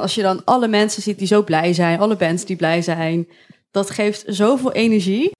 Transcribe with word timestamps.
Als 0.00 0.14
je 0.14 0.22
dan 0.22 0.44
alle 0.44 0.68
mensen 0.68 1.02
ziet 1.02 1.18
die 1.18 1.26
zo 1.26 1.42
blij 1.42 1.72
zijn, 1.72 1.98
alle 1.98 2.16
bands 2.16 2.44
die 2.44 2.56
blij 2.56 2.82
zijn, 2.82 3.28
dat 3.70 3.90
geeft 3.90 4.24
zoveel 4.26 4.72
energie. 4.72 5.30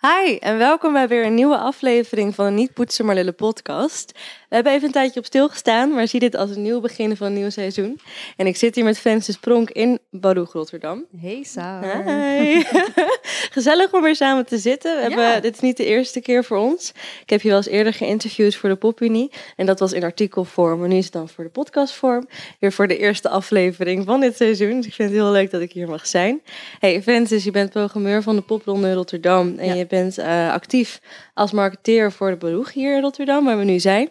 Hi 0.00 0.36
en 0.36 0.58
welkom 0.58 0.92
bij 0.92 1.08
weer 1.08 1.24
een 1.26 1.34
nieuwe 1.34 1.56
aflevering 1.56 2.34
van 2.34 2.44
de 2.46 2.50
Niet 2.52 2.72
Poetsen 2.72 3.04
maar 3.04 3.14
Lullen 3.14 3.34
podcast. 3.34 4.12
We 4.48 4.54
hebben 4.54 4.72
even 4.72 4.86
een 4.86 4.92
tijdje 4.92 5.20
op 5.20 5.26
stilgestaan, 5.26 5.90
maar 5.92 6.08
zie 6.08 6.20
dit 6.20 6.36
als 6.36 6.50
een 6.50 6.62
nieuw 6.62 6.80
begin 6.80 7.16
van 7.16 7.26
een 7.26 7.32
nieuw 7.32 7.50
seizoen. 7.50 8.00
En 8.36 8.46
ik 8.46 8.56
zit 8.56 8.74
hier 8.74 8.84
met 8.84 8.98
Francis 8.98 9.36
Pronk 9.36 9.70
in 9.70 9.98
Baruch 10.10 10.52
Rotterdam. 10.52 11.04
Hey 11.20 11.42
Saar. 11.42 12.04
Hi. 12.08 12.62
Gezellig 13.50 13.92
om 13.92 14.02
weer 14.02 14.16
samen 14.16 14.46
te 14.46 14.58
zitten. 14.58 14.96
We 14.96 15.00
hebben. 15.02 15.42
Dit 15.42 15.54
is 15.54 15.60
niet 15.60 15.76
de 15.76 15.84
eerste 15.84 16.20
keer 16.20 16.44
voor 16.44 16.58
ons. 16.58 16.92
Ik 17.22 17.30
heb 17.30 17.40
je 17.40 17.48
wel 17.48 17.56
eens 17.56 17.66
eerder 17.68 17.92
geïnterviewd 17.94 18.54
voor 18.56 18.68
de 18.68 18.76
Popunie. 18.76 19.30
En 19.56 19.66
dat 19.66 19.78
was 19.78 19.92
in 19.92 20.02
artikelvorm, 20.04 20.78
maar 20.78 20.88
nu 20.88 20.96
is 20.96 21.04
het 21.04 21.12
dan 21.12 21.28
voor 21.28 21.44
de 21.44 21.50
podcastvorm. 21.50 22.28
Weer 22.60 22.72
voor 22.72 22.86
de 22.88 22.98
eerste 22.98 23.28
aflevering 23.28 24.04
van 24.04 24.20
dit 24.20 24.36
seizoen. 24.36 24.76
Dus 24.76 24.86
ik 24.86 24.94
vind 24.94 25.10
het 25.10 25.18
heel 25.18 25.30
leuk 25.30 25.50
dat 25.50 25.60
ik 25.60 25.72
hier 25.72 25.88
mag 25.88 26.06
zijn. 26.06 26.40
Hey 26.78 27.02
Francis, 27.02 27.44
je 27.44 27.50
bent 27.50 27.70
programmeur 27.70 28.22
van 28.22 28.36
de 28.36 28.42
Popronde 28.42 28.88
in 28.88 28.94
Rotterdam. 28.94 29.54
En 29.58 29.66
Ja. 29.66 29.74
je 29.74 29.86
bent 29.88 30.18
eh, 30.18 30.52
actief 30.52 31.00
als 31.34 31.52
marketeer 31.52 32.12
voor 32.12 32.30
de 32.30 32.36
Baruch 32.36 32.72
hier 32.72 32.96
in 32.96 33.02
Rotterdam, 33.02 33.44
waar 33.44 33.58
we 33.58 33.64
nu 33.64 33.78
zijn. 33.78 34.08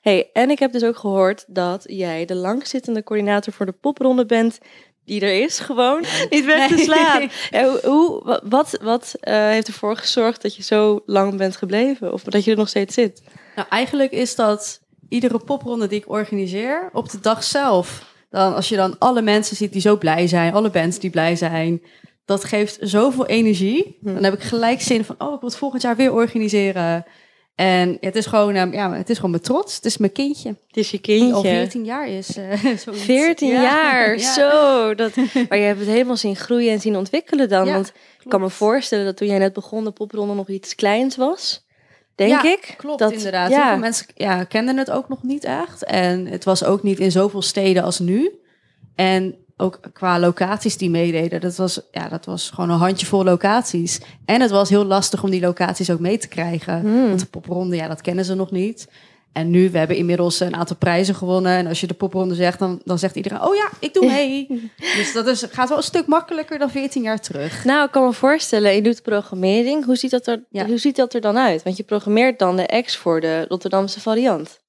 Hey, 0.00 0.30
en 0.32 0.50
ik 0.50 0.58
heb 0.58 0.72
dus 0.72 0.84
ook 0.84 0.96
gehoord 0.96 1.44
dat 1.48 1.84
jij 1.86 2.24
de 2.24 2.34
langzittende 2.34 3.02
coördinator 3.02 3.52
voor 3.52 3.66
de 3.66 3.72
popronde 3.72 4.26
bent. 4.26 4.58
Die 5.04 5.20
er 5.20 5.42
is, 5.42 5.58
gewoon. 5.58 6.04
Niet 6.30 6.44
weg 6.44 6.68
te 6.68 6.78
slaan. 6.78 7.30
Hoe, 7.64 7.80
hoe- 7.84 8.20
wa- 8.24 8.40
wat 8.44 8.78
wat 8.82 9.14
eh, 9.20 9.34
heeft 9.34 9.66
ervoor 9.66 9.96
gezorgd 9.96 10.42
dat 10.42 10.56
je 10.56 10.62
zo 10.62 11.02
lang 11.06 11.36
bent 11.36 11.56
gebleven? 11.56 12.12
Of 12.12 12.22
dat 12.22 12.44
je 12.44 12.50
er 12.50 12.56
nog 12.56 12.68
steeds 12.68 12.94
zit? 12.94 13.22
Nou, 13.56 13.68
eigenlijk 13.70 14.12
is 14.12 14.34
dat 14.34 14.80
iedere 15.08 15.38
popronde 15.38 15.86
die 15.86 15.98
ik 15.98 16.08
organiseer 16.10 16.90
op 16.92 17.10
de 17.10 17.20
dag 17.20 17.44
zelf. 17.44 18.12
Dan, 18.30 18.54
als 18.54 18.68
je 18.68 18.76
dan 18.76 18.96
alle 18.98 19.22
mensen 19.22 19.56
ziet 19.56 19.72
die 19.72 19.80
zo 19.80 19.96
blij 19.96 20.26
zijn, 20.26 20.52
alle 20.54 20.70
bands 20.70 20.98
die 20.98 21.10
blij 21.10 21.36
zijn, 21.36 21.82
dat 22.24 22.44
geeft 22.44 22.76
zoveel 22.80 23.26
energie. 23.26 23.98
Hm. 24.00 24.14
Dan 24.14 24.24
heb 24.24 24.34
ik 24.34 24.42
gelijk 24.42 24.80
zin 24.80 25.04
van, 25.04 25.14
oh, 25.18 25.34
ik 25.34 25.40
wil 25.40 25.48
het 25.48 25.58
volgend 25.58 25.82
jaar 25.82 25.96
weer 25.96 26.12
organiseren. 26.12 27.04
En 27.54 27.96
het 28.00 28.16
is 28.16 28.26
gewoon, 28.26 28.54
eh, 28.54 28.72
ja, 28.72 28.92
het 28.92 29.10
is 29.10 29.16
gewoon 29.16 29.30
mijn 29.30 29.42
trots. 29.42 29.76
Het 29.76 29.84
is 29.84 29.96
mijn 29.96 30.12
kindje, 30.12 30.48
Het 30.48 30.76
is 30.76 30.90
je 30.90 31.00
die 31.00 31.22
al 31.22 31.28
kindje. 31.42 31.50
14 31.50 31.84
jaar 31.84 32.08
is. 32.08 32.36
eh, 32.36 32.58
zoiets. 32.84 33.02
14 33.04 33.48
Ja, 33.48 33.62
jaar, 33.62 34.18
ja. 34.18 34.32
zo. 34.32 34.94
Dat, 34.94 35.16
maar 35.48 35.58
je 35.58 35.64
hebt 35.64 35.78
het 35.78 35.88
helemaal 35.88 36.16
zien 36.16 36.36
groeien 36.36 36.72
en 36.72 36.80
zien 36.80 36.96
ontwikkelen 36.96 37.48
dan. 37.48 37.66
Ja, 37.66 37.72
Want 37.74 37.92
ik 38.22 38.28
kan 38.30 38.40
me 38.40 38.50
voorstellen 38.50 39.04
dat 39.04 39.16
toen 39.16 39.28
jij 39.28 39.38
net 39.38 39.52
begon 39.52 39.84
de 39.84 39.90
popronde 39.90 40.34
nog 40.34 40.48
iets 40.48 40.74
kleins 40.74 41.16
was. 41.16 41.66
Denk 42.14 42.30
Ja, 42.30 42.44
ik. 42.44 42.74
Klopt, 42.76 42.98
dat, 42.98 43.12
inderdaad. 43.12 43.48
Heel 43.48 43.58
Ja, 43.58 43.68
veel 43.70 43.78
mensen 43.78 44.06
ja, 44.14 44.44
kenden 44.44 44.76
het 44.76 44.90
ook 44.90 45.08
nog 45.08 45.22
niet 45.22 45.44
echt. 45.44 45.84
En 45.84 46.26
het 46.26 46.44
was 46.44 46.64
ook 46.64 46.82
niet 46.82 46.98
in 47.00 47.10
zoveel 47.12 47.42
steden 47.42 47.82
als 47.82 47.98
nu. 47.98 48.30
En 48.94 49.34
ook 49.56 49.80
qua 49.92 50.18
locaties 50.18 50.76
die 50.76 50.90
meededen. 50.90 51.40
Dat 51.40 51.56
was, 51.56 51.80
ja, 51.92 52.08
dat 52.08 52.24
was 52.24 52.50
gewoon 52.50 52.70
een 52.70 52.78
handjevol 52.78 53.24
locaties. 53.24 54.00
En 54.24 54.40
het 54.40 54.50
was 54.50 54.68
heel 54.68 54.84
lastig 54.84 55.22
om 55.22 55.30
die 55.30 55.40
locaties 55.40 55.90
ook 55.90 56.00
mee 56.00 56.18
te 56.18 56.28
krijgen. 56.28 56.80
Hmm. 56.80 57.08
Want 57.08 57.20
de 57.20 57.26
popronde, 57.26 57.76
ja, 57.76 57.88
dat 57.88 58.00
kennen 58.00 58.24
ze 58.24 58.34
nog 58.34 58.50
niet. 58.50 58.88
En 59.32 59.50
nu, 59.50 59.70
we 59.70 59.78
hebben 59.78 59.96
inmiddels 59.96 60.40
een 60.40 60.54
aantal 60.54 60.76
prijzen 60.76 61.14
gewonnen. 61.14 61.52
En 61.52 61.66
als 61.66 61.80
je 61.80 61.86
de 61.86 61.94
popronde 61.94 62.34
zegt, 62.34 62.58
dan, 62.58 62.80
dan 62.84 62.98
zegt 62.98 63.16
iedereen... 63.16 63.42
oh 63.42 63.54
ja, 63.54 63.68
ik 63.80 63.94
doe 63.94 64.06
mee. 64.06 64.46
dus 64.96 65.12
dat 65.12 65.26
is, 65.26 65.46
gaat 65.50 65.68
wel 65.68 65.78
een 65.78 65.84
stuk 65.84 66.06
makkelijker 66.06 66.58
dan 66.58 66.70
14 66.70 67.02
jaar 67.02 67.20
terug. 67.20 67.64
Nou, 67.64 67.84
ik 67.84 67.90
kan 67.90 68.04
me 68.04 68.12
voorstellen, 68.12 68.74
je 68.74 68.82
doet 68.82 69.02
programmering. 69.02 69.84
Hoe 69.84 69.96
ziet, 69.96 70.10
dat 70.10 70.26
er, 70.26 70.44
Ja. 70.50 70.66
hoe 70.66 70.78
ziet 70.78 70.96
dat 70.96 71.14
er 71.14 71.20
dan 71.20 71.38
uit? 71.38 71.62
Want 71.62 71.76
je 71.76 71.82
programmeert 71.82 72.38
dan 72.38 72.56
de 72.56 72.66
ex 72.66 72.96
voor 72.96 73.20
de 73.20 73.44
Rotterdamse 73.48 74.00
variant. 74.00 74.62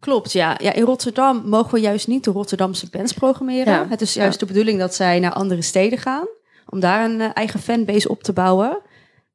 Klopt, 0.00 0.32
ja. 0.32 0.56
ja. 0.62 0.72
In 0.72 0.82
Rotterdam 0.82 1.42
mogen 1.48 1.74
we 1.74 1.80
juist 1.80 2.08
niet 2.08 2.24
de 2.24 2.30
Rotterdamse 2.30 2.88
bands 2.90 3.12
programmeren. 3.12 3.72
Ja, 3.72 3.86
Het 3.88 4.00
is 4.00 4.14
juist 4.14 4.40
ja. 4.40 4.46
de 4.46 4.52
bedoeling 4.52 4.78
dat 4.78 4.94
zij 4.94 5.20
naar 5.20 5.32
andere 5.32 5.62
steden 5.62 5.98
gaan. 5.98 6.26
Om 6.68 6.80
daar 6.80 7.04
een 7.04 7.20
eh, 7.20 7.30
eigen 7.34 7.60
fanbase 7.60 8.08
op 8.08 8.22
te 8.22 8.32
bouwen. 8.32 8.78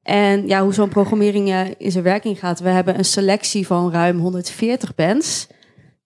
En 0.04 0.48
ja, 0.48 0.64
hoe 0.64 0.74
zo'n 0.74 0.90
programmering 0.90 1.50
eh, 1.50 1.62
in 1.78 1.92
zijn 1.92 2.04
werking 2.04 2.40
gaat. 2.40 2.60
We 2.60 2.70
hebben 2.70 2.98
een 2.98 3.06
selectie 3.06 3.68
van 3.68 3.92
ruim 3.92 4.20
140 4.20 4.96
bands. 4.96 5.48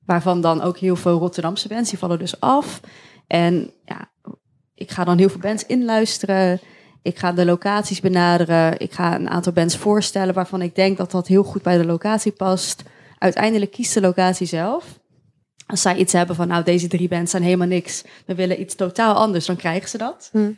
Waarvan 0.05 0.41
dan 0.41 0.61
ook 0.61 0.77
heel 0.77 0.95
veel 0.95 1.17
Rotterdamse 1.17 1.67
bands. 1.67 1.89
Die 1.89 1.99
vallen 1.99 2.19
dus 2.19 2.39
af. 2.39 2.79
En 3.27 3.71
ja, 3.85 4.09
ik 4.75 4.91
ga 4.91 5.03
dan 5.03 5.17
heel 5.17 5.29
veel 5.29 5.39
bands 5.39 5.65
inluisteren. 5.65 6.59
Ik 7.01 7.17
ga 7.17 7.31
de 7.31 7.45
locaties 7.45 7.99
benaderen. 7.99 8.79
Ik 8.79 8.93
ga 8.93 9.15
een 9.15 9.29
aantal 9.29 9.53
bands 9.53 9.77
voorstellen 9.77 10.33
waarvan 10.33 10.61
ik 10.61 10.75
denk 10.75 10.97
dat 10.97 11.11
dat 11.11 11.27
heel 11.27 11.43
goed 11.43 11.61
bij 11.61 11.77
de 11.77 11.85
locatie 11.85 12.31
past. 12.31 12.83
Uiteindelijk 13.17 13.71
kiest 13.71 13.93
de 13.93 14.01
locatie 14.01 14.47
zelf. 14.47 14.99
Als 15.65 15.81
zij 15.81 15.95
iets 15.95 16.13
hebben 16.13 16.35
van, 16.35 16.47
nou, 16.47 16.63
deze 16.63 16.87
drie 16.87 17.07
bands 17.07 17.31
zijn 17.31 17.43
helemaal 17.43 17.67
niks. 17.67 18.03
We 18.25 18.35
willen 18.35 18.61
iets 18.61 18.75
totaal 18.75 19.15
anders, 19.15 19.45
dan 19.45 19.55
krijgen 19.55 19.89
ze 19.89 19.97
dat. 19.97 20.29
Hm. 20.31 20.51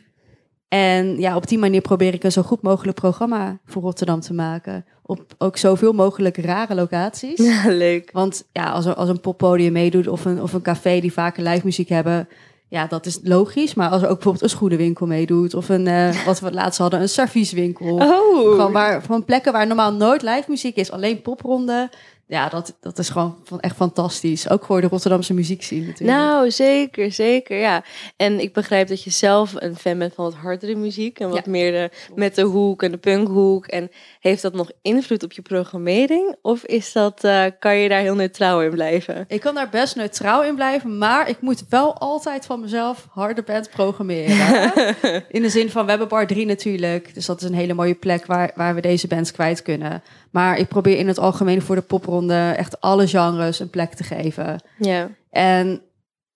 En 0.68 1.18
ja, 1.18 1.36
op 1.36 1.48
die 1.48 1.58
manier 1.58 1.80
probeer 1.80 2.14
ik 2.14 2.24
een 2.24 2.32
zo 2.32 2.42
goed 2.42 2.62
mogelijk 2.62 3.00
programma 3.00 3.58
voor 3.64 3.82
Rotterdam 3.82 4.20
te 4.20 4.34
maken. 4.34 4.84
Op 5.02 5.34
ook 5.38 5.56
zoveel 5.56 5.92
mogelijk 5.92 6.36
rare 6.36 6.74
locaties. 6.74 7.38
Ja, 7.48 7.62
leuk. 7.66 8.10
Want 8.12 8.44
ja, 8.52 8.70
als, 8.70 8.86
er, 8.86 8.94
als 8.94 9.08
een 9.08 9.20
poppodium 9.20 9.72
meedoet 9.72 10.08
of 10.08 10.24
een, 10.24 10.42
of 10.42 10.52
een 10.52 10.62
café 10.62 11.00
die 11.00 11.12
vaker 11.12 11.42
live 11.42 11.64
muziek 11.64 11.88
hebben, 11.88 12.28
ja, 12.68 12.86
dat 12.86 13.06
is 13.06 13.18
logisch. 13.22 13.74
Maar 13.74 13.90
als 13.90 14.02
er 14.02 14.08
ook 14.08 14.14
bijvoorbeeld 14.14 14.42
een 14.44 14.50
schoenenwinkel 14.50 15.06
meedoet 15.06 15.54
of 15.54 15.68
een, 15.68 15.86
eh, 15.86 16.24
wat 16.26 16.40
we 16.40 16.52
laatst 16.52 16.78
hadden, 16.78 17.00
een 17.00 17.08
servieswinkel. 17.08 17.94
Oh, 17.94 18.50
Gewoon 18.50 18.72
waar, 18.72 19.02
van 19.02 19.24
plekken 19.24 19.52
waar 19.52 19.66
normaal 19.66 19.92
nooit 19.92 20.22
live 20.22 20.44
muziek 20.48 20.76
is, 20.76 20.90
alleen 20.90 21.22
popronde. 21.22 21.90
Ja, 22.30 22.48
dat, 22.48 22.76
dat 22.80 22.98
is 22.98 23.08
gewoon 23.08 23.36
van, 23.44 23.60
echt 23.60 23.76
fantastisch. 23.76 24.48
Ook 24.50 24.64
voor 24.64 24.80
de 24.80 24.86
Rotterdamse 24.86 25.34
muziek 25.34 25.62
zien 25.62 25.86
natuurlijk. 25.86 26.18
Nou, 26.18 26.50
zeker, 26.50 27.12
zeker, 27.12 27.58
ja. 27.58 27.84
En 28.16 28.40
ik 28.40 28.52
begrijp 28.52 28.88
dat 28.88 29.02
je 29.02 29.10
zelf 29.10 29.52
een 29.56 29.76
fan 29.76 29.98
bent 29.98 30.14
van 30.14 30.24
wat 30.24 30.34
hardere 30.34 30.74
muziek 30.74 31.18
en 31.20 31.28
wat 31.28 31.44
Ja. 31.44 31.50
meer 31.50 31.72
de 31.72 31.90
met 32.14 32.34
de 32.34 32.42
hoek 32.42 32.82
en 32.82 32.90
de 32.90 32.96
punkhoek. 32.96 33.66
En 33.66 33.90
heeft 34.20 34.42
dat 34.42 34.52
nog 34.54 34.70
invloed 34.82 35.22
op 35.22 35.32
je 35.32 35.42
programmering? 35.42 36.36
Of 36.42 36.64
is 36.64 36.92
dat, 36.92 37.24
eh, 37.24 37.44
kan 37.58 37.76
je 37.76 37.88
daar 37.88 38.00
heel 38.00 38.14
neutraal 38.14 38.62
in 38.62 38.70
blijven? 38.70 39.24
Ik 39.28 39.40
kan 39.40 39.54
daar 39.54 39.68
best 39.68 39.96
neutraal 39.96 40.44
in 40.44 40.54
blijven, 40.54 40.98
maar 40.98 41.28
ik 41.28 41.40
moet 41.40 41.64
wel 41.68 41.98
altijd 41.98 42.46
van 42.46 42.60
mezelf 42.60 43.06
harde 43.10 43.42
band 43.42 43.70
programmeren. 43.70 44.74
in 45.28 45.42
de 45.42 45.50
zin 45.50 45.70
van, 45.70 45.84
we 45.84 45.90
hebben 45.90 46.08
bar 46.08 46.26
3 46.26 46.46
natuurlijk, 46.46 47.14
dus 47.14 47.26
dat 47.26 47.40
is 47.42 47.48
een 47.48 47.54
hele 47.54 47.74
mooie 47.74 47.94
plek 47.94 48.26
waar, 48.26 48.50
waar 48.54 48.74
we 48.74 48.80
deze 48.80 49.06
bands 49.06 49.32
kwijt 49.32 49.62
kunnen. 49.62 50.02
Maar 50.30 50.58
ik 50.58 50.68
probeer 50.68 50.98
in 50.98 51.08
het 51.08 51.18
algemeen 51.18 51.62
voor 51.62 51.74
de 51.74 51.82
echt 52.28 52.80
alle 52.80 53.08
genres 53.08 53.58
een 53.58 53.70
plek 53.70 53.94
te 53.94 54.04
geven. 54.04 54.62
Ja, 54.78 55.08
En 55.30 55.82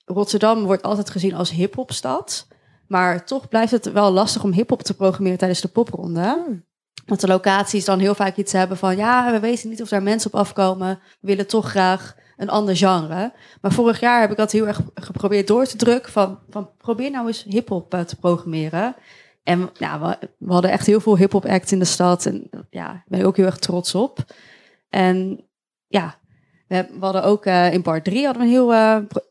Rotterdam 0.04 0.64
wordt 0.64 0.82
altijd 0.82 1.10
gezien 1.10 1.34
als 1.34 1.50
hip-hopstad. 1.50 2.46
Maar 2.86 3.24
toch 3.24 3.48
blijft 3.48 3.72
het 3.72 3.92
wel 3.92 4.10
lastig 4.10 4.44
om 4.44 4.52
hip-hop 4.52 4.82
te 4.82 4.94
programmeren 4.94 5.38
tijdens 5.38 5.60
de 5.60 5.68
popronde. 5.68 6.42
Hmm. 6.46 6.64
Want 7.06 7.20
de 7.20 7.26
locaties 7.26 7.84
dan 7.84 7.98
heel 7.98 8.14
vaak 8.14 8.36
iets 8.36 8.52
hebben 8.52 8.76
van... 8.76 8.96
ja, 8.96 9.32
we 9.32 9.40
weten 9.40 9.68
niet 9.68 9.82
of 9.82 9.88
daar 9.88 10.02
mensen 10.02 10.32
op 10.32 10.40
afkomen. 10.40 10.98
We 11.20 11.26
willen 11.26 11.46
toch 11.46 11.70
graag 11.70 12.14
een 12.36 12.48
ander 12.50 12.76
genre. 12.76 13.32
Maar 13.60 13.72
vorig 13.72 14.00
jaar 14.00 14.20
heb 14.20 14.30
ik 14.30 14.36
dat 14.36 14.52
heel 14.52 14.66
erg 14.66 14.80
geprobeerd 14.94 15.46
door 15.46 15.66
te 15.66 15.76
drukken... 15.76 16.12
van, 16.12 16.38
van 16.50 16.70
probeer 16.78 17.10
nou 17.10 17.26
eens 17.26 17.42
hip-hop 17.42 17.94
eh, 17.94 18.00
te 18.00 18.16
programmeren. 18.16 18.96
En 19.42 19.70
ja, 19.78 20.00
we, 20.00 20.28
we 20.38 20.52
hadden 20.52 20.70
echt 20.70 20.86
heel 20.86 21.00
veel 21.00 21.16
hip-hop 21.16 21.46
acts 21.46 21.72
in 21.72 21.78
de 21.78 21.84
stad. 21.84 22.26
En 22.26 22.48
ja, 22.70 22.86
daar 22.86 23.04
ben 23.06 23.20
ik 23.20 23.26
ook 23.26 23.36
heel 23.36 23.46
erg 23.46 23.58
trots 23.58 23.94
op. 23.94 24.18
En 24.88 25.44
ja, 26.00 26.18
we, 26.66 26.86
hadden 27.00 27.22
ook 27.24 27.46
eh, 27.46 27.72
in 27.72 27.82
bar 27.82 28.02
3 28.02 28.24
hadden 28.24 28.42
we 28.42 28.48
een 28.48 28.54
heel, 28.54 28.72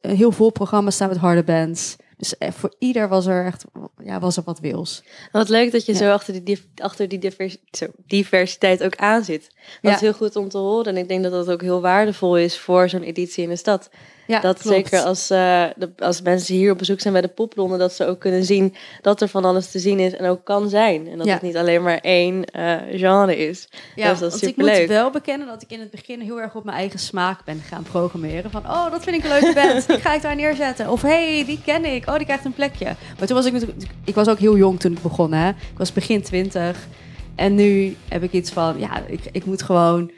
een 0.02 0.16
heel 0.16 0.32
vol 0.32 0.50
programma 0.52 0.90
staan 0.90 1.10
met 1.10 1.18
harde 1.18 1.44
bands. 1.44 1.96
Dus 2.18 2.38
eh, 2.38 2.52
voor 2.52 2.74
ieder 2.80 3.08
was 3.08 3.26
er 3.26 3.46
echt 3.46 3.64
ja, 4.04 4.20
was 4.20 4.38
er 4.38 4.44
wat 4.46 4.60
wils. 4.60 5.04
wat 5.32 5.50
leuk 5.50 5.72
dat 5.72 5.86
je 5.86 5.92
Ja. 5.92 5.98
zo 5.98 6.12
achter 6.12 6.44
die, 6.44 6.62
achter 6.76 7.08
die 7.08 7.20
divers- 7.20 7.58
zo, 7.72 7.86
diversiteit 8.08 8.84
ook 8.84 8.96
aan 8.96 9.24
zit. 9.24 9.42
Dat 9.42 9.52
Ja. 9.82 9.94
is 9.96 10.02
heel 10.02 10.14
goed 10.14 10.36
om 10.36 10.50
te 10.50 10.58
horen. 10.58 10.86
En 10.86 10.98
ik 10.98 11.08
denk 11.08 11.24
dat 11.24 11.32
dat 11.32 11.50
ook 11.52 11.62
heel 11.62 11.82
waardevol 11.82 12.38
is 12.38 12.58
voor 12.60 12.90
zo'n 12.90 13.02
editie 13.04 13.44
in 13.44 13.50
de 13.50 13.56
stad. 13.56 13.90
Ja, 14.28 14.40
dat 14.40 14.60
klopt. 14.60 14.76
zeker 14.76 15.00
als, 15.00 15.30
eh, 15.30 15.64
de, 15.76 15.90
als 15.98 16.22
mensen 16.22 16.56
hier 16.56 16.72
op 16.72 16.78
bezoek 16.78 17.00
zijn 17.00 17.14
bij 17.14 17.22
de 17.22 17.28
popronde, 17.28 17.78
dat 17.78 17.94
ze 17.94 18.06
ook 18.06 18.20
kunnen 18.20 18.44
zien 18.46 18.76
dat 19.02 19.22
er 19.22 19.28
van 19.28 19.46
alles 19.46 19.72
te 19.72 19.80
zien 19.80 20.00
is 20.00 20.16
en 20.16 20.26
ook 20.26 20.44
kan 20.44 20.70
zijn. 20.70 21.08
En 21.08 21.18
dat 21.18 21.26
Ja. 21.28 21.34
het 21.34 21.42
niet 21.42 21.58
alleen 21.58 21.84
maar 21.84 21.98
één 21.98 22.46
eh, 22.46 22.76
genre 22.92 23.38
is. 23.38 23.68
Ja, 23.96 24.10
Dus 24.10 24.20
dat 24.20 24.34
is 24.34 24.40
want 24.42 24.52
ik 24.52 24.66
moet 24.80 24.88
wel 24.88 25.10
bekennen 25.12 25.48
dat 25.48 25.62
ik 25.62 25.72
in 25.72 25.80
het 25.80 25.92
begin 25.92 26.20
heel 26.20 26.42
erg 26.42 26.56
op 26.56 26.64
mijn 26.64 26.78
eigen 26.78 27.00
smaak 27.00 27.46
ben 27.46 27.60
gaan 27.68 27.84
programmeren. 27.84 28.52
Van, 28.52 28.66
oh, 28.66 28.92
dat 28.92 29.04
vind 29.04 29.16
ik 29.16 29.24
een 29.24 29.30
leuke 29.40 29.54
band, 29.54 29.88
die 29.88 30.00
ga 30.00 30.14
ik 30.14 30.22
daar 30.22 30.36
neerzetten. 30.36 30.90
Of, 30.90 31.02
hey, 31.02 31.44
die 31.46 31.62
ken 31.66 31.86
ik, 31.86 32.08
oh, 32.08 32.16
die 32.16 32.26
krijgt 32.26 32.46
een 32.46 32.54
plekje. 32.54 32.96
Maar 33.18 33.28
toen 33.28 33.36
was 33.36 33.46
ik 33.46 33.54
natuurlijk, 33.54 33.82
ik 34.06 34.16
was 34.16 34.28
ook 34.28 34.40
heel 34.40 34.58
jong 34.58 34.80
toen 34.80 34.92
ik 34.92 35.02
begon, 35.02 35.34
hè. 35.34 35.50
Ik 35.50 35.78
was 35.78 35.94
begin 35.94 36.22
twintig. 36.22 36.88
En 37.36 37.56
nu 37.56 37.96
heb 38.08 38.24
ik 38.24 38.32
iets 38.32 38.52
van, 38.52 38.80
ja, 38.80 39.04
ik, 39.08 39.20
ik 39.32 39.46
moet 39.46 39.62
gewoon 39.62 40.12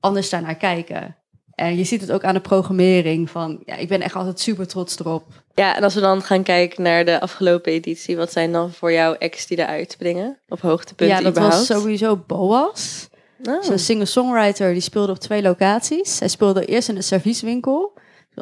anders 0.00 0.30
daarnaar 0.30 0.56
kijken. 0.56 1.16
En 1.58 1.76
je 1.76 1.84
ziet 1.84 2.00
het 2.00 2.12
ook 2.12 2.24
aan 2.24 2.34
de 2.34 2.40
programmering 2.40 3.30
van, 3.30 3.58
ja, 3.66 3.74
ik 3.74 3.88
ben 3.88 4.00
echt 4.00 4.14
altijd 4.14 4.40
super 4.40 4.66
trots 4.66 4.98
erop. 4.98 5.24
Ja, 5.54 5.76
en 5.76 5.82
als 5.82 5.94
we 5.94 6.00
dan 6.00 6.22
gaan 6.22 6.42
kijken 6.42 6.82
naar 6.82 7.04
de 7.04 7.20
afgelopen 7.20 7.72
editie, 7.72 8.16
wat 8.16 8.32
zijn 8.32 8.52
dan 8.52 8.72
voor 8.72 8.92
jou 8.92 9.16
acts 9.18 9.46
die 9.46 9.58
eruit 9.58 9.92
springen? 9.92 10.38
Op 10.48 10.60
hoogtepunten 10.60 11.16
ja, 11.16 11.22
dat 11.22 11.30
überhaupt? 11.30 11.68
was 11.68 11.78
sowieso 11.78 12.16
Boas. 12.26 13.08
Oh. 13.44 13.70
een 13.70 13.78
singer-songwriter 13.78 14.72
die 14.72 14.82
speelde 14.82 15.12
op 15.12 15.18
twee 15.18 15.42
locaties. 15.42 16.18
Hij 16.18 16.28
speelde 16.28 16.64
eerst 16.64 16.88
in 16.88 16.94
de 16.94 17.02
servieswinkel. 17.02 17.92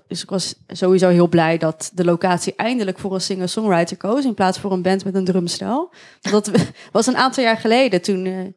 Dus 0.08 0.22
ik 0.22 0.30
was 0.30 0.54
sowieso 0.68 1.08
heel 1.08 1.28
blij 1.28 1.58
dat 1.58 1.90
de 1.94 2.04
locatie 2.04 2.54
eindelijk 2.56 2.98
voor 2.98 3.14
een 3.14 3.20
singer-songwriter 3.20 3.96
koos 3.96 4.24
in 4.24 4.34
plaats 4.34 4.58
voor 4.58 4.72
een 4.72 4.82
band 4.82 5.04
met 5.04 5.14
een 5.14 5.24
drumstel. 5.24 5.90
Dat 6.20 6.50
was 6.92 7.06
een 7.06 7.16
aantal 7.16 7.44
jaar 7.44 7.58
geleden 7.58 8.02
toen. 8.02 8.54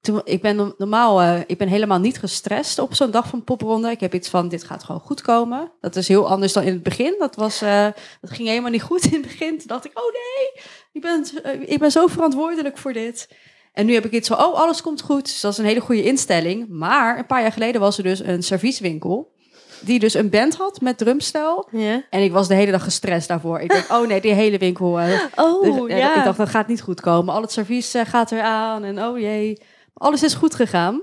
Toen 0.00 0.20
ik 0.24 0.42
ben 0.42 0.56
no- 0.56 0.74
normaal, 0.78 1.20
eh, 1.20 1.40
ik 1.46 1.58
ben 1.58 1.68
helemaal 1.68 1.98
niet 1.98 2.18
gestrest 2.18 2.78
op 2.78 2.94
zo'n 2.94 3.10
dag 3.10 3.28
van 3.28 3.44
popronde. 3.44 3.90
Ik 3.90 4.00
heb 4.00 4.14
iets 4.14 4.28
van, 4.28 4.48
dit 4.48 4.64
gaat 4.64 4.84
gewoon 4.84 5.00
goed 5.00 5.20
komen. 5.22 5.72
Dat 5.80 5.96
is 5.96 6.08
heel 6.08 6.28
anders 6.28 6.52
dan 6.52 6.62
in 6.62 6.72
het 6.72 6.82
begin. 6.82 7.14
Dat, 7.18 7.36
was, 7.36 7.62
eh, 7.62 7.86
dat 8.20 8.30
ging 8.30 8.48
helemaal 8.48 8.70
niet 8.70 8.82
goed 8.82 9.04
in 9.04 9.12
het 9.12 9.22
begin. 9.22 9.58
Toen 9.58 9.66
dacht 9.66 9.84
ik, 9.84 9.98
oh 9.98 10.12
nee, 10.12 10.64
ik 10.92 11.00
ben, 11.00 11.26
eh, 11.42 11.70
ik 11.72 11.78
ben 11.78 11.90
zo 11.90 12.06
verantwoordelijk 12.06 12.78
voor 12.78 12.92
dit. 12.92 13.28
En 13.72 13.86
nu 13.86 13.94
heb 13.94 14.04
ik 14.04 14.12
iets 14.12 14.28
van, 14.28 14.44
oh, 14.44 14.54
alles 14.54 14.82
komt 14.82 15.02
goed. 15.02 15.24
Dus 15.24 15.40
dat 15.40 15.52
is 15.52 15.58
een 15.58 15.64
hele 15.64 15.80
goede 15.80 16.02
instelling. 16.02 16.68
Maar 16.68 17.18
een 17.18 17.26
paar 17.26 17.42
jaar 17.42 17.52
geleden 17.52 17.80
was 17.80 17.96
er 17.96 18.02
dus 18.02 18.20
een 18.20 18.42
servieswinkel. 18.42 19.34
Die 19.80 19.98
dus 19.98 20.14
een 20.14 20.30
band 20.30 20.56
had 20.56 20.80
met 20.80 20.98
drumstel. 20.98 21.68
En 22.10 22.22
ik 22.22 22.32
was 22.32 22.48
de 22.48 22.54
hele 22.54 22.70
dag 22.70 22.82
gestrest 22.84 23.28
daarvoor. 23.28 23.60
Ik 23.60 23.70
dacht, 23.70 23.90
oh 23.90 24.06
nee, 24.06 24.20
die 24.20 24.32
hele 24.32 24.58
winkel. 24.58 24.86
Oh, 25.36 25.90
eh, 25.90 25.98
ja. 25.98 26.16
Ik 26.16 26.24
dacht, 26.24 26.36
dat 26.36 26.48
gaat 26.48 26.68
niet 26.68 26.82
goed 26.82 27.00
komen. 27.00 27.34
Al 27.34 27.40
het 27.40 27.52
servies 27.52 27.94
gaat 28.04 28.32
eraan. 28.32 28.84
En 28.84 29.04
oh 29.04 29.18
jee, 29.18 29.58
alles 29.98 30.22
is 30.22 30.34
goed 30.34 30.54
gegaan. 30.54 31.02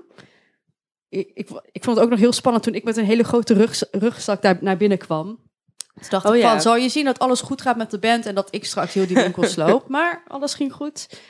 Ik, 1.09 1.31
ik, 1.33 1.49
ik 1.71 1.83
vond 1.83 1.95
het 1.95 2.05
ook 2.05 2.11
nog 2.11 2.19
heel 2.19 2.33
spannend 2.33 2.63
toen 2.63 2.73
ik 2.73 2.83
met 2.83 2.97
een 2.97 3.05
hele 3.05 3.23
grote 3.23 3.53
rug, 3.53 3.83
rugzak 3.91 4.41
daar 4.41 4.57
naar 4.61 4.77
binnen 4.77 4.97
kwam. 4.97 5.25
Toen 5.93 6.09
dacht 6.09 6.25
Oh 6.25 6.35
ik 6.35 6.41
ja. 6.41 6.51
van, 6.51 6.61
zal 6.61 6.75
je 6.75 6.89
zien 6.89 7.05
dat 7.05 7.19
alles 7.19 7.41
goed 7.41 7.61
gaat 7.61 7.77
met 7.77 7.91
de 7.91 7.99
band 7.99 8.25
en 8.25 8.35
dat 8.35 8.47
ik 8.55 8.65
straks 8.65 8.93
heel 8.93 9.07
die 9.07 9.15
winkel 9.15 9.43
sloop. 9.43 9.87
Maar 9.95 10.23
alles 10.27 10.53
ging 10.53 10.73
goed. 10.73 11.21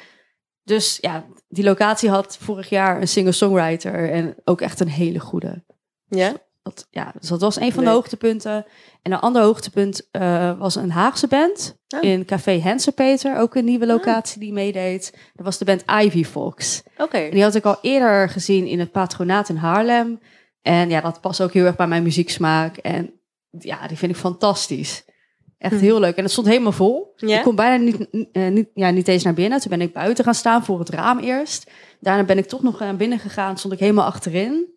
Dus 0.63 0.97
ja, 1.01 1.25
die 1.47 1.63
locatie 1.63 2.09
had 2.09 2.37
vorig 2.37 2.69
jaar 2.69 3.01
een 3.01 3.07
singer-songwriter 3.07 4.11
en 4.11 4.35
ook 4.43 4.61
echt 4.61 4.79
een 4.79 4.87
hele 4.87 5.19
goede. 5.19 5.63
ja. 6.07 6.33
Dat, 6.63 6.87
ja, 6.89 7.13
dus 7.19 7.29
dat 7.29 7.41
was 7.41 7.59
een 7.59 7.71
van 7.71 7.83
de 7.83 7.89
hoogtepunten. 7.89 8.65
En 9.01 9.11
een 9.11 9.19
ander 9.19 9.41
hoogtepunt 9.41 10.07
eh, 10.11 10.59
was 10.59 10.75
een 10.75 10.91
Haagse 10.91 11.27
band 11.27 11.77
Oh. 11.95 12.03
in 12.03 12.25
Café 12.25 12.51
Hensenpeter, 12.51 13.37
ook 13.37 13.55
een 13.55 13.65
nieuwe 13.65 13.85
locatie 13.85 14.39
die 14.39 14.53
meedeed. 14.53 15.17
Dat 15.33 15.45
was 15.45 15.57
de 15.57 15.65
band 15.65 15.83
Ivy 16.03 16.23
Fox. 16.23 16.83
Oké. 16.97 17.17
En 17.17 17.31
die 17.31 17.43
had 17.43 17.55
ik 17.55 17.65
al 17.65 17.77
eerder 17.81 18.29
gezien 18.29 18.65
in 18.67 18.79
het 18.79 18.91
patronaat 18.91 19.49
in 19.49 19.55
Haarlem. 19.55 20.19
En 20.61 20.89
ja, 20.89 21.01
dat 21.01 21.21
past 21.21 21.41
ook 21.41 21.53
heel 21.53 21.65
erg 21.65 21.75
bij 21.75 21.87
mijn 21.87 22.03
muzieksmaak. 22.03 22.77
En 22.77 23.13
ja, 23.49 23.87
die 23.87 23.97
vind 23.97 24.11
ik 24.11 24.17
fantastisch. 24.17 25.05
Echt 25.57 25.73
Hm. 25.73 25.79
heel 25.81 25.99
leuk. 25.99 26.15
En 26.15 26.23
het 26.23 26.31
stond 26.31 26.47
helemaal 26.47 26.71
vol. 26.71 27.13
Ja? 27.15 27.37
Ik 27.37 27.43
kon 27.43 27.55
bijna 27.55 27.83
niet, 27.83 28.07
eh, 28.31 28.47
niet, 28.47 28.69
ja, 28.73 28.89
niet 28.89 29.07
eens 29.07 29.23
naar 29.23 29.33
binnen. 29.33 29.59
Toen 29.59 29.69
ben 29.69 29.81
ik 29.81 29.93
buiten 29.93 30.23
gaan 30.23 30.33
staan 30.35 30.65
voor 30.65 30.79
het 30.79 30.89
raam 30.89 31.19
eerst. 31.19 31.71
Daarna 31.99 32.23
ben 32.23 32.37
ik 32.37 32.45
toch 32.47 32.63
nog 32.63 32.79
naar 32.79 32.95
binnen 32.95 33.19
gegaan. 33.19 33.57
Stond 33.57 33.73
ik 33.73 33.79
helemaal 33.79 34.05
achterin. 34.05 34.72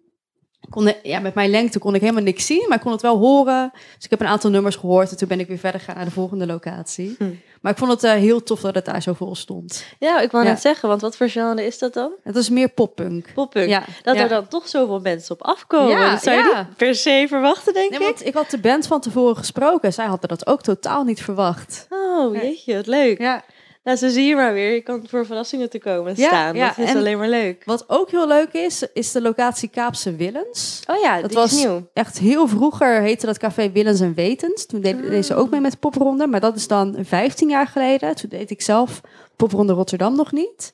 Kon, 0.70 0.93
ja, 1.03 1.19
met 1.20 1.35
mijn 1.35 1.50
lengte 1.50 1.79
kon 1.79 1.94
ik 1.94 2.00
helemaal 2.00 2.23
niks 2.23 2.47
zien, 2.47 2.64
maar 2.69 2.76
ik 2.76 2.82
kon 2.82 2.93
het 2.93 3.03
wel 3.03 3.19
horen. 3.19 3.70
Dus 3.94 4.05
ik 4.05 4.11
heb 4.11 4.20
een 4.20 4.26
aantal 4.26 4.50
nummers 4.50 4.76
gehoord 4.76 5.11
en 5.11 5.17
toen 5.17 5.29
ben 5.29 5.41
ik 5.41 5.49
weer 5.49 5.58
verder 5.58 5.81
gegaan 5.81 5.97
naar 5.97 6.05
de 6.05 6.11
volgende 6.11 6.47
locatie. 6.47 7.14
Hm. 7.19 7.25
Maar 7.61 7.73
ik 7.73 7.79
vond 7.79 7.91
het 7.91 8.05
eh, 8.05 8.12
heel 8.12 8.43
tof 8.43 8.61
dat 8.61 8.75
het 8.75 8.85
daar 8.85 9.03
zo 9.03 9.12
vol 9.12 9.35
stond. 9.35 9.85
Ja, 9.99 10.20
ik 10.20 10.31
wou 10.31 10.44
Ja. 10.44 10.50
net 10.50 10.61
zeggen, 10.61 10.88
want 10.88 11.00
wat 11.00 11.17
voor 11.17 11.29
genre 11.29 11.67
is 11.67 11.79
dat 11.79 11.94
dan? 11.94 12.12
Het 12.23 12.37
is 12.37 12.49
meer 12.50 12.69
poppunk. 12.69 13.26
Poppunk. 13.35 13.69
Ja, 13.69 13.82
Dat 14.03 14.17
ja. 14.17 14.23
er 14.23 14.29
dan 14.29 14.49
toch 14.49 14.69
zoveel 14.69 15.00
mensen 15.00 15.35
op 15.35 15.43
afkomen. 15.43 15.88
Ja, 15.99 16.11
dat 16.11 16.23
zou 16.23 16.37
je 16.37 16.55
niet 16.67 16.76
per 16.76 16.94
se 16.94 17.25
verwachten, 17.29 17.73
denk 17.75 17.91
Nee, 17.91 17.99
ik. 17.99 18.05
want 18.05 18.26
ik 18.26 18.35
had 18.35 18.50
de 18.50 18.58
band 18.58 18.87
van 18.87 19.00
tevoren 19.00 19.37
gesproken. 19.37 19.93
Zij 19.93 20.06
hadden 20.06 20.29
dat 20.29 20.47
ook 20.47 20.62
totaal 20.62 21.05
niet 21.05 21.23
verwacht. 21.23 21.87
Oh, 21.91 22.35
jeetje, 22.35 22.75
wat 22.76 22.87
leuk. 22.87 23.19
Ja. 23.19 23.44
Nou, 23.86 23.98
zo 23.98 24.08
zie 24.08 24.26
je 24.26 24.34
maar 24.34 24.52
weer. 24.52 24.74
Je 24.74 24.80
kan 24.80 25.02
voor 25.08 25.26
verrassingen 25.26 25.70
te 25.70 25.78
komen 25.78 26.12
Ja, 26.16 26.26
staan. 26.28 26.54
ja, 26.54 26.66
dat 26.68 26.78
is 26.78 26.90
en- 26.90 26.96
alleen 26.96 27.18
maar 27.18 27.28
leuk. 27.28 27.62
Wat 27.64 27.84
ook 27.86 28.10
heel 28.10 28.26
leuk 28.26 28.52
is, 28.52 28.84
is 28.92 29.12
de 29.12 29.22
locatie 29.22 29.68
Kaapse 29.68 30.16
Willens. 30.16 30.82
Oh 30.90 31.00
ja, 31.00 31.20
Dat 31.20 31.32
was 31.32 31.52
is 31.52 31.58
nieuw. 31.64 31.88
Echt 31.92 32.18
heel 32.18 32.46
vroeger 32.48 33.00
heette 33.00 33.26
dat 33.26 33.38
café 33.38 33.70
Willens 33.70 34.00
en 34.00 34.14
Wetens. 34.14 34.66
Toen 34.66 34.80
deed, 34.80 34.94
Ah. 34.94 35.08
deed 35.10 35.26
ze 35.26 35.34
ook 35.34 35.50
mee 35.50 35.60
met 35.60 35.72
de 35.72 35.78
popronde. 35.78 36.26
Maar 36.26 36.40
dat 36.40 36.56
is 36.56 36.68
dan 36.68 36.96
15 37.00 37.48
jaar 37.48 37.66
geleden. 37.66 38.14
Toen 38.16 38.28
deed 38.28 38.50
ik 38.50 38.62
zelf 38.62 39.00
popronde 39.36 39.72
Rotterdam 39.72 40.16
nog 40.16 40.32
niet. 40.32 40.72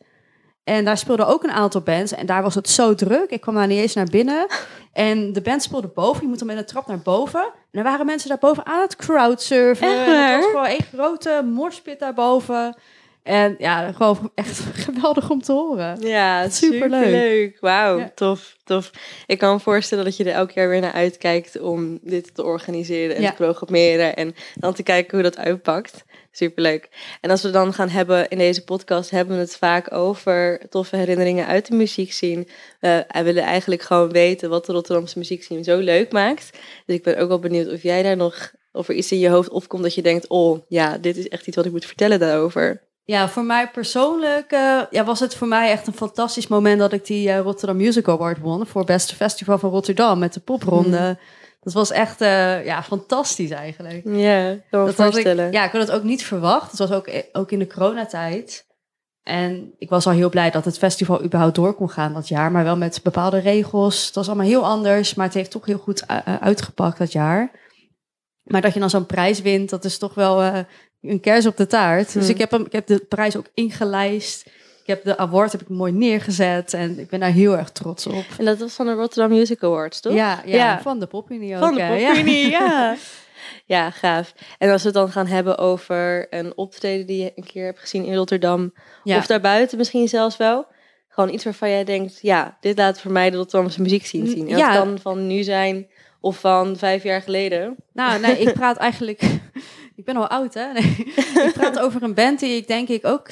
En 0.64 0.84
daar 0.84 0.98
speelden 0.98 1.26
ook 1.26 1.42
een 1.42 1.50
aantal 1.52 1.80
bands. 1.80 2.12
En 2.14 2.26
daar 2.26 2.42
was 2.42 2.54
het 2.54 2.68
zo 2.68 2.94
druk. 2.94 3.30
Ik 3.30 3.40
kwam 3.40 3.54
daar 3.54 3.66
niet 3.66 3.78
eens 3.80 3.94
naar 3.94 4.08
binnen. 4.10 4.46
En 4.92 5.32
de 5.32 5.40
band 5.40 5.62
speelde 5.62 5.88
boven. 5.88 6.22
Je 6.22 6.28
moet 6.28 6.38
dan 6.38 6.46
met 6.46 6.56
een 6.56 6.66
trap 6.66 6.86
naar 6.86 7.00
boven. 7.00 7.40
En 7.40 7.78
er 7.78 7.82
waren 7.82 8.06
mensen 8.06 8.28
daarboven 8.28 8.66
aan 8.66 8.80
het 8.80 8.96
crowdsurfen. 8.96 9.86
Echt 9.88 9.96
En 9.96 10.04
het 10.06 10.16
waar? 10.16 10.36
was 10.36 10.46
gewoon 10.50 10.64
één 10.66 10.86
grote 10.94 11.42
morspit 11.52 11.98
daarboven. 11.98 12.74
En 13.22 13.54
ja, 13.58 13.92
gewoon 13.92 14.30
echt 14.34 14.58
geweldig 14.86 15.30
om 15.30 15.42
te 15.42 15.52
horen. 15.52 16.00
Ja, 16.00 16.48
Superleuk. 16.48 16.82
superleuk. 17.04 17.56
Wauw, 17.60 17.98
Ja. 17.98 18.12
tof, 18.14 18.56
tof. 18.64 18.90
Ik 19.26 19.38
kan 19.38 19.52
me 19.54 19.60
voorstellen 19.60 20.04
dat 20.04 20.16
je 20.16 20.24
er 20.24 20.32
elk 20.32 20.50
jaar 20.50 20.68
weer 20.68 20.80
naar 20.80 20.92
uitkijkt 20.92 21.60
om 21.60 21.98
dit 22.02 22.34
te 22.34 22.42
organiseren 22.44 23.16
en 23.16 23.22
Ja. 23.22 23.30
te 23.30 23.36
programmeren 23.36 24.16
en 24.16 24.34
dan 24.54 24.74
te 24.74 24.82
kijken 24.82 25.12
hoe 25.14 25.22
dat 25.30 25.38
uitpakt. 25.38 26.04
Superleuk. 26.34 26.88
En 27.20 27.30
als 27.30 27.42
we 27.42 27.50
dan 27.50 27.72
gaan 27.74 27.88
hebben 27.88 28.28
in 28.28 28.38
deze 28.38 28.64
podcast, 28.64 29.10
hebben 29.10 29.34
we 29.36 29.40
het 29.42 29.56
vaak 29.56 29.92
over 29.94 30.60
toffe 30.68 30.96
herinneringen 30.96 31.46
uit 31.46 31.66
de 31.66 31.74
muziekscene. 31.74 32.46
We 32.80 33.04
wij 33.08 33.24
willen 33.24 33.42
eigenlijk 33.42 33.82
gewoon 33.82 34.10
weten 34.10 34.50
wat 34.50 34.66
de 34.66 34.72
Rotterdamse 34.72 35.18
muziekscene 35.18 35.62
zo 35.62 35.78
leuk 35.78 36.12
maakt. 36.12 36.50
Dus 36.86 36.96
ik 36.96 37.02
ben 37.02 37.18
ook 37.18 37.28
wel 37.28 37.38
benieuwd 37.38 37.72
of 37.72 37.82
jij 37.82 38.02
daar 38.02 38.16
nog, 38.16 38.52
of 38.72 38.88
er 38.88 38.94
iets 38.94 39.12
in 39.12 39.18
je 39.18 39.28
hoofd 39.28 39.48
opkomt 39.48 39.82
dat 39.82 39.94
je 39.94 40.02
denkt, 40.02 40.26
oh 40.28 40.58
ja, 40.68 40.98
dit 40.98 41.16
is 41.16 41.28
echt 41.28 41.46
iets 41.46 41.56
wat 41.56 41.64
ik 41.66 41.72
moet 41.72 41.84
vertellen 41.86 42.18
daarover. 42.20 42.82
Ja, 43.04 43.28
voor 43.28 43.44
mij 43.44 43.70
persoonlijk 43.70 44.50
eh, 44.50 44.80
ja, 44.90 45.04
was 45.04 45.20
het 45.20 45.34
voor 45.34 45.48
mij 45.48 45.70
echt 45.70 45.86
een 45.86 45.92
fantastisch 45.92 46.46
moment 46.46 46.78
dat 46.78 46.92
ik 46.92 47.06
die 47.06 47.30
eh, 47.30 47.40
Rotterdam 47.40 47.76
Music 47.76 48.08
Award 48.08 48.38
won 48.38 48.66
voor 48.66 48.84
Beste 48.84 49.14
Festival 49.14 49.58
van 49.58 49.70
Rotterdam 49.70 50.18
met 50.18 50.34
de 50.34 50.40
popronde. 50.40 51.18
Dat 51.60 51.72
was 51.72 51.90
echt 51.90 52.20
eh, 52.20 52.64
ja, 52.64 52.82
fantastisch 52.82 53.50
eigenlijk. 53.50 54.02
Ja, 54.04 54.56
Dat 54.70 54.86
had 54.86 54.94
voorstellen. 54.94 55.46
ik, 55.46 55.52
ja, 55.52 55.64
ik 55.64 55.72
had 55.72 55.80
het 55.80 55.90
ook 55.90 56.02
niet 56.02 56.24
verwacht. 56.24 56.70
Het 56.70 56.78
was 56.78 56.92
ook, 56.92 57.10
ook 57.32 57.50
in 57.50 57.58
de 57.58 57.66
coronatijd. 57.66 58.66
En 59.22 59.74
ik 59.78 59.88
was 59.88 60.06
al 60.06 60.12
heel 60.12 60.30
blij 60.30 60.50
dat 60.50 60.64
het 60.64 60.78
festival 60.78 61.24
überhaupt 61.24 61.54
door 61.54 61.74
kon 61.74 61.90
gaan 61.90 62.12
dat 62.12 62.28
jaar. 62.28 62.52
Maar 62.52 62.64
wel 62.64 62.76
met 62.76 63.00
bepaalde 63.02 63.38
regels. 63.38 64.06
Het 64.06 64.14
was 64.14 64.26
allemaal 64.26 64.46
heel 64.46 64.64
anders. 64.64 65.14
Maar 65.14 65.26
het 65.26 65.34
heeft 65.34 65.50
toch 65.50 65.66
heel 65.66 65.78
goed 65.78 66.06
uitgepakt 66.40 66.98
dat 66.98 67.12
jaar. 67.12 67.50
Maar 68.42 68.60
dat 68.60 68.74
je 68.74 68.80
dan 68.80 68.90
zo'n 68.90 69.06
prijs 69.06 69.40
wint, 69.40 69.70
dat 69.70 69.84
is 69.84 69.98
toch 69.98 70.14
wel 70.14 70.64
een 71.02 71.20
kers 71.20 71.46
op 71.46 71.56
de 71.56 71.66
taart. 71.66 72.12
Dus 72.12 72.22
Hmm. 72.22 72.32
ik 72.34 72.38
heb, 72.38 72.50
hem, 72.50 72.64
ik 72.64 72.72
heb 72.72 72.86
de 72.86 72.98
prijs 73.08 73.36
ook 73.36 73.46
ingelijst. 73.54 74.46
Ik 74.80 74.88
heb 74.88 75.04
de 75.04 75.16
award 75.18 75.52
heb 75.52 75.60
ik 75.60 75.68
mooi 75.68 75.92
neergezet. 75.92 76.74
En 76.74 76.98
ik 76.98 77.08
ben 77.08 77.20
daar 77.20 77.30
heel 77.30 77.56
erg 77.58 77.70
trots 77.70 78.06
op. 78.06 78.24
En 78.38 78.44
dat 78.44 78.58
was 78.58 78.72
van 78.74 78.86
de 78.86 78.92
Rotterdam 78.92 79.30
Music 79.38 79.62
Awards, 79.62 80.00
toch? 80.00 80.12
Ja, 80.14 80.42
ja, 80.46 80.56
Ja. 80.56 80.80
van 80.80 80.98
de 81.00 81.06
Popunie 81.06 81.54
ook. 81.54 81.60
Van 81.60 81.74
de. 81.74 82.02
Popunie, 82.06 82.50
ja. 82.50 82.96
ja. 83.66 83.90
gaaf. 83.90 84.34
En 84.58 84.70
als 84.70 84.80
we 84.82 84.88
het 84.88 84.96
dan 84.96 85.10
gaan 85.10 85.26
hebben 85.26 85.58
over 85.58 86.26
een 86.30 86.52
optreden 86.56 87.06
die 87.06 87.22
je 87.22 87.32
een 87.36 87.44
keer 87.46 87.64
hebt 87.64 87.78
gezien 87.80 88.04
in 88.04 88.14
Rotterdam, 88.14 88.72
Ja. 89.04 89.16
of 89.16 89.26
daarbuiten 89.26 89.78
misschien 89.78 90.08
zelfs 90.08 90.36
wel. 90.36 90.66
Gewoon 91.08 91.34
iets 91.34 91.44
waarvan 91.44 91.70
jij 91.70 91.84
denkt, 91.84 92.18
ja, 92.20 92.56
dit 92.60 92.78
laat 92.78 93.00
voor 93.00 93.12
mij 93.12 93.30
de 93.30 93.36
Rotterdamse 93.36 93.82
muziek 93.82 94.06
zien. 94.06 94.26
zien. 94.26 94.48
En 94.50 94.56
Ja. 94.56 94.72
dat 94.72 94.82
kan 94.84 94.98
van 94.98 95.26
nu 95.26 95.42
zijn 95.42 95.86
of 96.20 96.38
van 96.38 96.76
vijf 96.76 97.02
jaar 97.02 97.22
geleden. 97.22 97.76
Nou, 97.92 98.20
nee, 98.20 98.38
ik 98.38 98.52
praat 98.52 98.76
eigenlijk. 98.76 99.20
ik 99.94 100.04
ben 100.04 100.16
al 100.16 100.28
oud, 100.28 100.54
hè? 100.54 100.72
Nee, 100.72 100.82
ik 101.46 101.52
praat 101.54 101.78
over 101.84 102.02
een 102.02 102.14
band 102.14 102.40
die 102.40 102.56
ik 102.56 102.66
denk 102.66 102.88
ik 102.88 103.06
ook 103.06 103.28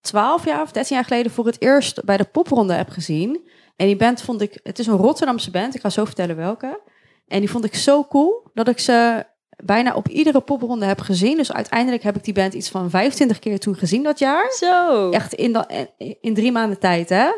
12 0.00 0.44
jaar 0.44 0.62
of 0.62 0.72
13 0.72 0.96
jaar 0.96 1.04
geleden 1.04 1.32
voor 1.32 1.46
het 1.46 1.62
eerst 1.62 2.04
bij 2.04 2.16
de 2.16 2.24
popronde 2.24 2.72
heb 2.72 2.88
gezien. 2.88 3.48
En 3.76 3.86
die 3.86 3.96
band 3.96 4.22
vond 4.22 4.40
ik. 4.40 4.60
Het 4.62 4.78
is 4.78 4.86
een 4.86 4.96
Rotterdamse 4.96 5.50
band. 5.50 5.74
Ik 5.74 5.80
ga 5.80 5.90
zo 5.90 6.04
vertellen 6.04 6.36
welke. 6.36 6.80
En 7.26 7.40
die 7.40 7.50
vond 7.50 7.64
ik 7.64 7.74
zo 7.74 8.04
cool 8.04 8.50
dat 8.54 8.68
ik 8.68 8.78
ze 8.78 9.26
bijna 9.64 9.94
op 9.94 10.08
iedere 10.08 10.40
popronde 10.40 10.84
heb 10.84 11.00
gezien. 11.00 11.36
Dus 11.36 11.52
uiteindelijk 11.52 12.02
heb 12.02 12.16
ik 12.16 12.24
die 12.24 12.34
band 12.34 12.54
iets 12.54 12.68
van 12.68 12.90
25 12.90 13.38
keer 13.38 13.58
toen 13.58 13.76
gezien 13.76 14.02
dat 14.02 14.18
jaar. 14.18 14.52
Zo. 14.52 15.10
Echt 15.10 15.32
in, 15.32 15.52
dat, 15.52 15.72
in 16.20 16.34
drie 16.34 16.52
maanden 16.52 16.78
tijd, 16.78 17.08
hè? 17.08 17.28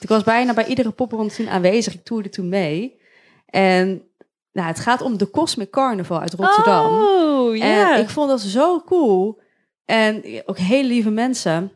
Ik 0.00 0.08
was 0.08 0.22
bijna 0.22 0.54
bij 0.54 0.66
iedere 0.66 0.90
popronde 0.90 1.34
toen 1.34 1.48
aanwezig. 1.48 1.94
Ik 1.94 2.04
toerde 2.04 2.28
toen 2.28 2.48
mee. 2.48 3.00
En 3.46 4.02
nou, 4.52 4.68
het 4.68 4.80
gaat 4.80 5.00
om 5.02 5.16
de 5.16 5.30
Cosmic 5.30 5.70
Carnival 5.70 6.20
uit 6.20 6.34
Rotterdam. 6.34 6.86
Oh, 7.02 7.56
ja. 7.56 7.94
En 7.96 8.00
ik 8.02 8.08
vond 8.10 8.28
dat 8.28 8.40
zo 8.40 8.80
cool. 8.80 9.40
En 9.84 10.22
ook 10.46 10.58
hele 10.58 10.88
lieve 10.88 11.10
mensen. 11.10 11.72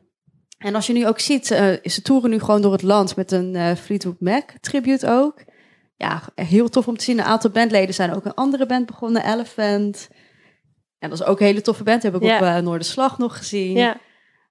En 0.59 0.75
als 0.75 0.87
je 0.87 0.93
nu 0.93 1.07
ook 1.07 1.19
ziet, 1.21 1.51
eh 1.51 1.73
ze 1.85 2.03
toeren 2.03 2.31
nu 2.31 2.39
gewoon 2.39 2.63
door 2.63 2.73
het 2.73 2.83
land 2.83 3.17
met 3.17 3.33
een 3.33 3.55
eh, 3.57 3.75
Fleetwood 3.75 4.21
Mac 4.21 4.51
tribute 4.61 5.11
ook. 5.11 5.45
Ja, 5.97 6.23
heel 6.35 6.69
tof 6.69 6.89
om 6.89 6.97
te 6.97 7.05
zien. 7.05 7.19
Een 7.19 7.25
aantal 7.25 7.51
bandleden 7.51 7.95
zijn 7.95 8.15
ook 8.15 8.25
een 8.25 8.35
andere 8.35 8.67
band 8.67 8.87
begonnen, 8.87 9.25
Elephant. 9.33 10.09
En 10.99 11.11
dat 11.11 11.21
is 11.21 11.27
ook 11.27 11.41
een 11.41 11.47
hele 11.47 11.61
toffe 11.61 11.83
band. 11.83 12.03
Heb 12.03 12.15
ik 12.15 12.23
Ja. 12.23 12.37
op 12.37 12.43
eh, 12.43 12.57
Noorderslag 12.59 13.19
nog 13.19 13.37
gezien. 13.37 13.73
ja. 13.77 13.97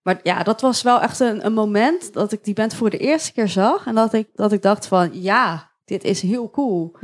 Maar 0.04 0.20
ja, 0.24 0.44
dat 0.44 0.62
was 0.62 0.82
wel 0.82 1.02
echt 1.02 1.20
een, 1.20 1.46
een 1.46 1.54
moment 1.54 2.14
dat 2.14 2.32
ik 2.32 2.44
die 2.44 2.54
band 2.54 2.74
voor 2.74 2.90
de 2.90 2.98
eerste 2.98 3.34
keer 3.34 3.48
zag. 3.48 3.86
En 3.86 3.96
dat 3.96 4.14
ik, 4.14 4.28
dat 4.34 4.52
ik 4.52 4.62
dacht 4.62 4.88
van, 4.88 5.10
ja, 5.22 5.72
dit 5.86 6.04
is 6.04 6.22
heel 6.22 6.50
cool. 6.50 6.96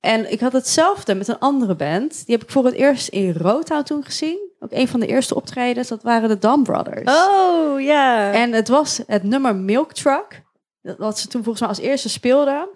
En 0.00 0.32
ik 0.32 0.40
had 0.40 0.52
hetzelfde 0.52 1.14
met 1.14 1.28
een 1.28 1.38
andere 1.38 1.74
band. 1.74 2.10
Die 2.26 2.34
heb 2.34 2.42
ik 2.44 2.50
voor 2.50 2.64
het 2.64 2.74
eerst 2.74 3.08
in 3.08 3.32
Roodhout 3.32 3.86
toen 3.86 4.04
gezien. 4.04 4.48
Ook 4.58 4.72
een 4.72 4.88
van 4.88 5.00
de 5.00 5.06
eerste 5.06 5.34
optredens, 5.34 5.88
dat 5.88 6.02
waren 6.02 6.28
de 6.28 6.38
Dam 6.38 6.62
Brothers. 6.62 7.10
Oh, 7.10 7.80
ja. 7.80 8.32
En 8.32 8.52
het 8.52 8.68
was 8.68 9.00
het 9.06 9.22
nummer 9.22 9.56
Milk 9.56 9.92
Truck. 9.92 10.42
Dat- 10.82 10.98
Wat 10.98 11.18
ze 11.18 11.28
toen 11.28 11.42
volgens 11.42 11.60
mij 11.60 11.68
als 11.68 11.78
eerste 11.86 12.08
speelden. 12.08 12.68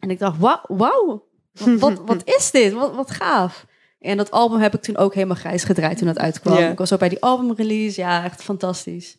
En 0.00 0.10
ik 0.10 0.18
dacht, 0.18 0.38
wauw, 0.38 0.60
wauw 0.66 1.28
wat, 1.52 1.78
wat, 1.78 1.98
wat 2.06 2.22
is 2.24 2.50
dit? 2.50 2.72
Wat, 2.72 2.94
wat 2.94 3.10
gaaf. 3.10 3.66
En 4.00 4.16
dat 4.16 4.30
album 4.30 4.60
heb 4.60 4.74
ik 4.74 4.82
toen 4.82 4.96
ook 4.96 5.14
helemaal 5.14 5.36
grijs 5.36 5.64
gedraaid 5.64 5.98
toen 5.98 6.08
het 6.08 6.18
uitkwam. 6.18 6.56
Ik 6.70 6.78
was 6.78 6.92
ook 6.92 6.98
bij 6.98 7.08
die 7.08 7.22
albumrelease. 7.22 8.00
Ja, 8.00 8.24
echt 8.24 8.42
fantastisch. 8.42 9.16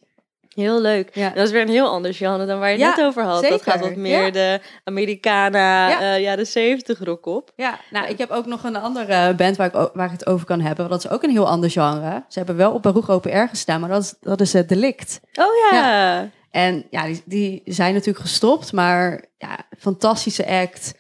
Heel 0.55 0.81
leuk. 0.81 1.15
Ja. 1.15 1.29
Dat 1.29 1.46
is 1.46 1.51
weer 1.51 1.62
een 1.62 1.70
heel 1.70 1.88
ander 1.88 2.13
genre 2.13 2.46
dan 2.46 2.60
waar 2.60 2.72
je 2.72 2.84
het 2.86 2.96
net 2.96 3.05
over 3.05 3.24
had. 3.24 3.43
Dat 3.43 3.62
gaat 3.62 3.79
wat 3.79 3.96
meer 3.96 4.31
de 4.31 4.60
Americana, 4.84 5.89
Ja. 5.89 6.01
ja. 6.01 6.17
jaren 6.17 6.48
70 6.48 7.00
rock 7.00 7.25
op. 7.25 7.51
Ja, 7.55 7.79
nou, 7.89 8.08
ik 8.08 8.17
heb 8.17 8.29
ook 8.29 8.46
nog 8.46 8.63
een 8.63 8.75
andere 8.75 9.34
band 9.36 9.58
waar 9.58 9.67
ik, 9.67 9.89
waar 9.93 10.05
ik 10.05 10.12
het 10.12 10.25
over 10.27 10.46
kan 10.46 10.62
hebben. 10.62 10.89
Dat 10.89 11.05
is 11.05 11.12
ook 11.12 11.24
een 11.24 11.29
heel 11.29 11.48
ander 11.48 11.70
genre. 11.70 12.24
Ze 12.27 12.38
hebben 12.38 12.55
wel 12.55 12.72
op 12.72 12.81
Baruch 12.81 13.10
Open 13.10 13.31
Air 13.31 13.50
gestaan, 13.50 13.79
maar 13.79 13.89
dat 13.89 14.01
is, 14.03 14.13
dat 14.20 14.41
is 14.41 14.53
het 14.53 14.70
Delict. 14.70 15.20
Oh 15.34 15.72
ja. 15.72 16.29
En 16.51 16.86
ja, 16.89 17.05
die, 17.05 17.22
die 17.25 17.62
zijn 17.65 17.93
natuurlijk 17.93 18.25
gestopt, 18.25 18.72
maar 18.72 19.25
ja, 19.38 19.58
fantastische 19.79 20.48
act. 20.48 20.93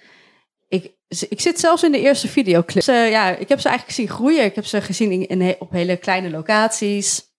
Ik, 0.67 0.91
ik 1.29 1.41
zit 1.41 1.59
zelfs 1.59 1.83
in 1.83 1.91
de 1.91 1.99
eerste 1.99 2.27
videoclip. 2.27 2.83
Ze, 2.83 2.91
ja, 2.93 3.29
ik 3.29 3.49
heb 3.49 3.59
ze 3.59 3.67
eigenlijk 3.67 3.97
zien 3.97 4.09
groeien. 4.09 4.43
Ik 4.43 4.55
heb 4.55 4.65
ze 4.65 4.81
gezien 4.81 5.11
in, 5.11 5.27
in 5.27 5.55
op 5.59 5.71
hele 5.71 5.97
kleine 5.97 6.29
locaties. 6.29 7.29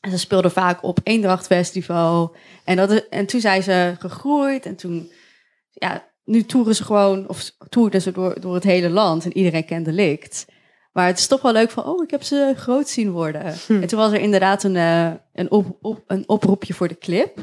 En 0.00 0.10
ze 0.10 0.18
speelden 0.18 0.50
vaak 0.50 0.82
op 0.82 0.98
Eendracht 1.02 1.46
Festival. 1.46 2.36
En, 2.64 2.76
dat, 2.76 2.90
is- 2.90 3.08
en 3.08 3.26
toen 3.26 3.40
zijn 3.40 3.62
ze 3.62 3.94
gegroeid. 3.98 4.66
En 4.66 4.76
toen, 4.76 5.10
ja, 5.70 6.08
nu 6.24 6.42
toeren 6.44 6.74
ze 6.74 6.84
gewoon, 6.84 7.28
of 7.28 7.50
toerden 7.68 8.02
ze 8.02 8.12
door, 8.12 8.40
door 8.40 8.54
het 8.54 8.64
hele 8.64 8.90
land. 8.90 9.24
En 9.24 9.36
iedereen 9.36 9.64
kent 9.64 9.84
Delict. 9.84 10.46
Maar 10.92 11.06
het 11.06 11.18
is 11.18 11.26
toch 11.26 11.42
wel 11.42 11.52
leuk 11.52 11.70
van, 11.70 11.84
oh, 11.84 12.02
ik 12.02 12.10
heb 12.10 12.22
ze 12.22 12.52
groot 12.56 12.88
zien 12.88 13.10
worden. 13.10 13.54
Hm. 13.66 13.82
En 13.82 13.86
toen 13.88 13.98
was 13.98 14.12
er 14.12 14.20
inderdaad 14.20 14.62
een, 14.62 14.76
eh, 14.76 15.10
een, 15.32 15.50
op, 15.50 15.76
op, 15.80 16.02
een 16.06 16.24
oproepje 16.28 16.74
voor 16.74 16.88
de 16.88 16.98
clip. 16.98 17.36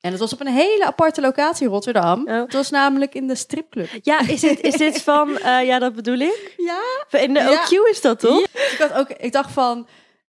En 0.00 0.10
het 0.10 0.20
was 0.20 0.32
op 0.32 0.40
een 0.40 0.46
hele 0.52 0.86
aparte 0.86 1.20
locatie 1.20 1.66
in 1.66 1.72
Rotterdam. 1.72 2.28
Oh. 2.28 2.34
Het 2.40 2.52
was 2.52 2.70
namelijk 2.70 3.14
in 3.14 3.26
de 3.26 3.34
stripclub. 3.34 3.88
Ja, 4.02 4.28
is 4.28 4.40
dit, 4.40 4.60
is 4.60 4.76
dit 4.76 5.02
van, 5.02 5.38
eh, 5.38 5.64
ja 5.66 5.78
dat 5.78 5.94
bedoel 5.94 6.18
ik. 6.18 6.54
Ja. 6.56 7.18
In 7.20 7.34
de 7.34 7.40
Ja. 7.40 7.64
OQ 7.66 7.90
is 7.90 8.00
dat 8.00 8.18
toch? 8.20 8.40
Ik, 8.42 8.76
had 8.78 8.92
ook, 8.92 9.08
ik 9.10 9.32
dacht 9.32 9.52
van, 9.52 9.86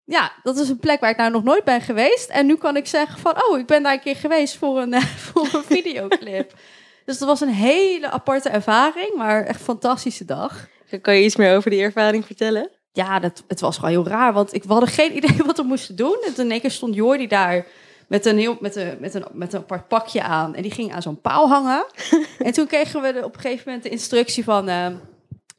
ja, 0.10 0.32
dat 0.44 0.58
is 0.58 0.70
een 0.70 0.80
plek 0.80 1.00
waar 1.00 1.10
ik 1.10 1.18
nou 1.18 1.32
nog 1.32 1.44
nooit 1.44 1.64
ben 1.64 1.82
geweest. 1.82 2.30
En 2.30 2.46
nu 2.46 2.56
kan 2.56 2.76
ik 2.76 2.88
zeggen 2.88 3.20
van, 3.20 3.44
oh, 3.44 3.60
ik 3.60 3.66
ben 3.66 3.84
daar 3.84 3.94
een 3.94 4.00
keer 4.00 4.16
geweest 4.16 4.58
voor 4.58 4.82
een, 4.82 4.94
eh, 4.94 5.04
voor 5.32 5.50
een 5.54 5.64
videoclip. 5.64 6.54
Dus 7.06 7.18
dat 7.18 7.28
was 7.28 7.42
een 7.42 7.54
hele 7.54 8.10
aparte 8.10 8.50
ervaring, 8.50 9.14
maar 9.16 9.46
echt 9.46 9.60
een 9.60 9.66
fantastische 9.66 10.26
dag. 10.26 10.68
Kan 11.02 11.16
je 11.16 11.24
iets 11.24 11.36
meer 11.36 11.56
over 11.56 11.72
die 11.72 11.82
ervaring 11.82 12.26
vertellen? 12.26 12.70
Ja, 12.92 13.20
dat, 13.20 13.44
het 13.48 13.60
was 13.60 13.76
gewoon 13.76 13.90
heel 13.90 14.08
raar, 14.08 14.34
want 14.34 14.54
ik, 14.54 14.64
hadden 14.64 14.90
geen 14.90 15.16
idee 15.24 15.38
wat 15.46 15.58
we 15.58 15.64
moesten 15.64 15.96
doen. 15.96 16.18
En 16.26 16.34
toen 16.34 16.46
in 16.46 16.52
één 16.52 16.62
keer 16.62 16.72
stond 16.72 16.96
Jordi 16.96 17.28
daar 17.28 17.66
met 18.08 18.26
een, 18.26 18.38
heel, 18.38 18.58
met, 18.60 18.76
een, 18.76 18.98
met, 19.00 19.14
een, 19.14 19.26
met 19.34 19.54
een 19.54 19.60
apart 19.60 19.88
pakje 19.88 20.22
aan. 20.22 20.56
En 20.56 20.62
die 20.62 20.72
ging 20.72 20.94
aan 20.94 21.02
zo'n 21.02 21.22
paal 21.22 21.50
hangen. 21.50 21.86
en 22.40 22.52
toen 22.54 22.68
kregen 22.68 23.02
we 23.02 23.14
de, 23.14 23.24
op 23.24 23.36
een 23.36 23.42
gegeven 23.42 23.64
moment 23.66 23.84
de 23.84 23.90
instructie 23.90 24.44
van... 24.44 24.70
eh, 24.70 24.88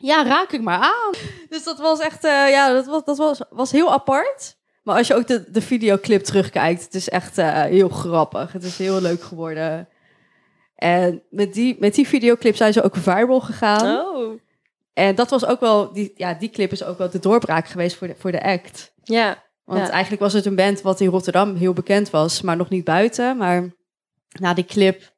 ja, 0.00 0.24
raak 0.24 0.52
ik 0.52 0.62
maar 0.62 0.78
aan. 0.78 1.12
Dus 1.48 1.64
dat 1.64 1.78
was 1.78 2.00
echt, 2.00 2.24
eh, 2.24 2.30
ja, 2.50 2.72
dat, 2.72 2.86
was, 2.86 3.04
dat 3.04 3.16
was, 3.18 3.40
was 3.50 3.70
heel 3.70 3.92
apart. 3.92 4.56
Maar 4.82 4.96
als 4.96 5.06
je 5.06 5.14
ook 5.14 5.26
de, 5.26 5.50
de 5.50 5.62
videoclip 5.62 6.22
terugkijkt, 6.22 6.82
het 6.84 6.94
is 6.94 7.08
echt 7.08 7.38
eh, 7.38 7.62
heel 7.62 7.88
grappig. 7.88 8.52
Het 8.52 8.64
is 8.64 8.78
heel 8.78 9.00
leuk 9.00 9.22
geworden. 9.22 9.88
En 10.74 11.22
met 11.30 11.54
die, 11.54 11.76
met 11.78 11.94
die 11.94 12.08
videoclip 12.08 12.56
zijn 12.56 12.72
ze 12.72 12.82
ook 12.82 12.96
viral 12.96 13.40
gegaan. 13.40 14.06
Oh. 14.06 14.40
En 14.92 15.14
dat 15.14 15.30
was 15.30 15.46
ook 15.46 15.60
wel, 15.60 15.92
die, 15.92 16.12
ja, 16.16 16.34
die 16.34 16.50
clip 16.50 16.72
is 16.72 16.84
ook 16.84 16.98
wel 16.98 17.10
de 17.10 17.18
doorbraak 17.18 17.66
geweest 17.68 17.96
voor 17.96 18.06
de, 18.06 18.14
voor 18.18 18.32
de 18.32 18.42
act. 18.42 18.92
Ja. 19.02 19.42
Want 19.64 19.86
Ja. 19.86 19.90
eigenlijk 19.90 20.22
was 20.22 20.32
het 20.32 20.46
een 20.46 20.54
band 20.56 20.80
wat 20.80 21.00
in 21.00 21.08
Rotterdam 21.08 21.54
heel 21.56 21.72
bekend 21.72 22.10
was, 22.10 22.40
maar 22.42 22.56
nog 22.56 22.68
niet 22.68 22.84
buiten. 22.84 23.36
Maar 23.36 23.72
na 24.40 24.54
die 24.54 24.64
clip 24.64 25.09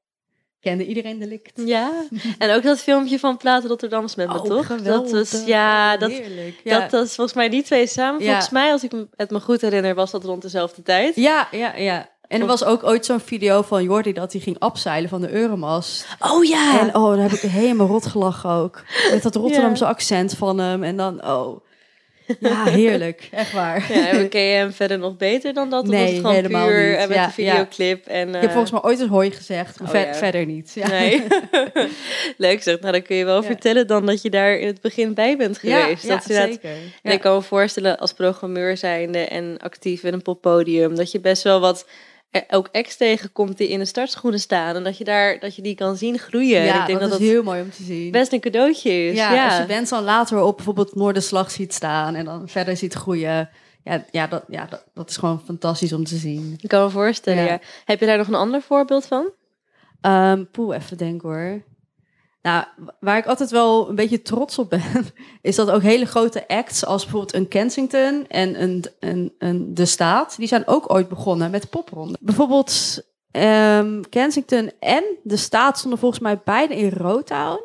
kende 0.63 0.87
iedereen 0.87 1.19
de 1.19 1.27
likt. 1.27 1.63
Ja. 1.65 1.91
En 2.39 2.55
ook 2.55 2.63
dat 2.63 2.81
filmpje 2.81 3.19
van 3.19 3.37
Platen 3.37 3.69
Rotterdams 3.69 4.15
met 4.15 4.29
me, 4.29 4.39
Oh, 4.39 4.45
toch? 4.45 4.67
Dat 4.67 5.11
was, 5.11 5.43
ja, 5.47 5.97
dat, 5.97 6.11
Heerlijk. 6.11 6.61
Ja. 6.65 6.79
dat 6.81 6.91
was 6.91 7.15
volgens 7.15 7.37
mij 7.37 7.49
die 7.49 7.63
twee 7.63 7.87
samen. 7.87 8.21
Ja. 8.21 8.27
Volgens 8.27 8.51
mij, 8.51 8.73
als 8.73 8.85
ik 8.85 8.93
het 9.17 9.31
me 9.31 9.41
goed 9.41 9.61
herinner, 9.61 9.95
was 9.95 10.11
dat 10.11 10.25
rond 10.25 10.43
dezelfde 10.43 10.83
tijd. 10.83 11.17
ja, 11.17 11.49
ja, 11.51 11.77
ja. 11.77 12.11
En 12.29 12.41
er 12.41 12.47
was 12.47 12.65
ook 12.65 12.85
ooit 12.85 13.05
zo'n 13.07 13.21
video 13.21 13.63
van 13.63 13.83
Jordi 13.83 14.13
dat 14.13 14.33
hij 14.33 14.41
ging 14.41 14.59
abzeilen 14.59 15.09
van 15.09 15.21
de 15.21 15.31
Euromast. 15.31 16.07
Oh 16.19 16.45
ja. 16.45 16.81
En 16.81 16.95
oh, 16.95 17.15
daar 17.15 17.23
heb 17.23 17.33
ik 17.33 17.51
helemaal 17.51 17.87
rot 17.87 18.07
gelachen 18.07 18.51
ook. 18.51 18.83
Met 19.11 19.23
dat 19.23 19.35
Rotterdamse 19.45 19.87
accent 19.87 20.35
van 20.35 20.59
hem. 20.59 20.83
En 20.83 20.97
dan, 20.97 21.27
oh. 21.27 21.61
Ja, 22.41 22.65
heerlijk. 22.81 23.29
Echt 23.31 23.53
waar. 23.53 23.93
Ja, 23.93 24.09
en 24.09 24.29
ken 24.29 24.41
je 24.41 24.55
hem 24.57 24.73
verder 24.73 24.99
nog 24.99 25.17
beter 25.17 25.55
dan 25.55 25.71
dat? 25.71 25.87
Nee, 25.87 26.07
het 26.07 26.17
gewoon 26.17 26.35
helemaal 26.35 26.67
puur 26.67 26.89
niet. 26.89 26.97
en 26.99 27.09
met 27.09 27.17
Ja, 27.17 27.27
de 27.27 27.33
videoclip? 27.33 28.07
En, 28.07 28.29
Ik 28.35 28.41
heb 28.41 28.51
volgens 28.51 28.71
mij 28.73 28.83
ooit 28.83 29.01
eens 29.01 29.09
hooi 29.09 29.31
gezegd, 29.31 29.79
maar 29.81 29.89
Oh, 29.89 29.95
ver- 29.95 30.07
ja. 30.07 30.15
verder 30.15 30.47
niet. 30.47 30.73
Ja. 30.75 30.89
Nee. 30.89 31.23
Leuk 32.37 32.63
zeg. 32.63 32.81
Nou, 32.81 32.93
dan 32.93 33.03
kun 33.03 33.17
je 33.17 33.25
wel 33.25 33.41
Ja. 33.41 33.47
vertellen 33.47 33.87
dan 33.87 34.07
dat 34.07 34.23
je 34.23 34.31
daar 34.31 34.55
in 34.59 34.67
het 34.67 34.81
begin 34.81 35.15
bij 35.15 35.37
bent 35.37 35.59
geweest. 35.59 36.03
Ja, 36.03 36.15
dat 36.15 36.21
is 36.29 36.37
ja, 36.37 36.43
inderdaad- 36.43 36.49
zeker. 36.63 36.71
En 36.71 36.91
Ja. 37.03 37.11
ik 37.11 37.21
kan 37.21 37.35
me 37.35 37.43
voorstellen 37.43 37.99
als 37.99 38.13
programmeur 38.13 38.77
zijnde 38.77 39.19
en 39.19 39.57
actief 39.59 40.03
in 40.03 40.13
een 40.13 40.23
poppodium, 40.23 40.95
dat 40.97 41.11
je 41.11 41.21
best 41.21 41.43
wel 41.43 41.61
wat 41.61 41.87
eh, 41.87 41.93
ook 42.51 42.69
ex 42.73 42.97
tegenkomt 42.97 43.59
die 43.59 43.69
in 43.69 43.79
de 43.79 43.85
startschoenen 43.85 44.41
staan. 44.41 44.77
En 44.77 44.85
dat 44.85 44.99
je, 44.99 45.05
daar, 45.05 45.39
dat 45.41 45.57
je 45.57 45.63
die 45.63 45.75
kan 45.75 45.97
zien 45.97 46.19
groeien. 46.19 46.59
en 46.61 46.65
Ja, 46.67 46.81
ik 46.81 46.87
denk 46.87 47.01
dat, 47.01 47.11
dat 47.11 47.21
is 47.21 47.27
dat 47.27 47.35
heel 47.35 47.43
mooi 47.43 47.63
om 47.63 47.71
te 47.71 47.83
zien. 47.83 48.11
best 48.11 48.33
een 48.33 48.41
cadeautje 48.41 49.07
is. 49.07 49.17
ja, 49.17 49.33
Ja, 49.35 49.45
als 49.49 49.57
je 49.57 49.67
bands 49.75 49.91
dan 49.91 50.05
later 50.05 50.41
op 50.43 50.57
bijvoorbeeld 50.57 50.95
Noorderslag 50.95 51.51
ziet 51.51 51.75
staan 51.75 52.15
en 52.15 52.25
dan 52.25 52.49
verder 52.49 52.77
ziet 52.77 52.95
groeien. 52.95 53.51
Ja, 53.85 54.05
ja, 54.11 54.27
dat, 54.27 54.45
ja 54.49 54.67
dat, 54.71 54.85
dat 54.95 55.11
is 55.11 55.17
gewoon 55.17 55.43
fantastisch 55.45 55.93
om 55.93 56.05
te 56.05 56.17
zien. 56.17 56.59
Ik 56.61 56.69
kan 56.69 56.83
me 56.85 56.91
voorstellen, 56.91 57.43
Ja. 57.45 57.49
ja. 57.51 57.61
Heb 57.85 58.01
je 58.01 58.07
daar 58.07 58.19
nog 58.19 58.29
een 58.29 58.35
ander 58.35 58.63
voorbeeld 58.63 59.07
van? 59.07 59.31
Um, 60.07 60.51
poeh, 60.51 60.77
even 60.77 60.97
denken 60.97 61.29
hoor. 61.29 61.63
Nou, 62.43 62.65
waar 63.01 63.17
ik 63.17 63.27
altijd 63.27 63.51
wel 63.51 63.89
een 63.89 63.95
beetje 63.95 64.23
trots 64.23 64.59
op 64.59 64.71
ben, 64.71 65.07
is 65.43 65.57
dat 65.57 65.71
ook 65.71 65.83
hele 65.83 66.07
grote 66.07 66.49
acts 66.49 66.85
als 66.85 67.03
bijvoorbeeld 67.03 67.35
een 67.35 67.49
Kensington 67.49 68.27
en 68.29 68.63
een, 68.63 68.85
een, 69.01 69.35
een 69.39 69.75
De 69.75 69.85
Staat, 69.85 70.37
die 70.37 70.49
zijn 70.49 70.67
ook 70.67 70.93
ooit 70.93 71.09
begonnen 71.09 71.51
met 71.51 71.71
popronden. 71.71 72.19
Bijvoorbeeld 72.21 73.03
ehm, 73.31 74.01
Kensington 74.09 74.73
en 74.81 75.05
De 75.23 75.37
Staat 75.37 75.79
stonden 75.79 75.99
volgens 75.99 76.21
mij 76.21 76.41
beide 76.45 76.77
in 76.77 76.91
Rotown. 76.91 77.61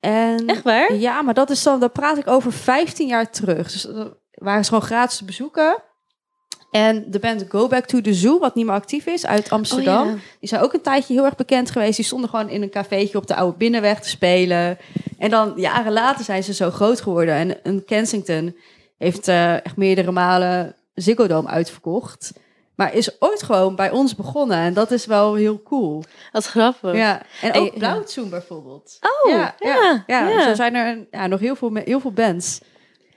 En 0.00 0.46
Echt 0.46 0.62
waar? 0.62 0.94
Ja, 0.94 1.22
maar 1.22 1.34
dat 1.34 1.50
is 1.50 1.62
dan, 1.62 1.80
daar 1.80 1.90
praat 1.90 2.18
ik 2.18 2.26
over 2.26 2.52
15 2.52 3.06
jaar 3.06 3.30
terug. 3.30 3.72
Dus 3.72 3.82
dat 3.82 4.16
waren 4.30 4.64
ze 4.64 4.68
gewoon 4.68 4.86
gratis 4.86 5.16
te 5.16 5.24
bezoeken. 5.24 5.82
En 6.74 7.04
de 7.06 7.18
band 7.18 7.44
Go 7.48 7.68
Back 7.68 7.86
to 7.86 8.00
the 8.00 8.14
Zoo, 8.14 8.38
wat 8.38 8.54
niet 8.54 8.66
meer 8.66 8.74
actief 8.74 9.06
is, 9.06 9.26
uit 9.26 9.50
Amsterdam. 9.50 10.06
Oh, 10.08 10.14
ja. 10.14 10.20
Die 10.40 10.48
zijn 10.48 10.62
ook 10.62 10.72
een 10.72 10.80
tijdje 10.80 11.14
heel 11.14 11.24
erg 11.24 11.36
bekend 11.36 11.70
geweest. 11.70 11.96
Die 11.96 12.04
stonden 12.04 12.30
gewoon 12.30 12.48
in 12.48 12.62
een 12.62 12.70
cafeetje 12.70 13.18
op 13.18 13.26
de 13.26 13.34
oude 13.34 13.56
binnenweg 13.56 14.00
te 14.00 14.08
spelen. 14.08 14.78
En 15.18 15.30
dan 15.30 15.52
jaren 15.56 15.92
later 15.92 16.24
zijn 16.24 16.42
ze 16.42 16.54
zo 16.54 16.70
groot 16.70 17.00
geworden. 17.00 17.34
En 17.34 17.56
een 17.62 17.84
Kensington 17.84 18.56
heeft 18.98 19.28
eh, 19.28 19.64
echt 19.64 19.76
meerdere 19.76 20.10
malen 20.10 20.74
Ziggo 20.94 21.26
Dome 21.26 21.48
uitverkocht. 21.48 22.32
Maar 22.74 22.94
is 22.94 23.20
ooit 23.20 23.42
gewoon 23.42 23.76
bij 23.76 23.90
ons 23.90 24.14
begonnen. 24.14 24.58
En 24.58 24.74
dat 24.74 24.90
is 24.90 25.06
wel 25.06 25.34
heel 25.34 25.62
cool. 25.62 26.04
Wat 26.32 26.44
grappig. 26.44 26.94
Ja. 26.94 27.22
En 27.42 27.52
ook 27.52 27.78
Blauwtsoen 27.78 28.30
bijvoorbeeld. 28.30 28.98
Oh, 29.00 29.30
ja, 29.30 29.54
ja, 29.58 29.74
ja, 29.74 30.04
ja. 30.06 30.28
ja. 30.28 30.42
Zo 30.42 30.54
zijn 30.54 30.74
er 30.74 31.06
ja, 31.10 31.26
nog 31.26 31.40
heel 31.40 31.56
veel, 31.56 31.74
heel 31.74 32.00
veel 32.00 32.12
bands. 32.12 32.60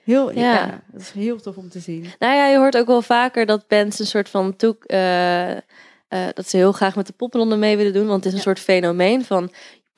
Heel, 0.08 0.32
ja. 0.32 0.54
Ja. 0.54 0.82
dat 0.92 1.02
is 1.02 1.12
heel 1.12 1.42
tof 1.42 1.56
om 1.58 1.70
te 1.70 1.80
zien. 1.80 2.06
Nou 2.20 2.36
ja, 2.36 2.48
je 2.48 2.58
hoort 2.58 2.78
ook 2.78 2.88
wel 2.88 3.02
vaker 3.02 3.46
dat 3.46 3.68
bands 3.68 4.00
een 4.00 4.06
soort 4.06 4.30
van 4.30 4.56
toek, 4.56 4.84
eh, 4.84 5.52
eh, 5.52 5.60
dat 6.34 6.50
ze 6.50 6.58
heel 6.58 6.72
graag 6.72 6.96
met 6.96 7.08
de 7.08 7.14
popronde 7.14 7.56
mee 7.56 7.78
willen 7.78 7.94
doen, 7.94 8.08
want 8.08 8.24
het 8.24 8.26
is 8.26 8.32
een 8.32 8.38
Ja. 8.38 8.44
soort 8.44 8.60
fenomeen 8.60 9.26
van 9.26 9.52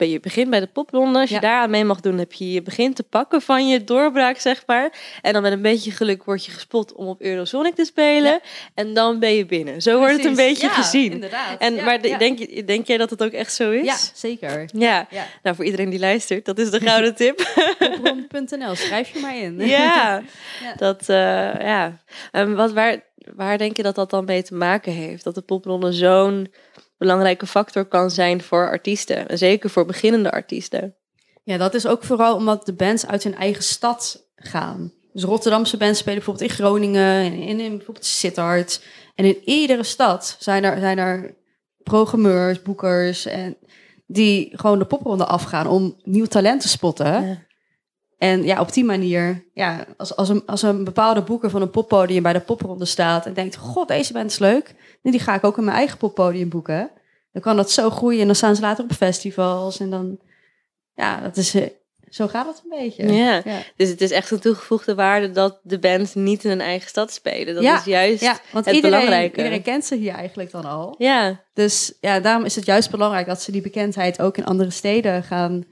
je 0.08 0.20
begint 0.20 0.50
bij 0.50 0.60
de 0.60 0.66
popronde, 0.66 1.18
als 1.18 1.28
je 1.28 1.34
Ja. 1.34 1.40
daar 1.40 1.60
aan 1.62 1.70
mee 1.70 1.84
mag 1.84 2.00
doen, 2.00 2.18
heb 2.18 2.32
je 2.32 2.52
je 2.52 2.62
begin 2.62 2.94
te 2.94 3.02
pakken 3.02 3.42
van 3.42 3.68
je 3.68 3.84
doorbraak, 3.84 4.38
zeg 4.38 4.62
maar. 4.66 4.92
En 5.22 5.32
dan 5.32 5.42
met 5.42 5.52
een 5.52 5.62
beetje 5.62 5.90
geluk 5.90 6.24
word 6.24 6.44
je 6.44 6.50
gespot 6.52 6.92
om 6.92 7.06
op 7.08 7.20
Eurosonic 7.20 7.74
te 7.74 7.84
spelen. 7.84 8.30
Ja. 8.30 8.40
En 8.74 8.94
dan 8.94 9.18
ben 9.18 9.34
je 9.34 9.46
binnen. 9.46 9.82
Zo 9.82 9.98
wordt 9.98 10.12
het 10.16 10.24
een 10.24 10.34
beetje 10.34 10.66
Ja, 10.66 10.72
gezien. 10.72 11.12
Inderdaad. 11.12 11.58
En, 11.60 11.84
maar 11.84 12.02
denk, 12.02 12.38
je- 12.38 12.64
denk 12.64 12.86
jij 12.86 12.96
dat 12.96 13.10
het 13.10 13.22
ook 13.22 13.32
echt 13.32 13.52
zo 13.52 13.70
is? 13.70 13.84
Ja, 13.84 13.96
zeker. 14.14 14.68
Ja. 14.72 15.06
Nou, 15.42 15.56
voor 15.56 15.64
iedereen 15.64 15.90
die 15.90 15.98
luistert, 16.00 16.44
dat 16.44 16.58
is 16.58 16.70
de 16.70 16.80
gouden 16.80 17.14
tip. 17.14 17.36
Popron.nl, 18.02 18.74
schrijf 18.74 19.08
je 19.12 19.18
maar 19.20 19.36
in. 19.38 19.58
Ja, 19.58 20.22
Ja. 20.64 20.72
dat, 20.76 21.00
eh, 21.08 21.16
ja. 21.66 21.98
En 22.32 22.54
wat, 22.56 22.72
waar, 22.72 23.00
waar 23.34 23.58
denk 23.58 23.76
je 23.76 23.82
dat 23.82 23.94
dat 23.94 24.10
dan 24.10 24.24
mee 24.24 24.42
te 24.42 24.54
maken 24.54 24.92
heeft? 24.92 25.24
Dat 25.24 25.34
de 25.34 25.40
popronde 25.40 25.92
zo'n 25.92 26.52
belangrijke 27.00 27.46
factor 27.46 27.84
kan 27.84 28.10
zijn 28.10 28.42
voor 28.42 28.68
artiesten. 28.68 29.28
En 29.28 29.38
zeker 29.38 29.70
voor 29.70 29.86
beginnende 29.86 30.30
artiesten. 30.30 30.94
Ja, 31.42 31.56
dat 31.56 31.74
is 31.74 31.86
ook 31.86 32.04
vooral 32.04 32.34
omdat 32.34 32.66
de 32.66 32.72
bands 32.72 33.06
uit 33.06 33.24
hun 33.24 33.34
eigen 33.34 33.62
stad 33.62 34.26
gaan. 34.36 34.92
Dus 35.12 35.22
Rotterdamse 35.22 35.76
bands 35.76 35.98
spelen 35.98 36.16
bijvoorbeeld 36.18 36.50
in 36.50 36.56
Groningen 36.56 37.24
en 37.24 37.32
in, 37.32 37.60
in 37.60 37.76
bijvoorbeeld 37.76 38.04
Sittard. 38.06 38.82
En 39.14 39.24
in 39.24 39.38
iedere 39.44 39.82
stad 39.82 40.36
zijn 40.38 40.64
er, 40.64 40.78
zijn 40.78 40.98
er 40.98 41.34
programmeurs, 41.82 42.62
boekers 42.62 43.26
en 43.26 43.56
die 44.06 44.58
gewoon 44.58 44.78
de 44.78 44.84
popronde 44.84 45.24
afgaan 45.24 45.66
om 45.66 45.96
nieuw 46.02 46.26
talent 46.26 46.60
te 46.60 46.68
spotten. 46.68 47.26
Ja. 47.26 47.48
En 48.20 48.42
ja, 48.44 48.60
op 48.60 48.72
die 48.72 48.84
manier, 48.84 49.44
ja, 49.54 49.84
als, 49.96 50.16
als, 50.16 50.28
een, 50.28 50.42
als 50.46 50.62
een 50.62 50.84
bepaalde 50.84 51.22
boeker 51.22 51.50
van 51.50 51.62
een 51.62 51.70
poppodium 51.70 52.22
bij 52.22 52.32
de 52.32 52.40
popronde 52.40 52.84
staat 52.84 53.26
en 53.26 53.34
denkt, 53.34 53.56
god, 53.56 53.88
deze 53.88 54.12
band 54.12 54.30
is 54.30 54.38
leuk, 54.38 54.74
die 55.02 55.18
ga 55.20 55.34
ik 55.34 55.44
ook 55.44 55.58
in 55.58 55.64
mijn 55.64 55.76
eigen 55.76 55.98
poppodium 55.98 56.48
boeken. 56.48 56.90
dan 57.32 57.42
kan 57.42 57.56
dat 57.56 57.70
zo 57.70 57.90
groeien. 57.90 58.20
En 58.20 58.26
dan 58.26 58.34
staan 58.34 58.54
ze 58.56 58.60
later 58.62 58.84
op 58.84 58.92
festivals. 58.92 59.80
En 59.80 59.90
dan, 59.90 60.18
ja, 60.94 61.20
dat 61.20 61.36
is, 61.36 61.54
eh, 61.54 61.66
zo 62.08 62.28
gaat 62.28 62.46
het 62.46 62.62
een 62.64 62.78
beetje. 62.78 63.12
Ja. 63.12 63.42
Dus 63.76 63.88
het 63.88 64.00
is 64.00 64.10
echt 64.10 64.30
een 64.30 64.38
toegevoegde 64.40 64.94
waarde 64.94 65.30
dat 65.30 65.60
de 65.62 65.78
bands 65.78 66.14
niet 66.14 66.44
in 66.44 66.50
hun 66.50 66.60
eigen 66.60 66.88
stad 66.88 67.12
spelen. 67.12 67.54
Dat 67.54 67.62
Ja, 67.62 67.78
is 67.78 67.84
juist 67.84 68.20
Ja, 68.22 68.38
want 68.52 68.64
het 68.64 68.74
iedereen, 68.74 68.98
belangrijke. 68.98 69.36
iedereen 69.36 69.62
kent 69.62 69.84
ze 69.84 69.94
hier 69.94 70.12
eigenlijk 70.12 70.50
dan 70.50 70.64
al. 70.64 70.94
Ja, 70.98 71.40
Dus 71.54 71.92
ja, 72.00 72.20
daarom 72.20 72.44
is 72.44 72.54
het 72.56 72.66
juist 72.66 72.90
belangrijk 72.90 73.26
dat 73.26 73.42
ze 73.42 73.52
die 73.52 73.62
bekendheid 73.62 74.20
ook 74.20 74.36
in 74.36 74.44
andere 74.44 74.70
steden 74.70 75.22
gaan 75.22 75.64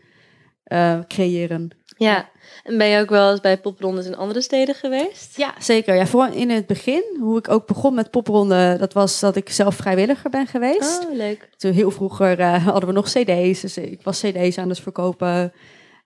eh, 0.69 0.99
creëren. 1.09 1.71
ja. 1.97 2.29
En 2.65 2.79
ben 2.79 2.87
je 2.87 3.01
ook 3.01 3.09
wel 3.09 3.31
eens 3.31 3.41
bij 3.41 3.61
poprondes 3.61 4.07
in 4.07 4.17
andere 4.17 4.41
steden 4.41 4.75
geweest? 4.75 5.37
Ja, 5.37 5.55
zeker. 5.59 5.95
Ja, 5.95 6.07
vooral 6.07 6.33
in 6.33 6.51
het 6.51 6.67
begin, 6.67 7.05
hoe 7.21 7.39
ik 7.39 7.49
ook 7.49 7.67
begon 7.67 7.95
met 7.95 8.11
popronden, 8.11 8.79
dat 8.79 8.93
was 8.93 9.21
dat 9.21 9.37
ik 9.37 9.51
zelf 9.51 9.75
vrijwilliger 9.75 10.31
ben 10.31 10.47
geweest. 10.47 11.07
Oh, 11.09 11.17
leuk. 11.17 11.49
Toen 11.57 11.73
heel 11.73 11.91
vroeger 11.91 12.39
eh, 12.39 12.67
hadden 12.67 12.89
we 12.89 12.95
nog 12.95 13.07
cd's, 13.07 13.61
dus 13.61 13.79
ik 13.79 14.03
was 14.03 14.21
cd's 14.21 14.59
aan 14.59 14.69
het 14.69 14.81
verkopen. 14.81 15.53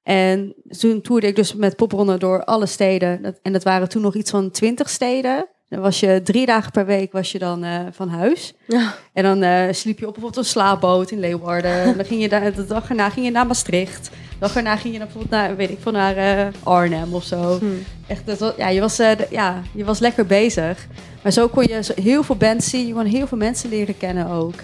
En 0.03 0.55
toen 0.79 1.01
toerde 1.01 1.27
ik 1.27 1.37
dus 1.37 1.55
met 1.55 1.77
popronden 1.77 2.19
door 2.19 2.45
alle 2.45 2.67
steden. 2.67 3.37
En 3.43 3.53
dat 3.53 3.63
waren 3.63 3.89
toen 3.89 4.03
nog 4.03 4.15
iets 4.15 4.31
van 4.31 4.51
twintig 4.51 4.91
steden. 4.91 5.47
Dan 5.73 5.81
was 5.81 6.01
je 6.01 6.21
drie 6.23 6.47
dagen 6.47 6.71
per 6.71 6.87
week 6.87 7.13
was 7.13 7.33
je 7.33 7.39
dan 7.39 7.65
eh, 7.65 7.81
van 7.91 8.09
huis. 8.09 8.55
Ja. 8.67 8.95
En 9.13 9.23
dan 9.23 9.43
eh, 9.43 9.73
sliep 9.73 9.99
je 9.99 10.07
op 10.07 10.13
bijvoorbeeld 10.13 10.45
een 10.45 10.51
slaapboot 10.51 11.11
in 11.11 11.21
Leeuwarden. 11.21 11.83
En 11.83 11.97
dan 11.99 12.05
ging 12.05 12.23
je 12.23 12.29
daar, 12.29 12.55
de 12.55 12.67
dag 12.67 12.89
erna 12.89 13.11
ging 13.11 13.27
je 13.27 13.33
naar 13.33 13.47
Maastricht. 13.47 14.11
De 14.11 14.39
dag 14.39 14.57
erna 14.57 14.77
ging 14.77 14.93
je 14.93 14.99
naar, 14.99 15.09
bijvoorbeeld 15.09 15.41
naar, 15.41 15.57
weet 15.57 15.71
ik 15.71 15.79
veel, 15.81 15.93
naar 15.93 16.17
eh, 16.17 16.47
Arnhem 16.63 17.15
of 17.15 17.25
zo. 17.25 17.59
Hm. 17.59 17.65
Echt, 18.07 18.27
dat 18.27 18.39
was, 18.39 18.53
ja, 18.57 18.69
je 18.69 18.81
was, 18.81 18.97
ja, 19.31 19.63
je 19.75 19.85
was 19.85 19.99
lekker 19.99 20.27
bezig. 20.27 20.87
Maar 21.23 21.33
zo 21.33 21.49
kon 21.49 21.63
je 21.63 21.93
heel 22.03 22.23
veel 22.23 22.37
bands 22.37 22.71
zien. 22.71 22.87
Je 22.87 22.93
kon 22.93 23.05
heel 23.05 23.27
veel 23.27 23.39
mensen 23.39 23.69
leren 23.69 23.97
kennen 23.97 24.27
ook. 24.27 24.55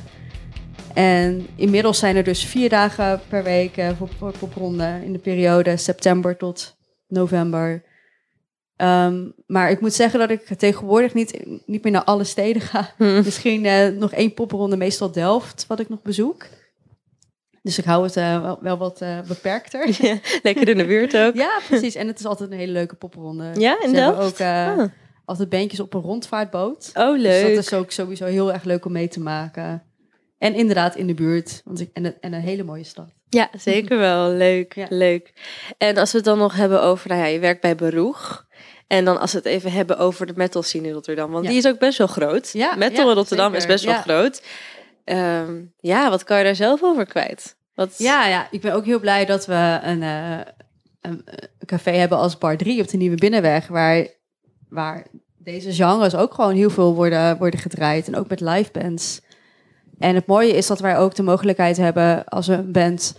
En 0.95 1.47
inmiddels 1.57 1.99
zijn 1.99 2.17
er 2.17 2.25
dus 2.25 2.45
vier 2.45 2.69
dagen 2.69 3.21
per 3.29 3.43
week 3.43 3.83
voor, 3.99 4.09
voor 4.19 4.33
popronden 4.39 5.03
in 5.03 5.13
de 5.13 5.19
periode 5.19 5.77
september 5.77 6.37
tot 6.37 6.77
november. 7.07 7.83
Ehm, 8.79 9.27
maar 9.47 9.71
ik 9.71 9.81
moet 9.81 9.93
zeggen 9.95 10.19
dat 10.19 10.31
ik 10.31 10.45
tegenwoordig 10.47 11.15
niet, 11.15 11.41
niet 11.67 11.83
meer 11.83 11.93
naar 11.93 12.05
alle 12.05 12.25
steden 12.25 12.63
ga. 12.63 12.91
Hm. 12.97 13.23
Misschien 13.25 13.65
eh, 13.67 13.89
nog 13.89 14.13
één 14.13 14.35
popronde, 14.35 14.77
meestal 14.77 15.13
Delft, 15.13 15.65
wat 15.69 15.81
ik 15.81 15.89
nog 15.89 16.03
bezoek. 16.03 16.47
Dus 17.63 17.79
ik 17.79 17.85
hou 17.85 18.05
het 18.05 18.17
eh, 18.17 18.43
wel, 18.43 18.59
wel 18.61 18.79
wat 18.79 19.01
eh, 19.01 19.19
beperkter. 19.29 19.89
Ja, 20.07 20.19
lekker 20.43 20.69
in 20.69 20.77
de 20.77 20.87
buurt 20.87 21.17
ook. 21.17 21.35
ja, 21.35 21.61
precies. 21.69 21.95
En 21.95 22.07
het 22.07 22.19
is 22.19 22.25
altijd 22.25 22.51
een 22.51 22.59
hele 22.59 22.73
leuke 22.73 22.95
popronde. 22.95 23.51
Ja, 23.55 23.71
hebben 23.79 23.93
Delft? 23.93 24.21
ook 24.21 24.47
Ah. 24.47 24.85
altijd 25.25 25.49
bandjes 25.49 25.81
op 25.81 25.95
een 25.95 26.01
rondvaartboot. 26.01 26.91
Oh, 26.95 27.13
Dus 27.13 27.23
leuk. 27.23 27.55
dat 27.55 27.65
is 27.65 27.73
ook 27.75 27.91
sowieso 27.91 28.25
heel 28.25 28.53
erg 28.53 28.65
leuk 28.65 28.85
om 28.85 28.93
mee 28.93 29.09
te 29.09 29.21
maken. 29.21 29.83
En 30.39 30.55
inderdaad 30.55 30.97
in 30.97 31.07
de 31.07 31.15
buurt. 31.15 31.61
Want 31.65 31.81
ik, 31.81 31.91
en, 31.93 32.05
een- 32.05 32.17
en 32.21 32.33
een 32.33 32.41
hele 32.41 32.63
mooie 32.63 32.85
stad. 32.85 33.09
Ja, 33.29 33.49
zeker 33.59 33.99
wel. 33.99 34.31
Leuk, 34.33 34.75
Ja. 34.83 34.87
leuk. 34.89 35.33
En 35.79 35.97
als 35.97 36.11
we 36.11 36.17
het 36.17 36.27
dan 36.27 36.39
nog 36.39 36.57
hebben 36.57 36.83
over, 36.83 37.09
nou 37.09 37.21
ja, 37.21 37.27
je 37.27 37.39
werkt 37.39 37.61
bij 37.61 37.75
Beroeg. 37.75 38.47
En 38.89 39.05
dan 39.05 39.21
als 39.21 39.33
we 39.33 39.39
het 39.39 39.47
even 39.47 39.73
hebben 39.73 39.99
over 39.99 40.27
de 40.27 40.33
metal 40.37 40.63
scene 40.63 40.87
in 40.87 40.93
Rotterdam. 40.93 41.31
Want 41.31 41.45
Ja. 41.45 41.51
die 41.51 41.59
is 41.59 41.67
ook 41.67 41.79
best 41.79 41.99
wel 41.99 42.07
groot. 42.07 42.51
Ja, 42.53 42.75
metal 42.77 43.05
ja, 43.05 43.11
in 43.11 43.17
Rotterdam 43.17 43.53
zeker. 43.53 43.59
is 43.69 43.73
best 43.73 43.85
wel 43.85 43.95
groot. 44.01 44.43
Ehm, 45.05 45.63
ja, 45.81 46.11
wat 46.11 46.25
kan 46.25 46.39
je 46.39 46.45
daar 46.45 46.55
zelf 46.57 46.83
over 46.83 47.07
kwijt? 47.07 47.57
Wat, 47.75 47.95
Ja, 47.99 48.27
ja, 48.27 48.49
ik 48.51 48.61
ben 48.61 48.73
ook 48.75 48.85
heel 48.85 49.01
blij 49.01 49.25
dat 49.25 49.47
we 49.47 49.79
een, 49.83 50.03
eh, 50.03 50.33
een, 51.01 51.23
een 51.25 51.67
café 51.67 51.91
hebben 51.91 52.19
als 52.19 52.39
Bar 52.39 52.57
3 52.57 52.81
op 52.83 52.89
de 52.89 52.97
Nieuwe 52.97 53.17
Binnenweg. 53.17 53.67
Waar, 53.67 54.07
waar 54.69 55.07
deze 55.39 55.73
genres 55.73 56.15
ook 56.15 56.35
gewoon 56.35 56.55
heel 56.55 56.71
veel 56.71 56.95
worden, 56.95 57.39
worden 57.39 57.61
gedraaid. 57.61 58.07
En 58.07 58.17
ook 58.17 58.29
met 58.29 58.41
live 58.41 58.71
bands. 58.73 59.21
En 59.99 60.15
het 60.15 60.27
mooie 60.27 60.53
is 60.53 60.67
dat 60.67 60.81
wij 60.81 60.99
ook 60.99 61.15
de 61.15 61.23
mogelijkheid 61.23 61.77
hebben 61.77 62.25
als 62.25 62.47
een 62.47 62.73
band 62.73 63.17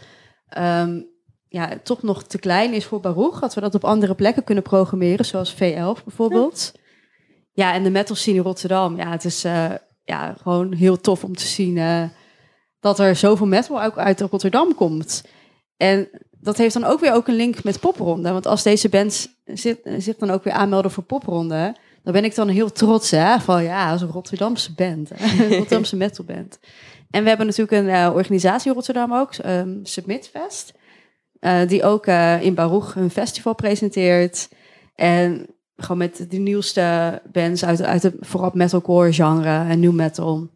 ehm, 0.50 1.02
ja, 1.50 1.80
toch 1.84 2.02
nog 2.02 2.24
te 2.24 2.40
klein 2.40 2.74
is 2.74 2.86
voor 2.86 3.00
Baruch. 3.00 3.40
Dat 3.40 3.54
we 3.54 3.62
dat 3.62 3.76
op 3.76 3.84
andere 3.84 4.16
plekken 4.16 4.44
kunnen 4.44 4.64
programmeren, 4.64 5.26
zoals 5.26 5.54
V11 5.54 6.04
bijvoorbeeld. 6.04 6.72
Ja, 7.52 7.74
en 7.74 7.84
de 7.84 7.90
metal 7.90 8.16
scene 8.16 8.38
in 8.38 8.44
Rotterdam. 8.44 8.98
Ja, 8.98 9.12
het 9.12 9.26
is 9.26 9.44
eh, 9.44 9.72
ja, 10.04 10.36
gewoon 10.42 10.74
heel 10.74 11.02
tof 11.02 11.24
om 11.24 11.36
te 11.36 11.48
zien 11.48 11.78
eh, 11.78 12.04
dat 12.80 13.00
er 13.00 13.16
zoveel 13.16 13.48
metal 13.48 13.84
ook 13.84 13.98
uit 13.98 14.22
Rotterdam 14.22 14.76
komt. 14.76 15.24
En 15.78 16.10
dat 16.32 16.58
heeft 16.58 16.74
dan 16.74 16.84
ook 16.84 17.00
weer 17.00 17.14
ook 17.14 17.28
een 17.28 17.36
link 17.36 17.64
met 17.64 17.80
popronde. 17.80 18.32
Want 18.32 18.46
als 18.46 18.64
deze 18.64 18.90
bands 18.90 19.30
zich, 19.46 20.16
dan 20.18 20.32
ook 20.32 20.44
weer 20.44 20.54
aanmelden 20.54 20.92
voor 20.92 21.04
popronde... 21.04 21.76
dan 22.04 22.14
ben 22.14 22.24
ik 22.24 22.36
dan 22.36 22.48
heel 22.48 22.72
trots 22.72 23.12
hè, 23.12 23.40
van 23.40 23.64
ja, 23.64 23.92
als 23.92 24.02
een 24.02 24.12
Rotterdamse 24.12 24.74
band. 24.74 25.12
Een 25.12 25.50
Rotterdamse 25.50 25.96
metalband. 25.96 26.60
En 27.10 27.24
we 27.24 27.30
hebben 27.30 27.46
natuurlijk 27.46 27.82
een 27.82 27.90
eh, 27.90 28.12
organisatie 28.16 28.70
in 28.70 28.76
Rotterdam 28.76 29.14
ook, 29.14 29.34
ehm 29.34 29.78
Submit 29.84 30.32
Eh, 31.40 31.68
die 31.68 31.84
ook 31.84 32.06
eh, 32.06 32.42
in 32.42 32.54
Baruch 32.54 32.96
een 32.96 33.10
festival 33.10 33.56
presenteert. 33.56 34.50
En 34.96 35.46
gewoon 35.76 35.98
met 35.98 36.26
de 36.30 36.38
nieuwste 36.38 37.22
bands 37.32 37.66
uit, 37.66 37.82
uit 37.82 38.04
het 38.04 38.16
vooral 38.20 38.52
metalcore 38.54 39.14
genre 39.14 39.70
en 39.70 39.80
new 39.80 39.94
metal. 39.94 40.48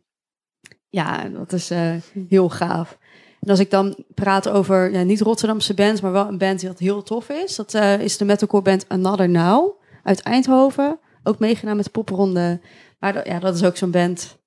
Ja, 0.90 1.30
dat 1.30 1.54
is 1.54 1.70
eh, 1.70 1.92
heel 2.30 2.50
gaaf. 2.50 2.98
En 3.40 3.50
als 3.50 3.60
ik 3.60 3.70
dan 3.70 4.04
praat 4.14 4.50
over 4.50 4.92
ja, 4.92 5.04
niet 5.04 5.22
Rotterdamse 5.22 5.74
bands, 5.74 6.02
maar 6.02 6.12
wel 6.12 6.28
een 6.28 6.38
band 6.38 6.60
die 6.60 6.70
dat 6.70 6.80
heel 6.80 7.04
tof 7.04 7.30
is, 7.30 7.56
dat 7.56 7.74
is 8.00 8.18
de 8.18 8.26
metalcore 8.26 8.64
band 8.64 8.86
Another 8.88 9.30
Now 9.30 9.82
uit 10.04 10.22
Eindhoven. 10.22 11.00
Ook 11.24 11.40
meegedaan 11.40 11.76
met 11.76 11.86
de 11.86 11.92
popronde. 11.92 12.62
Maar 13.00 13.14
dat, 13.14 13.26
ja, 13.26 13.40
dat 13.40 13.56
is 13.56 13.64
ook 13.64 13.78
zo'n 13.78 13.92
band 13.92 14.38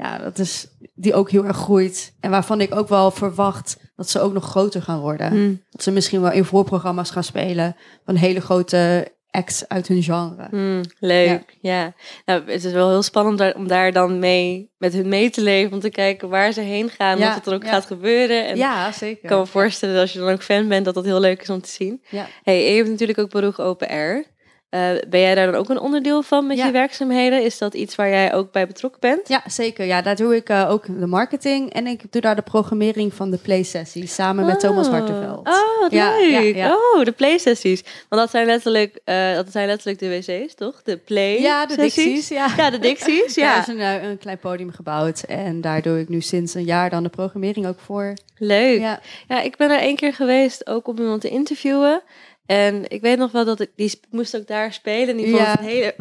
ja, 0.00 0.18
dat 0.18 0.38
is, 0.38 0.66
die 0.94 1.14
ook 1.14 1.30
heel 1.30 1.44
erg 1.44 1.56
groeit. 1.56 2.14
En 2.20 2.30
waarvan 2.30 2.60
ik 2.60 2.74
ook 2.74 2.88
wel 2.88 3.10
verwacht 3.10 3.76
dat 4.00 4.10
ze 4.10 4.20
ook 4.20 4.32
nog 4.32 4.44
groter 4.44 4.82
gaan 4.82 5.00
worden. 5.00 5.28
Hm, 5.30 5.54
Dat 5.70 5.82
ze 5.82 5.90
misschien 5.90 6.20
wel 6.20 6.32
in 6.32 6.44
voorprogramma's 6.44 7.10
gaan 7.10 7.24
spelen 7.24 7.76
van 8.04 8.14
hele 8.14 8.40
grote 8.40 9.08
acts 9.30 9.68
uit 9.68 9.88
hun 9.88 10.02
genre. 10.02 10.46
hm, 10.50 10.82
leuk, 10.98 11.56
ja. 11.60 11.92
Nou, 12.24 12.50
het 12.50 12.64
is 12.64 12.72
wel 12.72 12.88
heel 12.88 13.02
spannend 13.02 13.38
daar- 13.38 13.54
om 13.54 13.68
daar 13.68 13.92
dan 13.92 14.18
mee, 14.18 14.70
met 14.78 14.92
hun 14.92 15.08
mee 15.08 15.30
te 15.30 15.40
leven. 15.42 15.72
Om 15.72 15.80
te 15.80 15.90
kijken 15.90 16.28
waar 16.28 16.52
ze 16.52 16.60
heen 16.60 16.88
gaan, 16.90 17.18
Ja, 17.18 17.34
wat 17.34 17.46
er 17.46 17.54
ook 17.54 17.62
ja. 17.62 17.68
gaat 17.70 17.86
gebeuren. 17.86 18.46
En 18.46 18.56
Ja, 18.56 18.92
zeker. 18.92 19.22
ik 19.22 19.28
kan 19.28 19.38
me 19.38 19.46
voorstellen 19.46 19.94
dat 19.94 20.02
als 20.04 20.12
je 20.12 20.18
dan 20.18 20.32
ook 20.32 20.42
fan 20.42 20.68
bent, 20.68 20.84
dat 20.84 20.94
dat 20.94 21.04
heel 21.04 21.20
leuk 21.20 21.42
is 21.42 21.50
om 21.50 21.60
te 21.60 21.68
zien. 21.70 22.02
Ja. 22.08 22.26
Hey, 22.42 22.70
je 22.70 22.76
hebt 22.76 22.88
natuurlijk 22.88 23.18
ook 23.18 23.30
Baruch 23.30 23.60
Open 23.60 23.88
Air. 23.88 24.24
Eh, 24.70 24.80
ben 25.08 25.20
jij 25.20 25.34
daar 25.34 25.46
dan 25.46 25.54
ook 25.60 25.68
een 25.68 25.80
onderdeel 25.80 26.22
van 26.22 26.46
met 26.46 26.56
Ja. 26.56 26.66
je 26.66 26.72
werkzaamheden? 26.72 27.44
Is 27.44 27.58
dat 27.58 27.74
iets 27.74 27.94
waar 27.94 28.08
jij 28.08 28.34
ook 28.34 28.52
bij 28.52 28.66
betrokken 28.66 29.00
bent? 29.00 29.28
ja, 29.28 29.42
zeker. 29.46 29.84
Ja, 29.86 30.02
daar 30.02 30.16
doe 30.16 30.36
ik 30.36 30.48
eh, 30.48 30.70
ook 30.70 30.84
de 31.00 31.06
marketing 31.06 31.72
en 31.72 31.86
ik 31.86 32.12
doe 32.12 32.20
daar 32.20 32.36
de 32.36 32.42
programmering 32.42 33.14
van 33.14 33.30
de 33.30 33.36
play-sessies 33.36 34.14
samen 34.14 34.46
met 34.46 34.60
Thomas 34.60 34.86
Oh. 34.86 34.92
Hartenveld. 34.92 35.48
Oh, 35.48 35.80
leuk. 35.80 35.92
ja, 35.92 36.38
ja. 36.38 36.74
Oh, 36.74 37.04
de 37.04 37.12
playsessies. 37.12 37.82
Want 38.08 38.22
dat 38.22 38.30
zijn 38.30 38.46
letterlijk, 38.46 38.98
eh, 39.04 39.34
dat 39.34 39.50
zijn 39.52 39.66
letterlijk 39.66 39.98
de 39.98 40.08
wc's, 40.08 40.54
toch? 40.54 40.82
De 40.82 40.96
play 40.96 41.40
Ja, 41.40 41.66
de 41.66 41.72
sessies? 41.74 42.04
Dixies. 42.04 42.28
Ja, 42.28 42.48
Ja, 42.56 42.70
de 42.70 42.78
Dixies, 42.78 43.34
Ja, 43.34 43.54
er 43.56 43.60
is 43.60 43.66
een, 43.66 44.04
een 44.10 44.18
klein 44.18 44.38
podium 44.38 44.70
gebouwd 44.70 45.20
en 45.22 45.60
daar 45.60 45.82
doe 45.82 46.00
ik 46.00 46.08
nu 46.08 46.20
sinds 46.20 46.54
een 46.54 46.64
jaar 46.64 46.90
dan 46.90 47.02
de 47.02 47.08
programmering 47.08 47.66
ook 47.66 47.80
voor. 47.80 48.14
Leuk. 48.36 48.80
Ja. 48.80 49.00
Ja, 49.28 49.40
ik 49.40 49.56
ben 49.56 49.70
er 49.70 49.78
één 49.78 49.96
keer 49.96 50.14
geweest, 50.14 50.66
ook 50.66 50.88
om 50.88 50.98
iemand 50.98 51.20
te 51.20 51.28
interviewen. 51.28 52.02
En 52.50 52.84
ik 52.88 53.00
weet 53.00 53.18
nog 53.18 53.32
wel 53.32 53.44
dat 53.44 53.60
ik, 53.60 53.70
die 53.76 54.00
moest 54.10 54.36
ook 54.36 54.46
daar 54.46 54.72
spelen. 54.72 55.08
En 55.08 55.16
die 55.16 55.26
vond 55.26 55.38
Ja. 55.38 55.58
een 55.58 55.64
hele, 55.64 55.94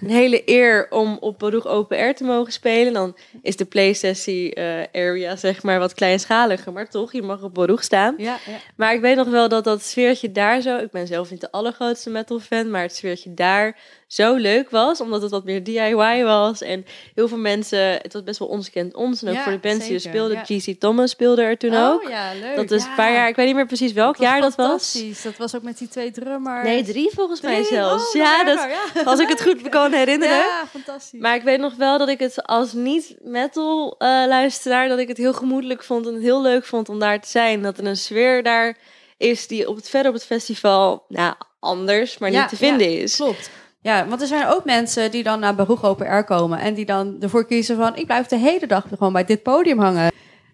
een 0.00 0.10
hele 0.10 0.42
eer 0.44 0.86
om 0.90 1.16
op 1.20 1.38
Baruch 1.38 1.66
Open 1.66 1.96
Air 1.98 2.14
te 2.14 2.24
mogen 2.24 2.52
spelen. 2.52 2.92
Dan 2.92 3.16
is 3.42 3.56
de 3.56 3.64
playsessie 3.64 4.54
eh 4.54 4.82
area 4.92 5.36
zeg 5.36 5.62
maar 5.62 5.78
wat 5.78 5.94
kleinschaliger. 5.94 6.72
Maar 6.72 6.88
toch, 6.88 7.12
je 7.12 7.22
mag 7.22 7.42
op 7.42 7.54
Baruch 7.54 7.84
staan. 7.84 8.14
ja, 8.18 8.36
ja. 8.46 8.56
Maar 8.76 8.94
ik 8.94 9.00
weet 9.00 9.16
nog 9.16 9.28
wel 9.28 9.48
dat 9.48 9.64
dat 9.64 9.82
sfeertje 9.82 10.32
daar 10.32 10.60
zo... 10.60 10.76
Ik 10.76 10.90
ben 10.90 11.06
zelf 11.06 11.30
niet 11.30 11.40
de 11.40 11.50
allergrootste 11.52 12.10
metal 12.10 12.38
fan, 12.40 12.70
maar 12.70 12.82
het 12.82 12.96
sfeertje 12.96 13.34
daar 13.34 13.76
zo 14.08 14.34
leuk 14.34 14.70
was. 14.70 15.00
Omdat 15.00 15.22
het 15.22 15.30
wat 15.30 15.44
meer 15.44 15.64
DIY 15.64 16.22
was. 16.22 16.62
En 16.62 16.84
heel 17.14 17.28
veel 17.28 17.38
mensen... 17.38 17.78
Het 17.78 18.12
was 18.12 18.22
best 18.22 18.38
wel 18.38 18.48
ons 18.48 18.70
kent 18.70 18.94
ons. 18.94 19.22
En 19.22 19.28
ook 19.28 19.34
Ja, 19.34 19.42
voor 19.42 19.52
de 19.52 19.58
bands 19.58 19.84
die 19.84 19.94
er 19.94 20.00
speelden. 20.00 20.36
ja. 20.36 20.58
GC 20.58 20.80
Thomas 20.80 21.10
speelde 21.10 21.42
er 21.42 21.58
toen 21.58 21.74
ook. 21.74 22.02
Oh 22.04 22.10
ja, 22.10 22.32
leuk. 22.40 22.56
Dat 22.56 22.70
is 22.70 22.84
een 22.84 22.94
paar 22.96 23.12
jaar... 23.12 23.28
Ik 23.28 23.36
weet 23.36 23.46
niet 23.46 23.54
meer 23.54 23.66
precies 23.66 23.92
welk 23.92 24.16
jaar 24.16 24.40
dat 24.40 24.54
was. 24.54 24.66
fantastisch. 24.66 25.22
Dat 25.22 25.36
was 25.36 25.56
ook 25.56 25.62
met 25.62 25.78
die 25.78 25.88
twee 25.88 26.10
drummers. 26.10 26.64
Nee, 26.64 26.84
drie 26.84 27.10
volgens 27.14 27.40
mij 27.40 27.64
zelfs. 27.64 28.08
Oh, 28.08 28.14
ja, 28.14 28.44
dat, 28.44 28.58
erger, 28.58 29.04
als 29.04 29.20
ik 29.20 29.28
het 29.28 29.42
goed 29.42 29.68
kan 29.68 29.92
herinneren. 29.92 30.36
Ja, 30.36 30.64
fantastisch. 30.70 31.20
Maar 31.20 31.34
ik 31.34 31.42
weet 31.42 31.60
nog 31.60 31.74
wel 31.74 31.98
dat 31.98 32.08
ik 32.08 32.18
het 32.18 32.42
als 32.46 32.72
niet-metal 32.72 33.94
eh, 33.98 34.08
luisteraar... 34.08 34.88
dat 34.88 34.98
ik 34.98 35.08
het 35.08 35.16
heel 35.16 35.32
gemoedelijk 35.32 35.82
vond 35.84 36.06
en 36.06 36.20
heel 36.20 36.42
leuk 36.42 36.64
vond 36.64 36.88
om 36.88 36.98
daar 36.98 37.20
te 37.20 37.28
zijn. 37.28 37.62
Dat 37.62 37.78
er 37.78 37.86
een 37.86 37.96
sfeer 37.96 38.42
daar 38.42 38.76
is 39.16 39.46
die 39.46 39.68
op 39.68 39.76
het, 39.76 39.88
verder 39.88 40.08
op 40.08 40.14
het 40.16 40.26
festival... 40.26 41.04
Nou, 41.08 41.34
anders, 41.60 42.18
maar 42.18 42.30
niet 42.30 42.48
te 42.48 42.56
vinden 42.56 42.90
ja, 42.90 43.02
is. 43.02 43.16
Klopt. 43.16 43.50
Ja, 43.88 44.06
want 44.08 44.20
er 44.20 44.26
zijn 44.26 44.46
ook 44.46 44.64
mensen 44.64 45.10
die 45.10 45.22
dan 45.22 45.40
naar 45.40 45.54
Baruch 45.54 45.84
Open 45.84 46.06
Air 46.06 46.24
komen 46.24 46.58
en 46.58 46.74
die 46.74 46.84
dan 46.84 47.16
ervoor 47.20 47.46
kiezen 47.46 47.76
van 47.76 47.96
ik 47.96 48.06
blijf 48.06 48.26
de 48.26 48.36
hele 48.36 48.66
dag 48.66 48.84
gewoon 48.88 49.12
bij 49.12 49.24
dit 49.24 49.42
podium 49.42 49.78
hangen. 49.78 50.12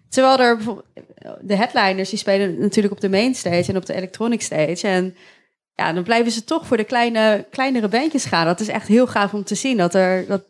Terwijl 0.09 0.39
er 0.39 0.55
bijvoorbeeld 0.55 0.87
de 1.41 1.55
headliners 1.55 2.09
die 2.09 2.19
spelen 2.19 2.59
natuurlijk 2.59 2.93
op 2.93 3.01
de 3.01 3.09
main 3.09 3.35
stage 3.35 3.65
en 3.67 3.77
op 3.77 3.85
de 3.85 3.93
electronic 3.93 4.41
stage 4.41 4.87
en 4.87 5.15
ja, 5.73 5.93
dan 5.93 6.03
blijven 6.03 6.31
ze 6.31 6.43
toch 6.43 6.65
voor 6.65 6.77
de 6.77 6.83
kleine, 6.83 7.45
kleinere 7.51 7.87
bandjes 7.87 8.25
gaan. 8.25 8.45
Dat 8.45 8.59
is 8.59 8.67
echt 8.67 8.87
heel 8.87 9.07
gaaf 9.07 9.33
om 9.33 9.43
te 9.43 9.55
zien 9.55 9.77
dat 9.77 9.93
er 9.93 10.27
dat 10.27 10.41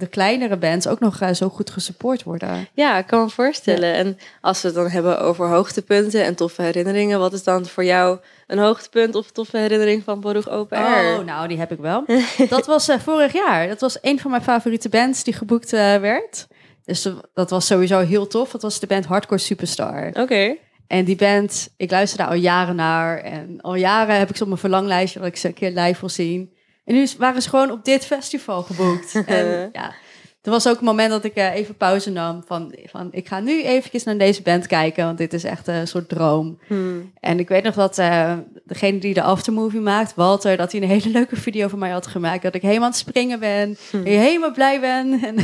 de 0.00 0.06
kleinere 0.06 0.56
bands 0.56 0.86
ook 0.86 1.00
nog 1.00 1.20
eh, 1.20 1.32
zo 1.32 1.48
goed 1.48 1.70
gesupport 1.70 2.22
worden. 2.22 2.68
Ja, 2.72 2.98
ik 2.98 3.06
kan 3.06 3.22
me 3.22 3.30
voorstellen. 3.30 3.94
En 3.94 4.18
als 4.40 4.62
we 4.62 4.68
het 4.68 4.76
dan 4.76 4.88
hebben 4.88 5.20
over 5.20 5.48
hoogtepunten 5.48 6.24
en 6.24 6.34
toffe 6.34 6.62
herinneringen, 6.62 7.18
wat 7.18 7.32
is 7.32 7.44
dan 7.44 7.66
voor 7.66 7.84
jou 7.84 8.18
een 8.46 8.58
hoogtepunt 8.58 9.14
of 9.14 9.30
toffe 9.30 9.56
herinnering 9.56 10.04
van 10.04 10.20
Baruch 10.20 10.48
Open 10.48 10.78
Air? 10.78 11.18
Oh, 11.18 11.24
nou, 11.24 11.48
die 11.48 11.58
heb 11.58 11.72
ik 11.72 11.78
wel. 11.78 12.04
dat 12.48 12.66
was 12.66 12.88
eh, 12.88 12.98
vorig 12.98 13.32
jaar. 13.32 13.68
Dat 13.68 13.80
was 13.80 13.98
een 14.00 14.20
van 14.20 14.30
mijn 14.30 14.42
favoriete 14.42 14.88
bands 14.88 15.24
die 15.24 15.34
geboekt 15.34 15.72
eh, 15.72 15.96
werd. 15.96 16.46
Dus 16.84 17.08
dat 17.34 17.50
was 17.50 17.66
sowieso 17.66 17.98
heel 17.98 18.26
tof. 18.26 18.50
Dat 18.50 18.62
was 18.62 18.80
de 18.80 18.86
band 18.86 19.04
Hardcore 19.04 19.40
Superstar. 19.40 20.10
Oké. 20.12 20.56
En 20.86 21.04
die 21.04 21.16
band, 21.16 21.68
ik 21.76 21.90
luister 21.90 22.18
daar 22.18 22.28
al 22.28 22.34
jaren 22.34 22.76
naar. 22.76 23.18
En 23.18 23.60
al 23.60 23.74
jaren 23.74 24.18
heb 24.18 24.30
ik 24.30 24.36
ze 24.36 24.42
op 24.42 24.48
mijn 24.48 24.60
verlanglijstje 24.60 25.18
dat 25.18 25.28
ik 25.28 25.36
ze 25.36 25.46
een 25.46 25.54
keer 25.54 25.70
live 25.70 26.00
wil 26.00 26.08
zien. 26.08 26.52
En 26.90 26.96
nu 26.96 27.08
waren 27.18 27.42
ze 27.42 27.48
gewoon 27.48 27.70
op 27.70 27.84
dit 27.84 28.06
festival 28.06 28.62
geboekt. 28.62 29.22
en 29.26 29.70
ja, 29.72 29.94
er 30.42 30.50
was 30.50 30.68
ook 30.68 30.78
een 30.78 30.84
moment 30.84 31.10
dat 31.10 31.24
ik 31.24 31.34
eh, 31.34 31.54
even 31.54 31.76
pauze 31.76 32.10
nam. 32.10 32.42
Van, 32.46 32.74
van, 32.84 33.08
ik 33.10 33.28
ga 33.28 33.40
nu 33.40 33.62
eventjes 33.62 34.04
naar 34.04 34.18
deze 34.18 34.42
band 34.42 34.66
kijken, 34.66 35.04
want 35.04 35.18
dit 35.18 35.32
is 35.32 35.44
echt 35.44 35.66
een 35.66 35.88
soort 35.88 36.08
droom. 36.08 36.58
Hmm. 36.66 37.12
En 37.20 37.38
ik 37.38 37.48
weet 37.48 37.62
nog 37.62 37.74
dat 37.74 37.98
eh, 37.98 38.32
degene 38.64 38.98
die 38.98 39.14
de 39.14 39.22
aftermovie 39.22 39.80
maakt, 39.80 40.14
Walter, 40.14 40.56
dat 40.56 40.72
hij 40.72 40.80
een 40.80 40.88
hele 40.88 41.08
leuke 41.08 41.36
video 41.36 41.68
van 41.68 41.78
mij 41.78 41.90
had 41.90 42.06
gemaakt. 42.06 42.42
Dat 42.42 42.54
ik 42.54 42.62
helemaal 42.62 42.84
aan 42.84 42.90
het 42.90 42.98
springen 42.98 43.40
ben, 43.40 43.76
Hm. 43.90 44.02
helemaal 44.02 44.52
blij 44.52 44.80
ben. 44.80 45.20
En, 45.28 45.36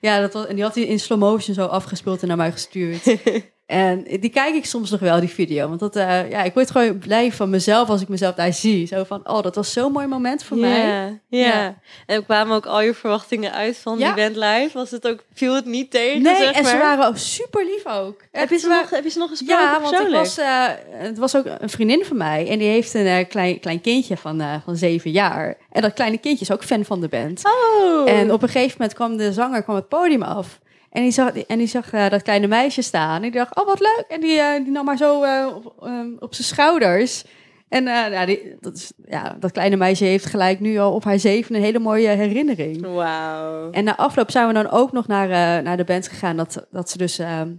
ja, 0.00 0.20
dat 0.20 0.32
was, 0.32 0.46
en 0.46 0.54
die 0.54 0.64
had 0.64 0.74
hij 0.74 0.84
in 0.84 1.00
slow 1.00 1.18
motion 1.18 1.54
zo 1.54 1.66
afgespeeld 1.66 2.22
en 2.22 2.28
naar 2.28 2.36
mij 2.36 2.52
gestuurd. 2.52 3.04
En 3.66 4.02
die 4.20 4.30
kijk 4.30 4.54
ik 4.54 4.64
soms 4.64 4.90
nog 4.90 5.00
wel, 5.00 5.20
die 5.20 5.28
video. 5.28 5.68
Want 5.68 5.80
dat, 5.80 5.96
eh, 5.96 6.30
ja, 6.30 6.42
ik 6.42 6.54
word 6.54 6.70
gewoon 6.70 6.98
blij 6.98 7.32
van 7.32 7.50
mezelf 7.50 7.88
als 7.88 8.00
ik 8.00 8.08
mezelf 8.08 8.34
daar 8.34 8.52
zie. 8.52 8.86
Zo 8.86 9.04
van, 9.04 9.28
oh, 9.28 9.42
dat 9.42 9.54
was 9.54 9.72
zo'n 9.72 9.92
mooi 9.92 10.06
moment 10.06 10.44
voor 10.44 10.56
mij. 10.56 10.86
Ja, 11.28 11.38
ja. 11.38 11.78
En 12.06 12.24
kwamen 12.24 12.56
ook 12.56 12.66
al 12.66 12.80
je 12.82 12.94
verwachtingen 12.94 13.52
uit 13.52 13.78
van 13.78 13.98
Ja. 13.98 14.12
die 14.14 14.22
band 14.24 14.36
live? 14.36 14.70
Was 14.72 14.90
het 14.90 15.08
ook, 15.08 15.24
viel 15.34 15.54
het 15.54 15.64
niet 15.64 15.90
tegen, 15.90 16.22
Nee, 16.22 16.36
zeg 16.36 16.52
en 16.52 16.64
ze 16.64 16.76
waren 16.76 17.06
ook 17.06 17.16
super 17.16 17.64
lief 17.64 17.86
ook. 17.86 18.20
Heb 18.30 18.50
je, 18.50 18.58
ze 18.58 18.68
nog, 18.68 18.90
heb 18.90 19.04
je 19.04 19.10
ze 19.10 19.18
nog 19.18 19.28
gesproken 19.28 19.64
Ja, 19.64 19.80
want 19.80 20.00
ik 20.00 20.12
was, 20.12 20.38
eh, 20.38 20.66
het 20.90 21.18
was 21.18 21.36
ook 21.36 21.44
een 21.58 21.70
vriendin 21.70 22.04
van 22.04 22.16
mij. 22.16 22.48
En 22.48 22.58
die 22.58 22.68
heeft 22.68 22.94
een 22.94 23.06
eh, 23.06 23.28
klein, 23.28 23.60
klein 23.60 23.80
kindje 23.80 24.16
van, 24.16 24.42
van 24.64 24.76
zeven 24.76 25.10
jaar. 25.10 25.56
En 25.70 25.82
dat 25.82 25.92
kleine 25.92 26.18
kindje 26.18 26.44
is 26.44 26.52
ook 26.52 26.64
fan 26.64 26.84
van 26.84 27.00
de 27.00 27.08
band. 27.08 27.42
Oh. 27.44 28.10
En 28.10 28.32
op 28.32 28.42
een 28.42 28.48
gegeven 28.48 28.76
moment 28.78 28.96
kwam 28.96 29.16
de 29.16 29.32
zanger 29.32 29.62
kwam 29.62 29.76
het 29.76 29.88
podium 29.88 30.22
af. 30.22 30.58
En 30.94 31.02
die 31.02 31.10
zag, 31.10 31.32
en 31.32 31.58
die 31.58 31.66
zag 31.66 31.92
eh, 31.92 32.08
dat 32.08 32.22
kleine 32.22 32.46
meisje 32.46 32.82
staan. 32.82 33.16
En 33.16 33.22
die 33.22 33.30
dacht, 33.30 33.56
oh 33.60 33.66
wat 33.66 33.80
leuk. 33.80 34.04
En 34.08 34.20
die, 34.20 34.38
eh, 34.38 34.62
die 34.62 34.72
nam 34.72 34.84
maar 34.84 34.96
zo 34.96 35.22
eh, 35.22 35.46
op, 35.54 35.74
ehm, 35.82 36.08
op 36.18 36.34
zijn 36.34 36.46
schouders. 36.46 37.24
En 37.68 37.84
ja, 37.84 38.26
die, 38.26 38.56
dat, 38.60 38.76
is, 38.76 38.92
ja, 39.06 39.36
dat 39.40 39.52
kleine 39.52 39.76
meisje 39.76 40.04
heeft 40.04 40.26
gelijk 40.26 40.60
nu 40.60 40.78
al 40.78 40.92
op 40.92 41.04
haar 41.04 41.18
zeven 41.18 41.54
een 41.54 41.62
hele 41.62 41.78
mooie 41.78 42.08
herinnering. 42.08 42.86
Wauw. 42.86 43.70
En 43.70 43.84
na 43.84 43.96
afloop 43.96 44.30
zijn 44.30 44.46
we 44.46 44.52
dan 44.52 44.70
ook 44.70 44.92
nog 44.92 45.06
naar, 45.06 45.62
naar 45.62 45.76
de 45.76 45.84
band 45.84 46.08
gegaan. 46.08 46.36
Dat, 46.36 46.66
dat 46.70 46.90
ze 46.90 46.98
dus 46.98 47.18
ehm, 47.18 47.52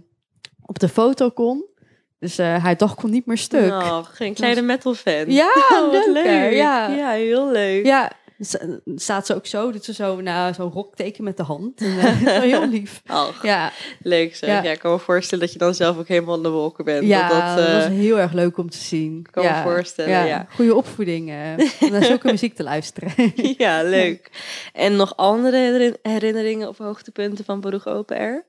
op 0.62 0.78
de 0.78 0.88
foto 0.88 1.30
kon. 1.30 1.64
Dus 2.18 2.38
haar 2.38 2.76
dag 2.76 2.94
kon 2.94 3.10
niet 3.10 3.26
meer 3.26 3.38
stuk. 3.38 3.70
Oh, 3.70 3.98
geen 4.04 4.34
kleine 4.34 4.62
metal 4.62 4.94
fan. 4.94 5.30
Ja, 5.30 5.52
Oh, 5.72 5.92
wat 5.92 6.06
leuk? 6.06 6.52
Ja. 6.52 6.88
ja, 6.88 7.10
heel 7.10 7.50
leuk. 7.50 7.86
Ja, 7.86 8.12
staat 8.96 9.26
ze 9.26 9.34
ook 9.34 9.46
zo. 9.46 9.72
Doet 9.72 9.84
ze 9.84 9.92
zo 9.92 10.20
naar 10.20 10.54
zo'n 10.54 10.70
rokteken 10.70 11.24
met 11.24 11.36
de 11.36 11.42
hand. 11.42 11.80
En, 12.06 12.16
heel 12.42 12.68
lief. 12.68 13.02
Ja, 13.42 13.72
leuk 14.02 14.36
zeg. 14.36 14.48
Ja. 14.50 14.62
Ja. 14.62 14.70
ik 14.70 14.78
kan 14.78 14.92
me 14.92 14.98
voorstellen 14.98 15.44
dat 15.44 15.52
je 15.52 15.58
dan 15.58 15.74
zelf 15.74 15.98
ook 15.98 16.08
helemaal 16.08 16.36
in 16.36 16.42
de 16.42 16.48
wolken 16.48 16.84
bent. 16.84 17.06
ja 17.06 17.28
dat, 17.28 17.40
dat, 17.40 17.56
dat, 17.56 17.66
eh, 17.66 17.74
was 17.74 17.86
heel 17.86 18.18
erg 18.18 18.32
leuk 18.32 18.56
om 18.58 18.70
te 18.70 18.78
zien. 18.78 19.26
kan 19.30 19.44
me 19.44 19.60
voorstellen, 19.62 20.26
ja. 20.26 20.46
Goede 20.54 20.74
opvoeding. 20.74 21.30
eh, 21.30 21.36
om 21.80 21.90
naar 21.90 22.04
zulke 22.04 22.30
muziek 22.30 22.54
te 22.54 22.62
luisteren. 22.62 23.12
ja, 23.58 23.82
leuk. 23.82 24.30
En 24.72 24.96
nog 24.96 25.16
andere 25.16 25.56
herin- 25.56 25.96
herinneringen 26.02 26.68
of 26.68 26.78
hoogtepunten 26.78 27.44
van 27.44 27.60
Baruch 27.60 27.86
Open 27.86 28.16
Air? 28.16 28.44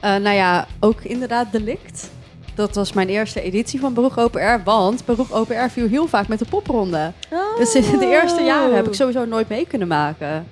Eh, 0.00 0.16
nou 0.16 0.36
ja, 0.36 0.66
ook 0.80 1.00
inderdaad 1.02 1.52
Delict. 1.52 2.10
Dat 2.58 2.74
was 2.74 2.92
mijn 2.92 3.08
eerste 3.08 3.40
editie 3.40 3.80
van 3.80 3.94
Beroeg 3.94 4.18
Open 4.18 4.40
Air. 4.40 4.62
Want 4.64 5.04
Beroeg 5.04 5.32
Open 5.32 5.56
Air 5.56 5.70
viel 5.70 5.88
heel 5.88 6.06
vaak 6.06 6.28
met 6.28 6.38
de 6.38 6.44
popronde. 6.44 7.12
Dus 7.58 7.72
de 7.72 8.06
eerste 8.06 8.42
jaren 8.42 8.76
heb 8.76 8.86
ik 8.86 8.94
sowieso 8.94 9.24
nooit 9.24 9.48
mee 9.48 9.66
kunnen 9.66 9.88
maken. 9.88 10.48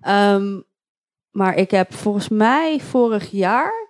Ehm, 0.00 0.60
maar 1.30 1.54
ik 1.56 1.70
heb 1.70 1.94
volgens 1.94 2.28
mij 2.28 2.80
vorig 2.80 3.30
jaar, 3.30 3.88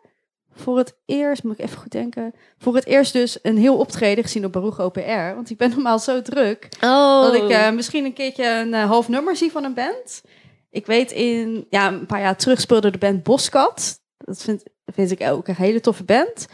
voor 0.54 0.78
het 0.78 0.96
eerst, 1.04 1.42
moet 1.42 1.58
ik 1.58 1.64
even 1.64 1.78
goed 1.78 1.90
denken, 1.90 2.34
voor 2.58 2.74
het 2.74 2.86
eerst 2.86 3.12
dus 3.12 3.38
een 3.42 3.58
heel 3.58 3.76
optreden 3.76 4.24
gezien 4.24 4.44
op 4.44 4.52
Baruch 4.52 4.80
Open 4.80 5.04
Air. 5.04 5.34
Want 5.34 5.50
ik 5.50 5.56
ben 5.56 5.70
normaal 5.70 5.98
zo 5.98 6.22
druk 6.22 6.68
Oh. 6.84 7.22
dat 7.22 7.34
ik 7.34 7.48
eh, 7.48 7.70
misschien 7.70 8.04
een 8.04 8.12
keertje 8.12 8.44
een 8.44 8.74
eh, 8.74 8.84
half 8.84 9.08
nummer 9.08 9.36
zie 9.36 9.50
van 9.50 9.64
een 9.64 9.74
band. 9.74 10.22
Ik 10.70 10.86
weet 10.86 11.12
in, 11.12 11.66
ja, 11.70 11.88
een 11.88 12.06
paar 12.06 12.20
jaar 12.20 12.36
terug 12.36 12.60
speelde 12.60 12.90
de 12.90 12.98
band 12.98 13.22
Boskat. 13.22 14.00
Dat 14.18 14.42
vind, 14.42 14.62
vind 14.86 15.10
ik 15.10 15.20
ook 15.20 15.48
een 15.48 15.54
hele 15.54 15.80
toffe 15.80 16.04
band. 16.04 16.46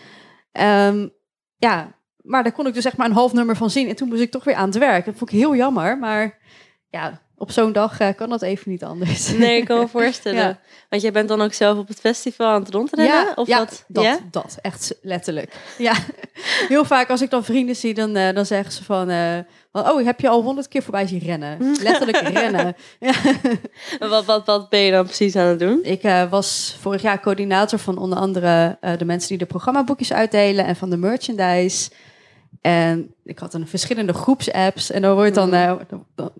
Ehm, 0.53 1.09
ja, 1.57 1.93
maar 2.17 2.43
daar 2.43 2.53
kon 2.53 2.67
ik 2.67 2.75
dus 2.75 2.85
echt 2.85 2.97
maar 2.97 3.07
een 3.07 3.13
half 3.13 3.33
nummer 3.33 3.57
van 3.57 3.71
zien. 3.71 3.89
En 3.89 3.97
toen 3.97 4.09
moest 4.09 4.21
ik 4.21 4.31
toch 4.31 4.45
weer 4.45 4.55
aan 4.55 4.69
het 4.69 4.79
werk. 4.79 5.05
Dat 5.05 5.17
vond 5.17 5.31
ik 5.33 5.39
heel 5.39 5.57
jammer. 5.57 5.99
Maar 5.99 6.39
ja, 6.89 7.21
op 7.43 7.51
zo'n 7.51 7.73
dag 7.73 7.99
eh, 7.99 8.09
kan 8.17 8.29
dat 8.29 8.43
even 8.43 8.71
niet 8.71 8.85
anders. 8.85 9.33
Nee, 9.33 9.57
ik 9.57 9.65
kan 9.65 9.79
me 9.79 9.89
voorstellen. 9.99 10.41
Ja. 10.41 10.59
Want 10.89 11.03
jij 11.03 11.13
bent 11.13 11.29
dan 11.29 11.43
ook 11.43 11.53
zelf 11.53 11.79
op 11.79 11.89
het 11.89 12.01
festival 12.01 12.47
aan 12.47 12.63
het 12.63 12.75
rondrennen? 12.75 13.15
Ja, 13.15 13.33
of 13.35 13.49
ja, 13.49 13.59
wat? 13.59 13.85
dat, 13.89 14.05
Ja? 14.05 14.19
dat. 14.31 14.59
Echt 14.61 14.95
letterlijk. 15.03 15.53
Ja, 15.79 15.95
heel 16.69 16.85
vaak 16.85 17.11
als 17.11 17.23
ik 17.23 17.31
dan 17.31 17.45
vrienden 17.45 17.77
zie, 17.77 17.95
dan, 17.95 18.17
eh, 18.17 18.35
dan 18.35 18.47
zeggen 18.47 18.73
ze 18.73 18.85
van... 18.85 19.11
eh, 19.11 19.39
van, 19.73 19.91
oh, 19.91 20.05
heb 20.05 20.21
je 20.21 20.29
al 20.29 20.43
honderd 20.43 20.69
keer 20.69 20.83
voorbij 20.83 21.07
zien 21.07 21.19
rennen? 21.19 21.77
Letterlijk 21.83 22.21
rennen. 22.39 22.77
Ja. 23.01 23.13
En 24.01 24.09
Wat, 24.09 24.25
wat, 24.25 24.47
wat 24.47 24.69
ben 24.69 24.81
je 24.81 24.91
dan 24.91 25.05
precies 25.05 25.37
aan 25.37 25.47
het 25.47 25.59
doen? 25.59 25.81
Ik 25.83 26.03
was 26.31 26.77
vorig 26.81 27.03
jaar 27.03 27.21
coördinator 27.21 27.79
van 27.79 27.99
onder 27.99 28.19
andere 28.19 28.79
de 28.97 29.05
mensen 29.05 29.29
die 29.29 29.39
de 29.39 29.47
programmaboekjes 29.47 30.13
uitdelen 30.13 30.65
en 30.67 30.77
van 30.77 30.91
de 30.91 30.97
merchandise. 30.97 31.91
En 32.61 33.15
ik 33.25 33.39
had 33.39 33.55
een 33.55 33.69
verschillende 33.69 34.13
groepsapps 34.13 34.91
en 34.91 35.03
dan 35.03 35.15
wordt 35.15 35.35
dan, 35.35 35.55
eh, 35.55 35.73
dan- 35.89 36.07
dan- 36.15 36.33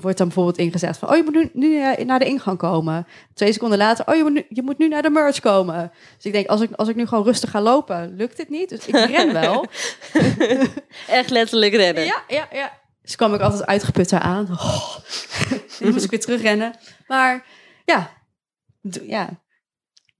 wordt 0.00 0.18
dan 0.18 0.26
bijvoorbeeld 0.26 0.58
ingezet 0.58 0.98
van, 0.98 1.10
oh 1.10 1.16
je 1.16 1.22
moet 1.22 1.34
nu, 1.34 1.50
nu 1.52 1.80
eh, 1.82 2.04
naar 2.06 2.18
de 2.18 2.24
ingang 2.24 2.58
komen. 2.58 3.06
Twee 3.34 3.52
seconden 3.52 3.78
later, 3.78 4.06
oh 4.06 4.16
je 4.16 4.22
moet 4.22 4.32
nu, 4.32 4.46
je 4.48 4.62
moet 4.62 4.78
nu 4.78 4.88
naar 4.88 5.02
de 5.02 5.10
merch 5.10 5.40
komen. 5.40 5.92
Dus 6.16 6.24
ik 6.24 6.32
denk, 6.32 6.46
als 6.46 6.60
ik, 6.60 6.70
als 6.72 6.88
ik 6.88 6.96
nu 6.96 7.06
gewoon 7.06 7.24
rustig 7.24 7.50
ga 7.50 7.60
lopen, 7.60 8.14
lukt 8.16 8.36
dit 8.36 8.48
niet. 8.48 8.68
Dus 8.68 8.86
ik 8.86 8.94
ren 8.94 9.32
wel. 9.32 9.66
Echt 11.08 11.30
letterlijk 11.30 11.74
rennen. 11.74 12.04
Ja, 12.04 12.22
ja, 12.28 12.48
ja. 12.52 12.72
Dus 13.02 13.16
kwam 13.16 13.34
ik 13.34 13.40
altijd 13.40 13.66
uitgeput 13.66 14.08
daar 14.10 14.20
aan. 14.20 14.46
Oh. 14.50 14.96
Dan 15.80 15.92
moest 15.92 16.04
ik 16.04 16.10
weer 16.10 16.20
terugrennen. 16.20 16.74
Maar 17.06 17.44
ja, 17.84 18.10
ja. 19.02 19.28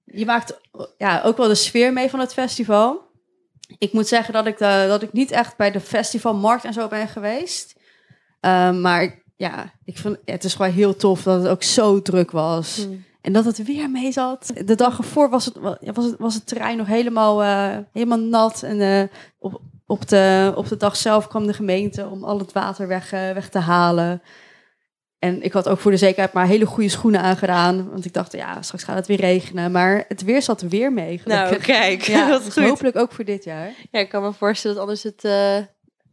je 0.04 0.24
maakt 0.24 0.60
ja, 0.98 1.22
ook 1.24 1.36
wel 1.36 1.48
de 1.48 1.54
sfeer 1.54 1.92
mee 1.92 2.10
van 2.10 2.20
het 2.20 2.32
festival. 2.32 3.07
Ik 3.78 3.92
moet 3.92 4.08
zeggen 4.08 4.34
dat 4.34 4.46
ik, 4.46 4.58
de, 4.58 4.84
dat 4.88 5.02
ik 5.02 5.12
niet 5.12 5.30
echt 5.30 5.56
bij 5.56 5.70
de 5.70 5.80
festivalmarkt 5.80 6.64
en 6.64 6.72
zo 6.72 6.88
ben 6.88 7.08
geweest. 7.08 7.76
Ehm, 8.40 8.80
maar 8.80 9.22
ja, 9.36 9.72
ik 9.84 9.98
vond, 9.98 10.16
ja, 10.24 10.32
het 10.32 10.44
is 10.44 10.54
gewoon 10.54 10.72
heel 10.72 10.96
tof 10.96 11.22
dat 11.22 11.42
het 11.42 11.50
ook 11.50 11.62
zo 11.62 12.02
druk 12.02 12.30
was. 12.30 12.76
Hmm. 12.76 13.04
En 13.20 13.32
dat 13.32 13.44
het 13.44 13.64
weer 13.64 13.90
mee 13.90 14.12
zat. 14.12 14.52
De 14.64 14.74
dag 14.74 14.98
ervoor 14.98 15.30
was 15.30 15.44
het, 15.44 15.56
was 15.80 16.04
het, 16.04 16.18
was 16.18 16.34
het 16.34 16.46
terrein 16.46 16.76
nog 16.76 16.86
helemaal, 16.86 17.42
eh, 17.42 17.76
helemaal 17.92 18.18
nat. 18.18 18.62
En 18.62 18.80
eh, 18.80 19.02
op, 19.38 19.60
op, 19.86 20.08
de, 20.08 20.52
op 20.56 20.68
de 20.68 20.76
dag 20.76 20.96
zelf 20.96 21.28
kwam 21.28 21.46
de 21.46 21.52
gemeente 21.52 22.06
om 22.06 22.24
al 22.24 22.38
het 22.38 22.52
water 22.52 22.88
weg, 22.88 23.12
eh, 23.12 23.32
weg 23.32 23.48
te 23.48 23.58
halen. 23.58 24.22
En 25.18 25.42
ik 25.42 25.52
had 25.52 25.68
ook 25.68 25.78
voor 25.78 25.90
de 25.90 25.96
zekerheid 25.96 26.32
maar 26.32 26.46
hele 26.46 26.66
goede 26.66 26.88
schoenen 26.88 27.20
aangedaan. 27.20 27.90
Want 27.90 28.04
ik 28.04 28.12
dacht, 28.12 28.32
ja, 28.32 28.62
straks 28.62 28.84
gaat 28.84 28.96
het 28.96 29.06
weer 29.06 29.20
regenen. 29.20 29.72
Maar 29.72 30.04
het 30.08 30.22
weer 30.22 30.42
zat 30.42 30.60
er 30.60 30.68
weer 30.68 30.92
mee. 30.92 31.20
Nou, 31.24 31.56
kijk, 31.56 32.02
ja, 32.02 32.28
wat 32.30 32.44
dus 32.44 32.52
goed. 32.52 32.68
hopelijk 32.68 32.96
ook 32.96 33.12
voor 33.12 33.24
dit 33.24 33.44
jaar. 33.44 33.70
Ja, 33.90 33.98
ik 34.00 34.08
kan 34.08 34.22
me 34.22 34.32
voorstellen 34.32 34.76
dat 34.76 34.84
anders 34.86 35.02
het 35.02 35.24
eh, 35.24 35.56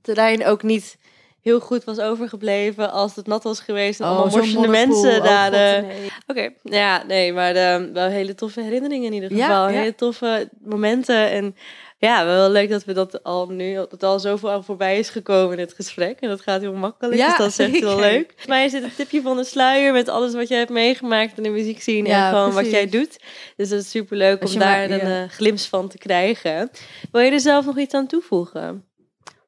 terrein 0.02 0.46
ook 0.46 0.64
niet 0.64 0.98
heel 1.42 1.60
goed 1.60 1.84
was 1.84 2.00
overgebleven 2.00 2.92
als 2.92 3.16
het 3.16 3.28
nat 3.28 3.44
was 3.44 3.60
geweest. 3.60 4.00
En 4.00 4.06
allemaal 4.06 4.24
Oh, 4.26 4.32
zo'n 4.32 4.40
morsende 4.40 4.68
mensen 4.68 5.18
Oh, 5.20 5.24
daar. 5.24 5.52
Nee. 5.52 6.12
Oké, 6.28 6.50
ja, 6.64 7.04
nee, 7.08 7.34
maar 7.34 7.56
eh, 7.56 7.84
wel 7.94 8.08
hele 8.08 8.36
toffe 8.36 8.62
herinneringen 8.62 9.08
in 9.08 9.14
ieder 9.14 9.34
Ja, 9.38 9.46
geval. 9.48 9.70
ja. 9.70 9.80
Hele 9.80 9.96
toffe 9.96 10.50
momenten. 10.64 11.30
En 11.32 11.56
ja, 11.98 12.26
wel 12.26 12.50
leuk 12.50 12.70
dat 12.70 12.84
we 12.86 12.94
dat 12.94 13.24
al 13.24 13.48
nu, 13.48 13.74
dat 13.74 14.04
al 14.04 14.20
zoveel 14.20 14.52
aan 14.52 14.64
voorbij 14.64 15.00
is 15.00 15.10
gekomen 15.10 15.54
in 15.58 15.60
het 15.64 15.74
gesprek. 15.74 16.20
En 16.20 16.30
dat 16.30 16.42
gaat 16.42 16.62
heel 16.62 16.74
makkelijk, 16.74 17.18
Ja, 17.18 17.28
dus 17.28 17.38
dat 17.38 17.48
is 17.48 17.60
echt 17.60 17.72
heel 17.72 18.00
leuk. 18.00 18.34
Mij 18.48 18.66
is 18.66 18.72
dit 18.72 18.84
een 18.84 18.96
tipje 18.96 19.22
van 19.22 19.38
de 19.38 19.44
sluier 19.44 19.94
met 19.94 20.10
alles 20.10 20.34
wat 20.34 20.48
jij 20.48 20.58
hebt 20.58 20.70
meegemaakt 20.70 21.38
in 21.38 21.44
de 21.44 21.50
muziek 21.50 21.82
zien 21.82 22.06
Ja, 22.06 22.26
en 22.28 22.34
gewoon 22.34 22.54
wat 22.54 22.70
jij 22.72 22.90
doet. 22.90 23.20
Dus 23.56 23.70
dat 23.70 23.80
is 23.80 23.90
super 23.90 24.18
leuk 24.18 24.44
om 24.46 24.52
je 24.52 24.60
daar 24.60 24.90
maar- 24.90 25.02
een 25.02 25.30
glimp 25.30 25.60
van 25.60 25.88
te 25.88 25.98
krijgen. 25.98 26.70
Wil 27.12 27.22
je 27.22 27.32
er 27.32 27.40
zelf 27.40 27.66
nog 27.66 27.78
iets 27.78 27.94
aan 27.94 28.08
toevoegen? 28.08 28.84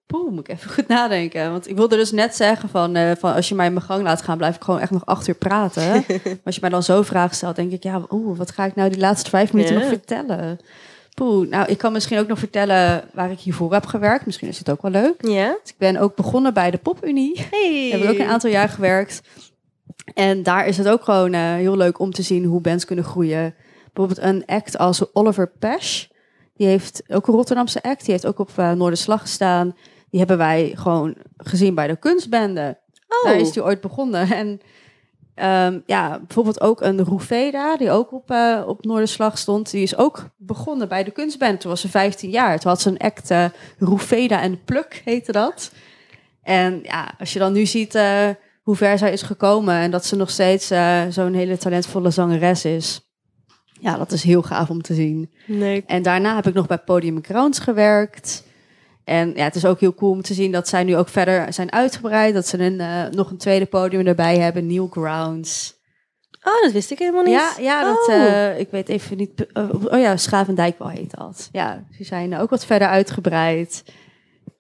Poeh, 0.06 0.32
moet 0.32 0.48
ik 0.50 0.56
even 0.56 0.72
goed 0.72 0.88
nadenken. 0.88 1.52
Want 1.52 1.70
ik 1.70 1.76
wilde 1.76 1.96
dus 1.96 2.12
net 2.12 2.36
zeggen 2.36 2.70
van, 2.70 2.96
eh, 2.96 3.12
van 3.18 3.34
als 3.34 3.50
je 3.50 3.56
mij 3.56 3.66
in 3.66 3.74
mijn 3.74 3.86
gang 3.86 4.04
laat 4.04 4.22
gaan, 4.22 4.38
blijf 4.38 4.56
ik 4.56 4.62
gewoon 4.64 4.80
echt 4.80 4.92
nog 4.92 5.06
acht 5.06 5.28
uur 5.28 5.36
praten. 5.36 5.84
maar 6.24 6.38
als 6.46 6.56
je 6.56 6.62
mij 6.62 6.70
dan 6.70 6.84
zo 6.84 7.02
vragen 7.02 7.36
stelt, 7.36 7.56
denk 7.56 7.72
ik, 7.72 7.84
ja, 7.84 8.02
oeh, 8.10 8.38
wat 8.38 8.52
ga 8.52 8.66
ik 8.66 8.76
nou 8.76 8.90
die 8.90 9.00
laatste 9.00 9.30
vijf 9.30 9.54
minuten 9.54 9.74
Ja. 9.76 9.80
nog 9.82 9.90
vertellen? 9.90 10.60
Poeh, 11.18 11.50
nou, 11.50 11.68
ik 11.68 11.78
kan 11.78 11.92
misschien 11.92 12.20
ook 12.20 12.28
nog 12.28 12.40
vertellen 12.40 13.04
waar 13.14 13.32
ik 13.32 13.40
hiervoor 13.40 13.74
heb 13.74 13.86
gewerkt. 13.86 14.26
Misschien 14.26 14.48
is 14.48 14.58
het 14.58 14.70
ook 14.70 14.82
wel 14.82 14.92
leuk. 14.92 15.28
Ja? 15.28 15.58
Dus 15.62 15.72
ik 15.72 15.78
ben 15.78 15.98
ook 15.98 16.16
begonnen 16.16 16.54
bij 16.54 16.72
de 16.72 16.78
PopUnie. 16.78 17.46
Hey. 17.52 17.90
Heb 17.92 18.02
ik 18.02 18.10
ook 18.10 18.18
een 18.18 18.28
aantal 18.28 18.50
jaar 18.50 18.70
gewerkt. 18.70 19.22
En 20.14 20.44
daar 20.44 20.68
is 20.68 20.78
het 20.78 20.88
ook 20.88 21.04
gewoon 21.04 21.34
eh, 21.34 21.42
heel 21.42 21.78
leuk 21.78 22.00
om 22.00 22.12
te 22.12 22.22
zien 22.22 22.46
hoe 22.46 22.62
bands 22.62 22.86
kunnen 22.86 23.06
groeien. 23.06 23.56
Bijvoorbeeld 23.94 24.28
een 24.28 24.46
act 24.46 24.78
als 24.78 25.14
Oliver 25.14 25.52
Pesch. 25.60 26.06
Die 26.54 26.68
heeft 26.68 27.04
ook 27.08 27.28
een 27.28 27.34
Rotterdamse 27.34 27.84
act. 27.84 28.02
Die 28.02 28.12
heeft 28.12 28.26
ook 28.26 28.40
op 28.40 28.50
uh, 28.60 28.72
Noorderslag 28.72 29.22
gestaan. 29.22 29.76
Die 30.10 30.20
hebben 30.20 30.38
wij 30.38 30.72
gewoon 30.76 31.16
gezien 31.38 31.76
bij 31.76 31.88
de 31.88 31.96
kunstbende. 31.96 32.78
Oh, 33.08 33.24
Daar 33.24 33.40
is 33.40 33.56
hij 33.56 33.64
ooit 33.64 33.82
begonnen. 33.82 34.32
En 34.32 34.62
ehm, 35.38 35.80
ja, 35.86 36.19
bijvoorbeeld 36.19 36.62
ook 36.62 36.82
een 36.82 37.04
Roefeda, 37.04 37.78
die 37.78 37.91
ook 37.91 38.12
op, 38.12 38.32
eh, 38.32 38.63
op 38.67 38.86
Noorderslag 38.86 39.38
stond. 39.38 39.71
Die 39.71 39.84
is 39.84 39.97
ook 39.97 40.30
begonnen 40.38 40.88
bij 40.88 41.04
de 41.04 41.12
kunstband. 41.12 41.60
Toen 41.60 41.69
was 41.69 41.82
ze 41.82 41.89
15 41.89 42.30
jaar. 42.30 42.60
Toen 42.60 42.71
had 42.71 42.82
ze 42.82 42.89
een 42.89 42.97
act, 42.97 43.32
uh, 43.32 43.45
Roefeda 43.80 44.41
en 44.41 44.63
Pluk 44.63 45.02
heette 45.06 45.32
dat. 45.32 45.71
En 46.43 46.80
ja, 46.84 47.13
als 47.19 47.34
je 47.34 47.39
dan 47.39 47.54
nu 47.54 47.65
ziet 47.65 47.95
uh, 47.95 48.30
hoe 48.62 48.76
ver 48.76 48.97
zij 48.97 49.12
is 49.12 49.21
gekomen... 49.21 49.76
en 49.76 49.91
dat 49.91 50.06
ze 50.06 50.15
nog 50.15 50.30
steeds 50.30 50.71
uh, 50.71 51.02
zo'n 51.10 51.34
hele 51.34 51.58
talentvolle 51.58 52.10
zangeres 52.10 52.65
is... 52.65 53.02
Ja, 53.80 53.97
dat 53.97 54.12
is 54.12 54.23
heel 54.23 54.41
gaaf 54.41 54.69
om 54.69 54.82
te 54.82 54.93
zien. 54.93 55.32
nee. 55.45 55.84
En 55.88 56.02
daarna 56.02 56.36
heb 56.36 56.47
ik 56.47 56.54
nog 56.54 56.67
bij 56.67 56.78
Podium 56.78 57.21
Crowns 57.21 57.60
gewerkt. 57.60 58.43
En 59.08 59.34
ja, 59.36 59.43
het 59.43 59.56
is 59.56 59.65
ook 59.65 59.80
heel 59.80 59.93
cool 59.93 60.12
om 60.12 60.22
te 60.22 60.34
zien 60.34 60.52
dat 60.52 60.67
zij 60.67 60.84
nu 60.84 60.96
ook 60.98 61.10
verder 61.10 61.54
zijn 61.54 61.72
uitgebreid. 61.72 62.34
Dat 62.34 62.48
ze 62.48 62.60
een, 62.60 62.80
uh, 62.80 63.04
nog 63.12 63.30
een 63.32 63.38
tweede 63.38 63.65
podium 63.65 64.08
erbij 64.08 64.38
hebben, 64.39 64.67
New 64.67 64.91
Grounds. 64.91 65.76
Oh, 66.43 66.62
dat 66.62 66.72
wist 66.72 66.91
ik 66.91 67.00
helemaal 67.00 67.24
niet. 67.24 67.34
Ja, 67.34 67.54
ja 67.60 67.84
dat, 67.84 68.08
Oh. 68.08 68.15
uh, 68.15 68.60
ik 68.60 68.70
weet 68.72 68.89
even 68.89 69.17
niet. 69.17 69.46
Uh, 69.54 69.70
oh 69.84 70.00
ja, 70.00 70.17
Schavendijk 70.17 70.78
wel 70.80 70.89
heet 70.89 71.17
dat. 71.17 71.50
Ja, 71.52 71.84
ze 71.98 72.04
zijn 72.04 72.38
ook 72.38 72.50
wat 72.50 72.65
verder 72.65 72.88
uitgebreid. 72.88 73.84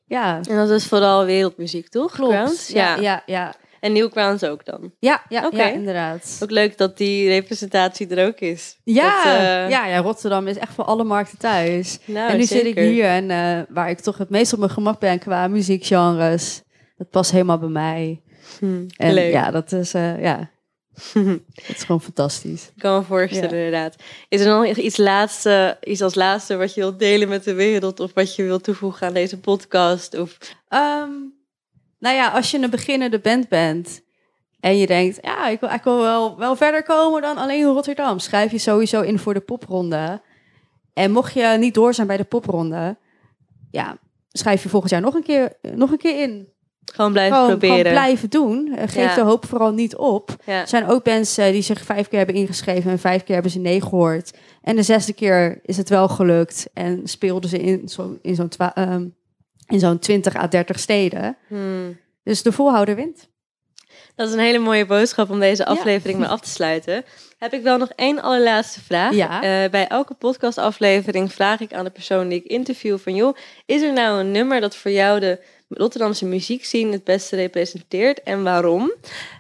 Ja, 0.05 0.39
En 0.49 0.55
dat 0.55 0.69
is 0.69 0.85
vooral 0.87 1.25
wereldmuziek, 1.25 1.89
toch? 1.89 2.11
klopt. 2.11 2.67
Ja, 2.67 2.95
Ja. 2.95 3.01
ja, 3.01 3.23
ja. 3.25 3.53
En 3.79 3.93
New 3.93 4.09
Crowns 4.11 4.43
ook 4.43 4.65
dan. 4.65 4.91
Ja, 4.99 5.23
ja, 5.29 5.51
inderdaad. 5.71 6.39
Ook 6.43 6.51
leuk 6.51 6.77
dat 6.77 6.97
die 6.97 7.27
representatie 7.29 8.07
er 8.15 8.27
ook 8.27 8.39
is. 8.39 8.77
Ja, 8.83 9.23
Dat, 9.23 9.33
eh, 9.33 9.69
ja, 9.69 9.87
ja, 9.87 9.97
Rotterdam 9.97 10.47
is 10.47 10.57
echt 10.57 10.73
voor 10.73 10.83
alle 10.83 11.03
markten 11.03 11.37
thuis. 11.37 11.99
Nou, 12.05 12.29
en 12.31 12.37
nu 12.37 12.43
zeker. 12.43 12.65
zit 12.65 12.77
ik 12.77 12.83
hier 12.83 13.05
en 13.05 13.29
uh, 13.29 13.59
waar 13.75 13.89
ik 13.89 13.99
toch 13.99 14.17
het 14.17 14.29
meest 14.29 14.53
op 14.53 14.59
mijn 14.59 14.71
gemak 14.71 14.99
ben 14.99 15.19
qua 15.19 15.47
muziekgenres. 15.47 16.61
Dat 16.97 17.09
past 17.09 17.31
helemaal 17.31 17.57
bij 17.59 17.69
mij. 17.69 18.21
Hm, 18.59 18.85
En 18.97 19.13
leuk. 19.13 19.31
ja, 19.31 19.51
dat 19.51 19.71
is, 19.71 19.93
uh, 19.95 20.21
ja, 20.21 20.49
dat 21.13 21.75
is 21.75 21.83
gewoon 21.83 22.01
fantastisch. 22.01 22.63
Ik 22.75 22.81
kan 22.81 22.97
me 22.97 23.03
voorstellen, 23.05 23.49
Ja. 23.49 23.55
inderdaad. 23.65 23.95
Is 24.29 24.41
er 24.41 24.47
nog 24.47 24.75
iets, 24.77 24.97
laatste, 24.97 25.77
iets 25.83 26.01
als 26.01 26.15
laatste 26.15 26.55
wat 26.55 26.73
je 26.73 26.81
wilt 26.81 26.99
delen 26.99 27.29
met 27.29 27.43
de 27.43 27.53
wereld? 27.53 27.99
Of 27.99 28.11
wat 28.13 28.35
je 28.35 28.43
wilt 28.43 28.63
toevoegen 28.63 29.07
aan 29.07 29.13
deze 29.13 29.39
podcast? 29.39 30.17
Of... 30.19 30.37
Um, 30.69 31.35
nou 31.99 32.15
ja, 32.15 32.29
als 32.29 32.51
je 32.51 32.59
een 32.59 32.69
beginnende 32.69 33.19
band 33.19 33.47
bent 33.49 34.01
en 34.59 34.77
je 34.77 34.87
denkt, 34.87 35.17
ja, 35.21 35.47
ik 35.47 35.59
wil, 35.59 35.69
ik 35.69 35.83
wil 35.83 36.01
wel, 36.01 36.37
wel 36.37 36.55
verder 36.55 36.83
komen 36.83 37.21
dan 37.21 37.37
alleen 37.37 37.63
Rotterdam, 37.63 38.19
schrijf 38.19 38.51
je 38.51 38.57
sowieso 38.57 39.01
in 39.01 39.19
voor 39.19 39.33
de 39.33 39.39
popronde. 39.39 40.21
En 40.93 41.11
mocht 41.11 41.33
je 41.33 41.55
niet 41.59 41.73
door 41.73 41.93
zijn 41.93 42.07
bij 42.07 42.17
de 42.17 42.23
popronde, 42.23 42.97
ja, 43.71 43.97
schrijf 44.31 44.63
je 44.63 44.69
volgend 44.69 44.91
jaar 44.91 45.01
nog 45.01 45.13
een 45.13 45.23
keer, 45.23 45.53
nog 45.61 45.91
een 45.91 45.97
keer 45.97 46.21
in. 46.21 46.55
Gewoon 46.93 47.11
blijven 47.11 47.35
Gewoon, 47.35 47.49
proberen. 47.49 47.75
gewoon 47.77 47.91
blijven 47.91 48.29
doen. 48.29 48.73
Eh, 48.75 48.81
Geef 48.87 48.95
Ja. 48.95 49.15
de 49.15 49.21
hoop 49.21 49.45
vooral 49.45 49.71
niet 49.71 49.95
op. 49.95 50.35
Ja. 50.45 50.61
Er 50.61 50.67
zijn 50.67 50.87
ook 50.87 51.05
mensen 51.05 51.51
die 51.51 51.61
zich 51.61 51.81
vijf 51.81 52.07
keer 52.07 52.17
hebben 52.17 52.35
ingeschreven 52.35 52.91
en 52.91 52.99
vijf 52.99 53.23
keer 53.23 53.33
hebben 53.33 53.51
ze 53.51 53.59
nee 53.59 53.81
gehoord. 53.81 54.37
En 54.61 54.75
de 54.75 54.83
zesde 54.83 55.13
keer 55.13 55.59
is 55.63 55.77
het 55.77 55.89
wel 55.89 56.07
gelukt 56.07 56.69
en 56.73 57.07
speelden 57.07 57.49
ze 57.49 57.59
in 57.59 57.89
zo'n 57.89 58.19
in 58.21 58.35
zo'n 58.35 58.49
ehm, 58.73 59.05
in 59.67 59.79
zo'n 59.79 59.99
20 59.99 60.35
à 60.35 60.47
30 60.47 60.79
steden. 60.79 61.37
Hmm. 61.47 61.99
Dus 62.23 62.43
de 62.43 62.51
volhouder 62.51 62.95
wint. 62.95 63.29
Dat 64.15 64.27
is 64.27 64.33
een 64.33 64.39
hele 64.39 64.57
mooie 64.57 64.85
boodschap 64.85 65.29
om 65.29 65.39
deze 65.39 65.65
aflevering 65.65 66.19
mee 66.19 66.27
af 66.27 66.39
te 66.39 66.49
sluiten. 66.49 67.05
Heb 67.37 67.53
ik 67.53 67.63
wel 67.63 67.77
nog 67.77 67.89
één 67.95 68.21
allerlaatste 68.21 68.81
vraag. 68.81 69.13
Ja. 69.13 69.35
Eh, 69.41 69.69
bij 69.69 69.87
elke 69.87 70.13
podcastaflevering 70.13 71.33
vraag 71.33 71.59
ik 71.59 71.73
aan 71.73 71.83
de 71.83 71.89
persoon 71.89 72.27
die 72.27 72.39
ik 72.39 72.45
interview 72.45 72.97
van... 72.97 73.15
joh, 73.15 73.35
is 73.65 73.81
er 73.81 73.93
nou 73.93 74.19
een 74.19 74.31
nummer 74.31 74.61
dat 74.61 74.75
voor 74.75 74.91
jou 74.91 75.19
de 75.19 75.39
Rotterdamse 75.69 76.25
muziekscene 76.25 76.91
het 76.91 77.03
beste 77.03 77.35
representeert 77.35 78.23
en 78.23 78.43
waarom? 78.43 78.93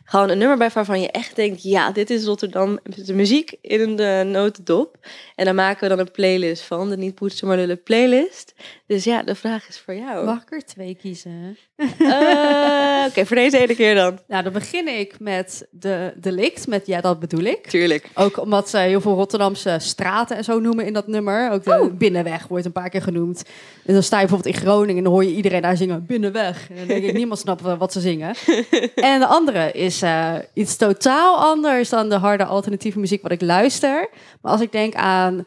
Gewoon 0.09 0.29
een 0.29 0.37
nummer 0.37 0.57
bij 0.57 0.69
waarvan 0.69 1.01
je 1.01 1.11
echt 1.11 1.35
denkt... 1.35 1.63
ja, 1.63 1.91
dit 1.91 2.09
is 2.09 2.25
Rotterdam, 2.25 2.79
de 3.05 3.13
muziek 3.13 3.55
in 3.61 3.95
de 3.95 4.23
notendop. 4.25 4.97
En 5.35 5.45
dan 5.45 5.55
maken 5.55 5.81
we 5.81 5.95
dan 5.95 5.99
een 5.99 6.11
playlist 6.11 6.63
van, 6.63 6.89
de 6.89 6.97
Niet 6.97 7.15
Poetsen 7.15 7.47
Maar 7.47 7.57
Lullen 7.57 7.83
playlist. 7.83 8.53
Dus 8.85 9.03
ja, 9.03 9.23
de 9.23 9.35
vraag 9.35 9.67
is 9.67 9.79
voor 9.79 9.93
jou. 9.93 10.25
Mag 10.25 10.41
ik 10.41 10.51
er 10.51 10.65
twee 10.65 10.95
kiezen? 10.95 11.57
Eh, 11.75 13.05
Oké, 13.07 13.25
voor 13.25 13.35
deze 13.35 13.59
ene 13.59 13.75
keer 13.75 13.95
dan. 13.95 14.19
Nou, 14.27 14.43
dan 14.43 14.53
begin 14.53 14.87
ik 14.99 15.19
met 15.19 15.67
de 15.71 16.13
delict, 16.15 16.67
met 16.67 16.87
ja, 16.87 17.01
dat 17.01 17.19
bedoel 17.19 17.43
ik. 17.43 17.67
Tuurlijk. 17.67 18.09
Ook 18.13 18.39
omdat 18.39 18.69
ze 18.69 18.77
heel 18.77 19.01
veel 19.01 19.15
Rotterdamse 19.15 19.75
straten 19.79 20.37
en 20.37 20.43
zo 20.43 20.59
noemen 20.59 20.85
in 20.85 20.93
dat 20.93 21.07
nummer. 21.07 21.51
Ook 21.51 21.63
de 21.63 21.93
binnenweg 21.97 22.47
wordt 22.47 22.65
een 22.65 22.71
paar 22.71 22.89
keer 22.89 23.01
genoemd. 23.01 23.43
En 23.85 23.93
dan 23.93 24.03
sta 24.03 24.19
je 24.19 24.27
bijvoorbeeld 24.27 24.55
in 24.55 24.61
Groningen 24.61 24.97
en 24.97 25.03
dan 25.03 25.13
hoor 25.13 25.23
je 25.23 25.35
iedereen 25.35 25.61
daar 25.61 25.77
zingen 25.77 26.05
binnenweg. 26.05 26.69
En 26.69 26.75
dan 26.77 26.87
denk 26.87 27.03
ik, 27.03 27.13
niemand 27.21 27.39
snapt 27.39 27.61
wat 27.61 27.91
ze 27.93 27.99
zingen. 27.99 28.35
En 28.95 29.19
de 29.19 29.25
andere 29.25 29.71
is 29.71 29.96
uh, 30.01 30.35
iets 30.53 30.75
totaal 30.75 31.37
anders 31.37 31.89
dan 31.89 32.09
de 32.09 32.15
harde 32.15 32.45
alternatieve 32.45 32.99
muziek 32.99 33.21
wat 33.21 33.31
ik 33.31 33.41
luister. 33.41 34.09
Maar 34.41 34.51
als 34.51 34.61
ik 34.61 34.71
denk 34.71 34.95
aan, 34.95 35.45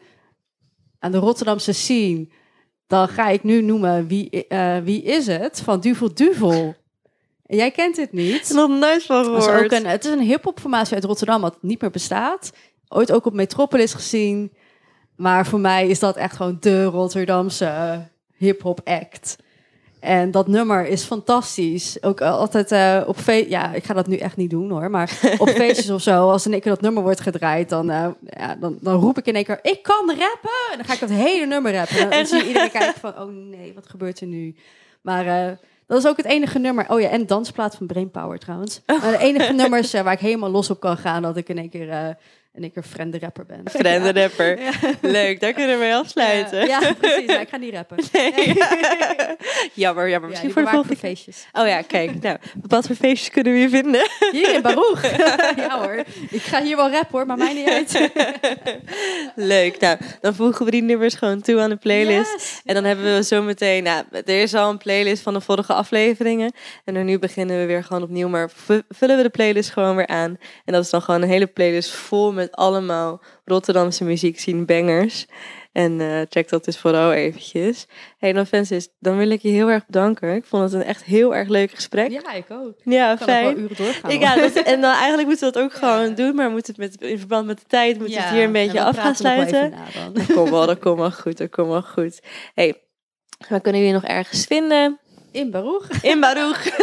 aan 0.99 1.11
de 1.11 1.17
Rotterdamse 1.17 1.71
scene, 1.71 2.27
dan 2.87 3.07
ga 3.07 3.27
ik 3.27 3.43
nu 3.43 3.61
noemen 3.61 4.07
wie, 4.07 4.45
uh, 4.49 4.77
wie 4.77 5.03
is 5.03 5.27
het 5.27 5.61
van 5.61 5.79
Duvel 5.79 6.13
Duvel. 6.13 6.75
En 7.45 7.57
jij 7.57 7.71
kent 7.71 7.97
het 7.97 8.11
niet. 8.11 8.49
Nog 8.53 8.69
nooit 8.69 9.03
van 9.03 9.23
gehoord. 9.23 9.45
Het 9.45 9.53
is, 9.53 9.63
ook 9.63 9.83
een, 9.83 9.89
het 9.89 10.05
is 10.05 10.11
een 10.11 10.21
hip-hop 10.21 10.59
formatie 10.59 10.95
uit 10.95 11.03
Rotterdam, 11.03 11.41
wat 11.41 11.57
niet 11.61 11.81
meer 11.81 11.91
bestaat. 11.91 12.51
Ooit 12.87 13.11
ook 13.11 13.25
op 13.25 13.33
Metropolis 13.33 13.93
gezien. 13.93 14.53
Maar 15.15 15.45
voor 15.45 15.59
mij 15.59 15.87
is 15.87 15.99
dat 15.99 16.15
echt 16.15 16.35
gewoon 16.35 16.57
de 16.59 16.83
Rotterdamse 16.83 18.01
hip-hop 18.37 18.81
act. 18.83 19.35
En 20.01 20.31
dat 20.31 20.47
nummer 20.47 20.87
is 20.87 21.03
fantastisch. 21.03 22.03
Ook 22.03 22.21
altijd 22.21 22.71
uh, 22.71 23.01
op 23.07 23.17
feest. 23.17 23.49
Ja, 23.49 23.73
ik 23.73 23.83
ga 23.83 23.93
dat 23.93 24.07
nu 24.07 24.15
echt 24.17 24.35
niet 24.35 24.49
doen 24.49 24.69
hoor. 24.69 24.89
Maar 24.89 25.37
op 25.37 25.49
feestjes 25.61 25.89
of 25.89 26.01
zo, 26.01 26.29
als 26.29 26.45
in 26.45 26.51
één 26.51 26.61
keer 26.61 26.71
dat 26.71 26.81
nummer 26.81 27.03
wordt 27.03 27.21
gedraaid, 27.21 27.69
dan, 27.69 27.89
uh, 27.89 28.07
ja, 28.29 28.55
dan, 28.55 28.77
dan 28.81 28.99
roep 28.99 29.17
ik 29.17 29.25
in 29.25 29.35
één 29.35 29.43
keer: 29.43 29.59
Ik 29.61 29.83
kan 29.83 30.07
rappen! 30.07 30.71
En 30.71 30.77
dan 30.77 30.85
ga 30.85 30.93
ik 30.93 30.99
dat 30.99 31.09
hele 31.09 31.45
nummer 31.45 31.73
rappen. 31.73 31.97
En 31.97 32.09
dan, 32.09 32.25
zie 32.25 32.37
je 32.37 32.47
iedereen 32.47 32.71
kijken 32.79 32.99
van: 32.99 33.17
Oh 33.17 33.33
nee, 33.33 33.73
wat 33.73 33.89
gebeurt 33.89 34.19
er 34.19 34.27
nu? 34.27 34.55
Maar. 35.01 35.25
Uh, 35.25 35.51
dat 35.87 35.99
is 36.03 36.09
ook 36.09 36.17
het 36.17 36.25
enige 36.25 36.59
nummer. 36.59 36.85
Oh 36.89 37.01
ja, 37.01 37.09
en 37.09 37.25
dansplaat 37.25 37.75
van 37.75 37.87
Brainpower 37.87 38.39
trouwens. 38.39 38.81
Oh. 38.85 39.01
Maar 39.01 39.11
de 39.11 39.17
enige 39.17 39.53
nummers 39.53 39.91
waar 39.91 40.11
ik 40.11 40.19
helemaal 40.19 40.49
los 40.49 40.69
op 40.69 40.79
kan 40.79 40.97
gaan, 40.97 41.21
dat 41.21 41.37
ik 41.37 41.49
in 41.49 41.57
één 41.57 41.69
keer, 41.69 42.17
in 42.53 42.61
één 42.61 42.71
keer 42.71 42.83
friende 42.83 43.19
rapper 43.19 43.45
ben. 43.45 43.61
Friende 43.79 44.13
ja. 44.13 44.21
rapper. 44.21 44.61
Ja. 44.61 44.71
Leuk, 45.01 45.39
daar 45.39 45.53
kunnen 45.53 45.75
we 45.75 45.83
mee 45.83 45.95
afsluiten. 45.95 46.67
Ja, 46.67 46.79
ja 46.81 46.93
precies. 46.93 47.27
Maar 47.27 47.41
ik 47.41 47.49
ga 47.49 47.57
niet 47.57 47.73
rappen. 47.73 47.97
Nee. 48.11 48.53
jammer, 49.83 50.09
jammer. 50.09 50.29
Misschien 50.29 50.49
ja, 50.49 50.55
voor 50.55 50.63
de 50.63 50.69
volgende 50.69 50.97
feestjes. 50.97 51.47
Oh 51.51 51.67
ja, 51.67 51.81
kijk. 51.81 52.21
Nou, 52.21 52.37
wat 52.67 52.87
voor 52.87 52.95
feestjes 52.95 53.29
kunnen 53.29 53.53
we 53.53 53.59
hier 53.59 53.69
vinden? 53.69 54.09
Hier 54.31 54.53
in 54.53 54.61
Baruch. 54.61 55.15
ja 55.55 55.79
hoor. 55.79 56.03
Ik 56.29 56.41
ga 56.41 56.61
hier 56.61 56.75
wel 56.75 56.89
rappen 56.89 57.17
hoor, 57.17 57.25
maar 57.25 57.37
mij 57.37 57.53
niet 57.53 57.69
uit. 57.69 58.11
Leuk. 59.35 59.79
Nou, 59.79 59.97
dan 60.21 60.35
voegen 60.35 60.65
we 60.65 60.71
die 60.71 60.83
nummers 60.83 61.15
gewoon 61.15 61.41
toe 61.41 61.59
aan 61.59 61.69
de 61.69 61.75
playlist. 61.75 62.33
Yes. 62.33 62.61
En 62.65 62.73
dan 62.73 62.83
hebben 62.83 63.15
we 63.15 63.23
zo 63.23 63.41
meteen... 63.41 63.83
Nou, 63.83 64.05
er 64.11 64.41
is 64.41 64.53
al 64.53 64.69
een 64.69 64.77
playlist 64.77 65.23
van 65.23 65.33
de 65.33 65.41
vorige 65.41 65.73
afleveringen. 65.73 66.53
En 66.85 66.93
dan 66.93 67.05
nu 67.05 67.19
beginnen 67.19 67.59
we 67.59 67.65
weer 67.65 67.83
gewoon 67.83 68.03
opnieuw. 68.03 68.27
Maar 68.27 68.49
vullen 68.89 69.17
we 69.17 69.23
de 69.23 69.29
playlist 69.29 69.69
gewoon 69.69 69.95
weer 69.95 70.07
aan. 70.07 70.37
En 70.65 70.73
dat 70.73 70.83
is 70.83 70.89
dan 70.89 71.01
gewoon 71.01 71.21
een 71.21 71.29
hele 71.29 71.47
playlist 71.47 71.91
vol 71.91 72.31
met 72.31 72.40
allemaal 72.51 73.21
Rotterdamse 73.45 74.03
muziek 74.03 74.39
zien 74.39 74.65
bangers. 74.65 75.27
En 75.71 75.99
uh, 75.99 76.21
check 76.29 76.49
dat 76.49 76.65
dus 76.65 76.77
vooral 76.77 77.11
eventjes. 77.11 77.87
Hey, 78.17 78.33
dan 78.33 78.45
Francis, 78.45 78.89
dan 78.99 79.17
wil 79.17 79.29
ik 79.29 79.41
je 79.41 79.49
heel 79.49 79.69
erg 79.69 79.85
bedanken. 79.85 80.35
Ik 80.35 80.45
vond 80.45 80.63
het 80.63 80.73
een 80.73 80.87
echt 80.87 81.03
heel 81.03 81.35
erg 81.35 81.47
leuk 81.47 81.71
gesprek. 81.71 82.11
Ja, 82.11 82.31
ik 82.31 82.45
ook. 82.49 82.73
Ja, 82.83 83.11
ik 83.11 83.17
kan 83.17 83.27
fijn. 83.27 83.45
Wel 83.45 83.63
uren 83.63 83.75
doorgaan. 83.75 84.11
Ik, 84.11 84.21
ja, 84.21 84.35
dat, 84.35 84.53
en 84.53 84.81
dan 84.81 84.93
eigenlijk 84.93 85.27
moeten 85.27 85.47
we 85.47 85.53
dat 85.53 85.63
ook 85.63 85.73
gewoon 85.83 86.09
ja. 86.09 86.15
doen, 86.15 86.35
maar 86.35 86.45
we 86.45 86.51
moeten 86.51 86.75
het 86.75 86.81
met, 86.81 87.09
in 87.09 87.17
verband 87.19 87.45
met 87.45 87.59
de 87.59 87.65
tijd 87.67 87.97
moeten 87.97 88.15
ja, 88.15 88.23
het 88.23 88.33
hier 88.33 88.43
een 88.43 88.51
beetje 88.51 88.83
af 88.83 88.97
gaan 88.97 89.15
sluiten. 89.15 89.73
Dat 90.13 90.33
komt 90.33 90.49
wel, 90.49 90.65
dat 90.65 90.79
komt 90.79 90.97
wel 90.97 91.11
goed, 91.11 91.37
dat 91.37 91.49
komt 91.49 91.67
wel 91.67 91.83
goed. 91.83 92.19
Hey, 92.53 92.81
waar 93.49 93.61
kunnen 93.61 93.81
jullie 93.81 93.95
nog 93.95 94.05
ergens 94.05 94.45
vinden? 94.45 94.99
In 95.31 95.51
Baruch. 95.51 95.87
In 96.11 96.19
Baruch. 96.19 96.69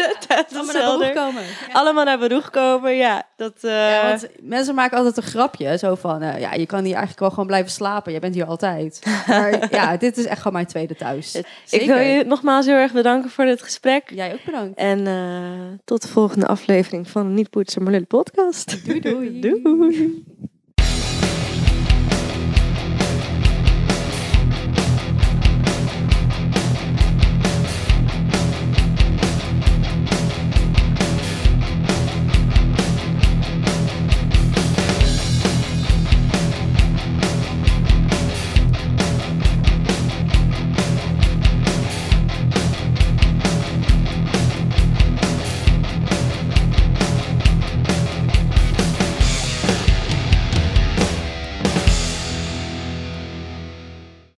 Allemaal 0.54 0.74
naar 0.74 0.98
Baruch 0.98 1.14
komen. 1.14 1.42
Ja. 1.42 1.72
Allemaal 1.72 2.04
naar 2.04 2.18
Baruch 2.18 2.50
komen, 2.50 2.96
ja. 2.96 3.26
Dat, 3.36 3.52
uh... 3.62 3.70
ja 3.70 4.08
want 4.08 4.28
mensen 4.40 4.74
maken 4.74 4.96
altijd 4.96 5.16
een 5.16 5.22
grapje. 5.22 5.78
Zo 5.78 5.94
van, 5.94 6.22
uh, 6.22 6.40
ja, 6.40 6.52
je 6.52 6.66
kan 6.66 6.78
hier 6.78 6.90
eigenlijk 6.90 7.20
wel 7.20 7.30
gewoon 7.30 7.46
blijven 7.46 7.70
slapen. 7.70 8.12
Je 8.12 8.18
bent 8.18 8.34
hier 8.34 8.44
altijd. 8.44 9.00
Maar 9.26 9.68
ja, 9.70 9.96
dit 9.96 10.16
is 10.16 10.24
echt 10.24 10.36
gewoon 10.38 10.52
mijn 10.52 10.66
tweede 10.66 10.94
thuis. 10.94 11.30
Zeker. 11.30 11.46
Ik 11.70 11.86
wil 11.86 11.98
je 11.98 12.24
nogmaals 12.24 12.66
heel 12.66 12.74
erg 12.74 12.92
bedanken 12.92 13.30
voor 13.30 13.44
dit 13.44 13.62
gesprek. 13.62 14.10
Jij 14.14 14.32
ook 14.32 14.44
bedankt. 14.44 14.78
En 14.78 15.06
uh, 15.06 15.78
tot 15.84 16.02
de 16.02 16.08
volgende 16.08 16.46
aflevering 16.46 17.08
van 17.08 17.26
de 17.26 17.32
Niet 17.32 17.50
Poetsen 17.50 17.82
maar 17.82 17.92
Lullen 17.92 18.06
podcast. 18.06 18.86
Doei 18.86 19.00
doei. 19.00 19.40
doei. 19.40 20.24